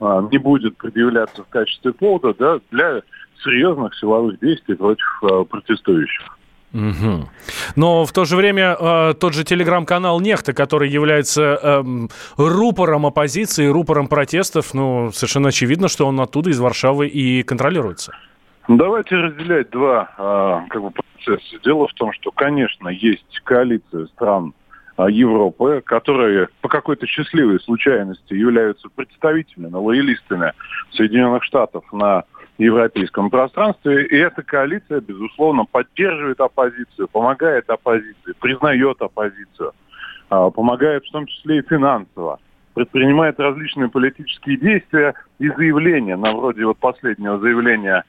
а, 0.00 0.22
не 0.30 0.38
будет 0.38 0.76
предъявляться 0.76 1.42
в 1.42 1.48
качестве 1.48 1.92
повода 1.92 2.34
да, 2.38 2.60
для 2.70 3.02
серьезных 3.42 3.94
силовых 3.96 4.38
действий 4.40 4.74
против 4.74 5.22
а, 5.22 5.44
протестующих. 5.44 6.38
Угу. 6.72 7.28
Но 7.74 8.04
в 8.04 8.12
то 8.12 8.24
же 8.24 8.36
время 8.36 8.76
э, 8.78 9.14
тот 9.18 9.34
же 9.34 9.42
телеграм-канал 9.42 10.20
Нехта, 10.20 10.52
который 10.52 10.88
является 10.88 11.58
э, 11.60 11.84
рупором 12.36 13.06
оппозиции, 13.06 13.66
рупором 13.66 14.06
протестов, 14.06 14.72
ну, 14.72 15.10
совершенно 15.12 15.48
очевидно, 15.48 15.88
что 15.88 16.06
он 16.06 16.20
оттуда, 16.20 16.50
из 16.50 16.60
Варшавы, 16.60 17.08
и 17.08 17.42
контролируется. 17.42 18.12
Давайте 18.68 19.16
разделять 19.16 19.70
два 19.70 20.10
э, 20.16 20.68
как 20.68 20.82
бы, 20.82 20.90
процесса. 20.90 21.58
Дело 21.64 21.88
в 21.88 21.94
том, 21.94 22.12
что, 22.12 22.30
конечно, 22.30 22.88
есть 22.88 23.40
коалиция 23.44 24.06
стран 24.06 24.54
э, 24.96 25.06
Европы, 25.10 25.82
которые 25.84 26.48
по 26.60 26.68
какой-то 26.68 27.06
счастливой 27.06 27.60
случайности 27.60 28.34
являются 28.34 28.88
представителями, 28.88 29.74
лоялистами 29.74 30.52
Соединенных 30.92 31.44
Штатов 31.44 31.84
на 31.92 32.24
европейском 32.58 33.30
пространстве. 33.30 34.06
И 34.06 34.16
эта 34.16 34.42
коалиция, 34.42 35.00
безусловно, 35.00 35.64
поддерживает 35.64 36.40
оппозицию, 36.40 37.08
помогает 37.08 37.68
оппозиции, 37.70 38.34
признает 38.38 39.00
оппозицию, 39.00 39.72
а, 40.28 40.50
помогает 40.50 41.04
в 41.04 41.10
том 41.10 41.26
числе 41.26 41.58
и 41.58 41.66
финансово, 41.66 42.38
предпринимает 42.74 43.40
различные 43.40 43.88
политические 43.88 44.58
действия 44.58 45.14
и 45.38 45.48
заявления, 45.48 46.16
на 46.16 46.32
вроде 46.32 46.66
вот 46.66 46.78
последнего 46.78 47.38
заявления, 47.38 47.96
а, 47.96 48.04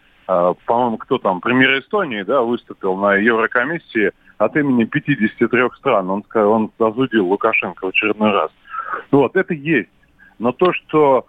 по-моему, 0.66 0.98
кто 0.98 1.18
там, 1.18 1.42
премьер 1.42 1.80
Эстонии, 1.80 2.24
да, 2.24 2.42
выступил 2.42 2.96
на 2.96 3.16
Еврокомиссии 3.16 4.12
от 4.38 4.56
имени 4.56 4.86
53 4.86 5.70
стран. 5.78 6.10
Он, 6.10 6.24
он 6.34 6.72
осудил 6.80 7.28
Лукашенко 7.28 7.86
в 7.86 7.90
очередной 7.90 8.32
раз. 8.32 8.52
Вот, 9.12 9.36
это 9.36 9.54
есть. 9.54 9.90
Но 10.40 10.52
то, 10.52 10.74
что 10.74 11.26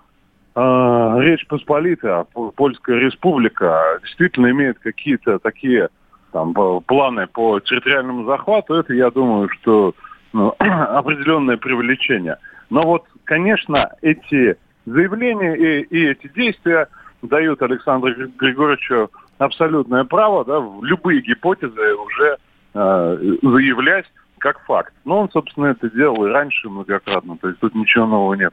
э, 0.54 1.14
Речь 1.20 1.46
Посполитая, 1.46 2.24
Польская 2.56 2.98
Республика, 2.98 3.98
действительно 4.02 4.50
имеет 4.50 4.78
какие-то 4.78 5.38
такие 5.38 5.88
там, 6.32 6.54
планы 6.54 7.26
по 7.26 7.60
территориальному 7.60 8.24
захвату, 8.24 8.74
это, 8.74 8.94
я 8.94 9.10
думаю, 9.10 9.48
что 9.50 9.94
ну, 10.32 10.54
определенное 10.58 11.56
привлечение. 11.56 12.38
Но 12.70 12.82
вот, 12.82 13.04
конечно, 13.24 13.90
эти 14.00 14.56
заявления 14.86 15.54
и, 15.54 15.82
и 15.82 16.06
эти 16.08 16.28
действия 16.28 16.88
дают 17.22 17.62
Александру 17.62 18.12
Григорьевичу 18.38 19.10
абсолютное 19.38 20.04
право 20.04 20.44
да, 20.44 20.60
в 20.60 20.84
любые 20.84 21.20
гипотезы 21.22 21.94
уже 21.94 22.36
э, 22.74 23.18
заявлять 23.42 24.06
как 24.38 24.60
факт. 24.64 24.92
Но 25.04 25.20
он, 25.20 25.30
собственно, 25.30 25.66
это 25.66 25.88
делал 25.90 26.26
и 26.26 26.30
раньше 26.30 26.68
многократно, 26.68 27.38
то 27.38 27.48
есть 27.48 27.60
тут 27.60 27.74
ничего 27.74 28.06
нового 28.06 28.34
нет. 28.34 28.52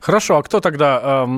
Хорошо, 0.00 0.38
а 0.38 0.42
кто 0.42 0.58
тогда 0.58 1.00
э, 1.00 1.28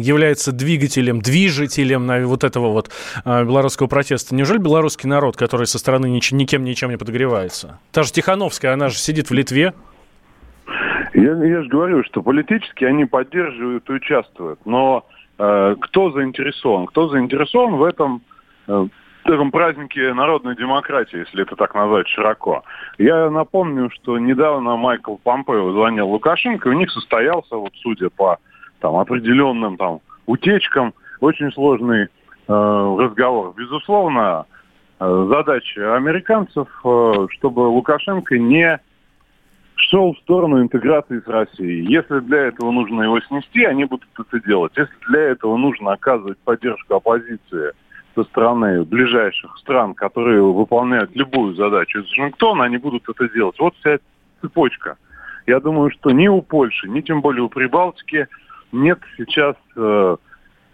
является 0.00 0.52
двигателем, 0.52 1.20
движителем 1.20 2.06
на 2.06 2.26
вот 2.26 2.44
этого 2.44 2.68
вот 2.68 2.90
э, 3.24 3.44
белорусского 3.44 3.88
протеста? 3.88 4.34
Неужели 4.34 4.56
белорусский 4.56 5.08
народ, 5.08 5.36
который 5.36 5.66
со 5.66 5.78
стороны 5.78 6.06
нич- 6.06 6.34
никем 6.34 6.64
ничем 6.64 6.88
не 6.88 6.96
подогревается? 6.96 7.78
Та 7.92 8.02
же 8.02 8.12
Тихановская, 8.12 8.72
она 8.72 8.88
же 8.88 8.96
сидит 8.96 9.28
в 9.28 9.34
Литве. 9.34 9.74
Я, 11.12 11.44
я 11.44 11.62
же 11.62 11.68
говорю, 11.68 12.02
что 12.04 12.22
политически 12.22 12.84
они 12.84 13.04
поддерживают 13.04 13.88
и 13.90 13.92
участвуют, 13.92 14.64
но 14.64 15.04
э, 15.06 15.21
кто 15.36 16.10
заинтересован? 16.12 16.86
Кто 16.86 17.08
заинтересован 17.08 17.76
в 17.76 17.84
этом 17.84 18.22
э, 18.68 18.86
этом 19.24 19.50
празднике 19.50 20.12
народной 20.14 20.56
демократии, 20.56 21.18
если 21.18 21.42
это 21.42 21.56
так 21.56 21.74
назвать 21.74 22.08
широко. 22.08 22.64
Я 22.98 23.30
напомню, 23.30 23.90
что 23.90 24.18
недавно 24.18 24.76
Майкл 24.76 25.16
Помпео 25.16 25.72
звонил 25.72 26.08
Лукашенко, 26.08 26.68
и 26.68 26.72
у 26.72 26.76
них 26.76 26.90
состоялся, 26.90 27.56
вот 27.56 27.72
судя 27.76 28.10
по 28.10 28.38
там, 28.80 28.96
определенным 28.96 29.76
там, 29.76 30.00
утечкам, 30.26 30.92
очень 31.20 31.52
сложный 31.52 32.04
э, 32.04 32.06
разговор. 32.48 33.54
Безусловно, 33.56 34.46
э, 34.98 35.26
задача 35.30 35.94
американцев, 35.94 36.68
э, 36.84 37.26
чтобы 37.30 37.60
Лукашенко 37.60 38.38
не 38.38 38.80
шел 39.82 40.14
в 40.14 40.18
сторону 40.18 40.62
интеграции 40.62 41.20
с 41.20 41.26
Россией. 41.26 41.86
Если 41.86 42.20
для 42.20 42.46
этого 42.46 42.70
нужно 42.70 43.02
его 43.02 43.20
снести, 43.20 43.64
они 43.64 43.84
будут 43.84 44.08
это 44.18 44.40
делать. 44.40 44.72
Если 44.76 44.94
для 45.08 45.20
этого 45.20 45.56
нужно 45.56 45.92
оказывать 45.92 46.38
поддержку 46.38 46.94
оппозиции 46.94 47.72
со 48.14 48.24
стороны 48.24 48.84
ближайших 48.84 49.56
стран, 49.58 49.94
которые 49.94 50.42
выполняют 50.42 51.14
любую 51.14 51.54
задачу 51.54 52.00
из 52.00 52.08
Вашингтона, 52.10 52.64
они 52.64 52.76
будут 52.76 53.08
это 53.08 53.28
делать. 53.28 53.58
Вот 53.58 53.74
вся 53.76 53.98
цепочка. 54.40 54.96
Я 55.46 55.60
думаю, 55.60 55.90
что 55.90 56.10
ни 56.10 56.28
у 56.28 56.42
Польши, 56.42 56.88
ни 56.88 57.00
тем 57.00 57.20
более 57.20 57.42
у 57.42 57.48
Прибалтики 57.48 58.28
нет 58.70 59.00
сейчас 59.16 59.56
э, 59.76 60.16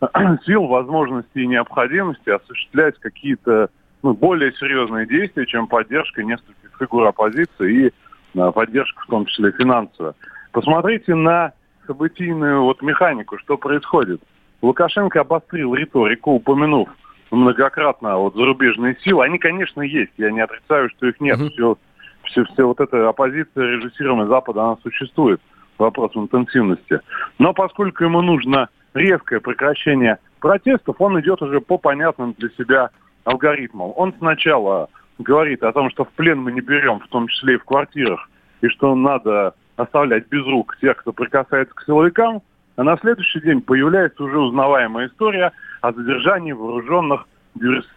сил, 0.45 0.67
возможности 0.67 1.39
и 1.39 1.47
необходимости 1.47 2.29
осуществлять 2.29 2.99
какие-то 2.99 3.71
ну, 4.03 4.13
более 4.13 4.53
серьезные 4.53 5.07
действия, 5.07 5.47
чем 5.47 5.67
поддержка 5.67 6.23
нескольких 6.23 6.71
фигур 6.79 7.07
оппозиции 7.07 7.87
и 7.87 7.93
поддержка 8.35 9.03
в 9.03 9.07
том 9.07 9.27
числе 9.27 9.53
финансовая. 9.53 10.15
Посмотрите 10.53 11.15
на 11.15 11.53
событийную 11.87 12.63
вот 12.63 12.83
механику, 12.83 13.39
что 13.39 13.57
происходит. 13.57 14.21
Лукашенко 14.63 15.21
обострил 15.21 15.75
риторику, 15.75 16.33
упомянув 16.33 16.89
многократно 17.31 18.17
вот 18.17 18.35
зарубежные 18.35 18.97
силы, 19.03 19.25
они, 19.25 19.39
конечно, 19.39 19.83
есть. 19.83 20.13
Я 20.17 20.31
не 20.31 20.41
отрицаю, 20.41 20.89
что 20.91 21.07
их 21.07 21.21
нет. 21.21 21.39
Mm-hmm. 21.39 21.51
Все, 21.51 21.79
все, 22.25 22.45
все 22.45 22.67
вот 22.67 22.81
эта 22.81 23.09
оппозиция, 23.09 23.77
режиссируемая 23.77 24.27
Запада, 24.27 24.63
она 24.63 24.77
существует. 24.83 25.41
Вопрос 25.79 26.11
интенсивности. 26.17 27.01
Но 27.39 27.53
поскольку 27.53 28.03
ему 28.03 28.21
нужно 28.21 28.69
резкое 28.95 29.41
прекращение 29.41 30.19
протестов, 30.41 30.97
он 31.01 31.21
идет 31.21 31.41
уже 31.41 31.61
по 31.61 31.79
понятным 31.79 32.35
для 32.37 32.49
себя 32.51 32.91
алгоритмам. 33.25 33.93
Он 33.95 34.13
сначала 34.19 34.89
говорит 35.19 35.63
о 35.63 35.73
том, 35.73 35.91
что 35.91 36.05
в 36.05 36.11
плен 36.11 36.41
мы 36.41 36.53
не 36.53 36.61
берем, 36.61 37.01
в 37.01 37.09
том 37.09 37.29
числе 37.29 37.55
и 37.55 37.59
в 37.59 37.65
квартирах, 37.65 38.29
и 38.61 38.69
что 38.69 38.95
надо 38.95 39.55
оставлять 39.77 40.29
без 40.29 40.45
рук 40.47 40.77
тех, 40.81 40.97
кто 40.97 41.13
прикасается 41.13 41.75
к 41.75 41.85
силовикам, 41.85 42.43
а 42.77 42.85
на 42.85 42.97
следующий 42.99 43.41
день 43.41 43.61
появляется 43.61 44.23
уже 44.23 44.39
узнаваемая 44.39 45.09
история 45.09 45.53
о 45.81 45.93
задержании 45.93 46.53
вооруженных 46.53 47.27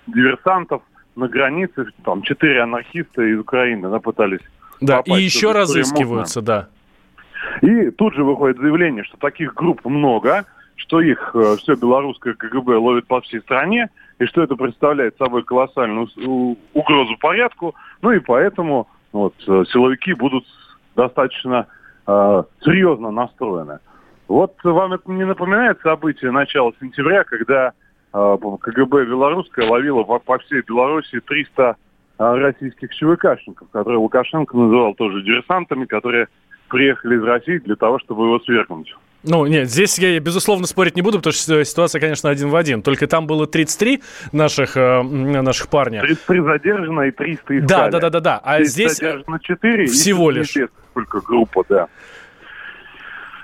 диверсантов 0.08 0.82
на 1.16 1.28
границе. 1.28 1.86
Там 2.04 2.22
четыре 2.24 2.62
анархиста 2.62 3.22
из 3.24 3.40
Украины 3.40 3.90
да, 3.90 4.00
пытались 4.00 4.40
Да, 4.80 4.98
попасть. 4.98 5.20
и 5.22 5.24
еще 5.24 5.52
разыскиваются, 5.52 6.42
да. 6.42 6.70
И 7.62 7.90
тут 7.92 8.16
же 8.16 8.24
выходит 8.24 8.58
заявление, 8.58 9.04
что 9.04 9.18
таких 9.18 9.54
групп 9.54 9.84
много, 9.86 10.46
что 10.76 11.02
их 11.02 11.32
э, 11.34 11.56
все 11.58 11.76
белорусское 11.76 12.34
КГБ 12.34 12.78
ловит 12.78 13.08
по 13.08 13.22
всей 13.22 13.42
стране, 13.42 13.90
и 14.20 14.26
что 14.26 14.42
это 14.42 14.56
представляет 14.56 15.18
собой 15.18 15.44
колоссальную 15.44 16.08
угрозу 16.74 17.18
порядку, 17.20 17.76
ну 18.02 18.12
и 18.12 18.20
поэтому 18.20 18.88
вот, 19.12 19.36
э, 19.48 19.64
силовики 19.72 20.14
будут 20.14 20.46
достаточно 20.96 21.68
э, 22.08 22.44
серьезно 22.64 23.12
настроены. 23.12 23.80
Вот 24.28 24.56
вам 24.64 24.94
это 24.94 25.12
не 25.12 25.26
напоминает 25.26 25.82
событие 25.82 26.32
начала 26.32 26.72
сентября, 26.80 27.24
когда 27.24 27.74
э, 28.14 28.38
КГБ 28.62 29.06
белорусское 29.06 29.70
ловило 29.70 30.04
по, 30.04 30.20
по 30.20 30.38
всей 30.40 30.62
Беларуси 30.62 31.20
300 31.20 31.76
э, 32.18 32.36
российских 32.38 32.96
ЧВКшников, 32.96 33.68
которые 33.72 33.98
Лукашенко 33.98 34.56
называл 34.56 34.94
тоже 34.94 35.22
диверсантами, 35.22 35.86
которые 35.86 36.28
приехали 36.72 37.18
из 37.18 37.24
России 37.24 37.58
для 37.60 37.76
того, 37.76 38.00
чтобы 38.00 38.26
его 38.26 38.40
свергнуть. 38.40 38.96
Ну, 39.24 39.46
нет, 39.46 39.70
здесь 39.70 40.00
я, 40.00 40.20
безусловно, 40.20 40.66
спорить 40.66 40.96
не 40.96 41.04
буду, 41.04 41.20
потому 41.20 41.34
что 41.34 41.64
ситуация, 41.64 42.02
конечно, 42.02 42.30
один 42.30 42.50
в 42.50 42.56
один. 42.56 42.82
Только 42.82 43.06
там 43.06 43.28
было 43.28 43.46
33 43.46 44.02
наших, 44.32 44.76
э, 44.76 45.04
наших 45.04 45.68
парня. 45.70 46.02
33 46.02 46.42
задержано 46.42 47.02
и 47.02 47.12
300 47.12 47.60
искали. 47.60 47.60
Да, 47.60 47.90
да, 47.90 48.00
да, 48.00 48.10
да, 48.10 48.20
да. 48.20 48.42
А 48.44 48.64
здесь 48.64 48.98
задержано 48.98 49.40
4. 49.40 49.86
Всего 49.86 50.32
лишь. 50.32 50.56
Сколько 50.90 51.22
группа, 51.22 51.64
да. 51.70 51.88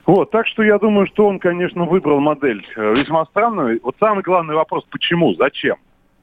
Вот, 0.07 0.31
так 0.31 0.47
что 0.47 0.63
я 0.63 0.79
думаю, 0.79 1.05
что 1.07 1.27
он, 1.27 1.37
конечно, 1.37 1.83
выбрал 1.83 2.21
модель 2.21 2.65
э, 2.75 2.93
весьма 2.95 3.25
странную. 3.25 3.79
Вот 3.83 3.95
самый 3.99 4.23
главный 4.23 4.55
вопрос, 4.55 4.85
почему, 4.89 5.35
зачем? 5.35 5.75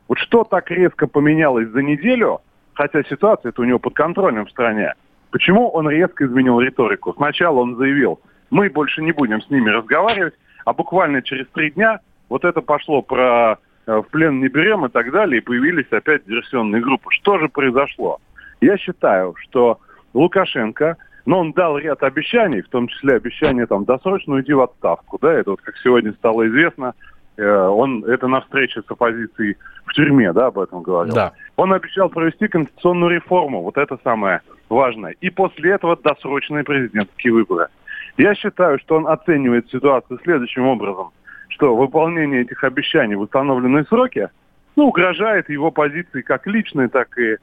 Вот 0.08 0.18
что 0.18 0.42
так 0.44 0.70
резко 0.70 1.06
поменялось 1.06 1.68
за 1.68 1.82
неделю, 1.82 2.40
хотя 2.72 3.04
ситуация 3.04 3.50
это 3.50 3.60
у 3.60 3.64
него 3.64 3.78
под 3.78 3.94
контролем 3.94 4.46
в 4.46 4.50
стране. 4.50 4.94
Почему 5.34 5.68
он 5.68 5.90
резко 5.90 6.24
изменил 6.24 6.60
риторику? 6.60 7.12
Сначала 7.14 7.58
он 7.58 7.74
заявил, 7.74 8.20
мы 8.50 8.70
больше 8.70 9.02
не 9.02 9.10
будем 9.10 9.42
с 9.42 9.50
ними 9.50 9.68
разговаривать, 9.68 10.34
а 10.64 10.72
буквально 10.72 11.22
через 11.22 11.48
три 11.48 11.72
дня 11.72 11.98
вот 12.28 12.44
это 12.44 12.60
пошло 12.60 13.02
про 13.02 13.58
э, 13.88 13.96
в 13.96 14.04
плен 14.12 14.38
не 14.38 14.46
берем 14.46 14.86
и 14.86 14.88
так 14.88 15.10
далее, 15.10 15.40
и 15.40 15.44
появились 15.44 15.90
опять 15.90 16.24
диверсионные 16.24 16.80
группы. 16.80 17.10
Что 17.10 17.40
же 17.40 17.48
произошло? 17.48 18.20
Я 18.60 18.78
считаю, 18.78 19.34
что 19.40 19.80
Лукашенко, 20.12 20.98
но 21.26 21.40
он 21.40 21.50
дал 21.50 21.78
ряд 21.78 22.04
обещаний, 22.04 22.62
в 22.62 22.68
том 22.68 22.86
числе 22.86 23.16
обещание 23.16 23.66
там 23.66 23.84
досрочно 23.84 24.34
уйти 24.34 24.52
в 24.52 24.60
отставку, 24.60 25.18
да, 25.20 25.32
это 25.32 25.50
вот 25.50 25.62
как 25.62 25.76
сегодня 25.78 26.12
стало 26.12 26.46
известно, 26.46 26.94
он 27.42 28.04
это 28.04 28.28
на 28.28 28.40
встрече 28.42 28.82
с 28.82 28.90
оппозицией 28.90 29.56
в 29.86 29.92
тюрьме, 29.92 30.32
да, 30.32 30.46
об 30.46 30.58
этом 30.58 30.82
говорил. 30.82 31.14
Да. 31.14 31.32
Он 31.56 31.72
обещал 31.72 32.08
провести 32.08 32.48
конституционную 32.48 33.10
реформу, 33.16 33.62
вот 33.62 33.76
это 33.76 33.98
самое 34.04 34.40
важное. 34.68 35.14
И 35.20 35.30
после 35.30 35.72
этого 35.72 35.96
досрочные 35.96 36.64
президентские 36.64 37.32
выборы. 37.32 37.68
Я 38.16 38.34
считаю, 38.34 38.78
что 38.78 38.96
он 38.96 39.08
оценивает 39.08 39.68
ситуацию 39.70 40.20
следующим 40.22 40.66
образом, 40.66 41.10
что 41.48 41.74
выполнение 41.74 42.42
этих 42.42 42.62
обещаний 42.62 43.16
в 43.16 43.22
установленные 43.22 43.84
сроки 43.84 44.28
ну, 44.76 44.88
угрожает 44.88 45.48
его 45.48 45.70
позиции 45.70 46.22
как 46.22 46.46
личной, 46.46 46.88
так 46.88 47.16
и 47.18 47.36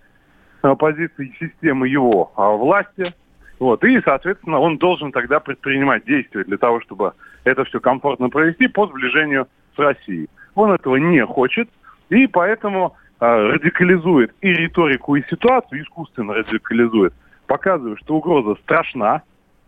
а, 0.61 0.75
позиции 0.75 1.33
системы 1.39 1.87
его 1.87 2.31
а, 2.35 2.51
власти. 2.51 3.13
Вот. 3.59 3.83
И, 3.83 4.01
соответственно, 4.01 4.59
он 4.59 4.77
должен 4.77 5.11
тогда 5.11 5.39
предпринимать 5.39 6.05
действия 6.05 6.43
для 6.43 6.57
того, 6.57 6.81
чтобы 6.81 7.13
это 7.43 7.63
все 7.65 7.79
комфортно 7.79 8.29
провести 8.29 8.67
по 8.67 8.87
сближению 8.87 9.47
с 9.81 9.83
Россией. 9.83 10.29
Он 10.55 10.71
этого 10.71 10.97
не 10.97 11.25
хочет, 11.25 11.69
и 12.09 12.27
поэтому 12.27 12.95
э, 13.19 13.25
радикализует 13.25 14.33
и 14.41 14.53
риторику, 14.53 15.15
и 15.15 15.23
ситуацию, 15.29 15.83
искусственно 15.83 16.33
радикализует, 16.33 17.13
показывая, 17.47 17.95
что 17.97 18.15
угроза 18.15 18.55
страшна, 18.63 19.23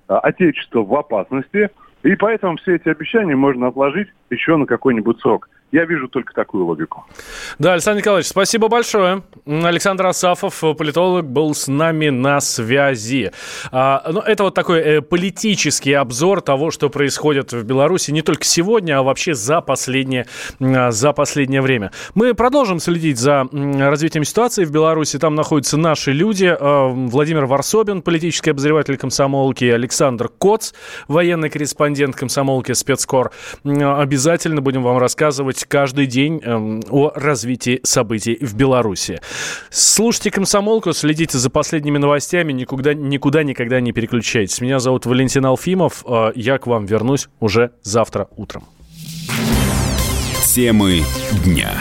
э, 0.07 0.13
отечество 0.13 0.83
в 0.83 0.93
опасности, 0.93 1.69
и 2.03 2.15
поэтому 2.15 2.57
все 2.57 2.75
эти 2.75 2.89
обещания 2.89 3.35
можно 3.35 3.67
отложить 3.67 4.09
еще 4.29 4.57
на 4.57 4.65
какой-нибудь 4.65 5.19
срок. 5.21 5.49
Я 5.73 5.85
вижу 5.85 6.07
только 6.07 6.35
такую 6.35 6.65
логику. 6.65 7.03
Да, 7.57 7.73
Александр 7.73 8.01
Николаевич, 8.01 8.27
спасибо 8.27 8.67
большое. 8.67 9.23
Александр 9.47 10.05
Асафов, 10.05 10.59
политолог, 10.77 11.25
был 11.25 11.55
с 11.55 11.67
нами 11.67 12.09
на 12.09 12.41
связи. 12.41 13.31
А, 13.71 14.03
ну, 14.07 14.19
это 14.19 14.43
вот 14.43 14.53
такой 14.53 14.81
э, 14.81 15.01
политический 15.01 15.93
обзор 15.93 16.41
того, 16.41 16.69
что 16.69 16.91
происходит 16.91 17.53
в 17.53 17.63
Беларуси 17.63 18.11
не 18.11 18.21
только 18.21 18.43
сегодня, 18.43 18.99
а 18.99 19.01
вообще 19.01 19.33
за 19.33 19.61
последнее, 19.61 20.27
а, 20.59 20.91
за 20.91 21.11
последнее 21.11 21.63
время. 21.63 21.91
Мы 22.13 22.35
продолжим 22.35 22.77
следить 22.77 23.17
за 23.17 23.47
развитием 23.51 24.25
ситуации 24.25 24.65
в 24.65 24.71
Беларуси. 24.71 25.17
Там 25.17 25.33
находятся 25.33 25.77
наши 25.77 26.11
люди. 26.11 26.55
А, 26.55 26.89
Владимир 26.89 27.47
Варсобин, 27.47 28.03
политический 28.03 28.51
обозреватель 28.51 28.97
комсомолки, 28.97 29.65
Александр 29.65 30.29
Коц, 30.29 30.73
военный 31.07 31.49
корреспондент 31.49 32.15
комсомолки 32.15 32.73
спецкор. 32.73 33.31
Обязательно 33.63 34.61
будем 34.61 34.83
вам 34.83 34.99
рассказывать 34.99 35.62
каждый 35.65 36.05
день 36.05 36.41
э, 36.43 36.79
о 36.89 37.11
развитии 37.15 37.79
событий 37.83 38.37
в 38.41 38.55
Беларуси. 38.55 39.19
Слушайте 39.69 40.31
«Комсомолку», 40.31 40.93
следите 40.93 41.37
за 41.37 41.49
последними 41.49 41.97
новостями, 41.97 42.51
никуда, 42.53 42.93
никуда 42.93 43.43
никогда 43.43 43.79
не 43.79 43.91
переключайтесь. 43.91 44.61
Меня 44.61 44.79
зовут 44.79 45.05
Валентин 45.05 45.45
Алфимов, 45.45 46.03
э, 46.07 46.31
я 46.35 46.57
к 46.57 46.67
вам 46.67 46.85
вернусь 46.85 47.29
уже 47.39 47.71
завтра 47.81 48.27
утром. 48.35 48.65
Темы 50.53 51.01
дня. 51.43 51.71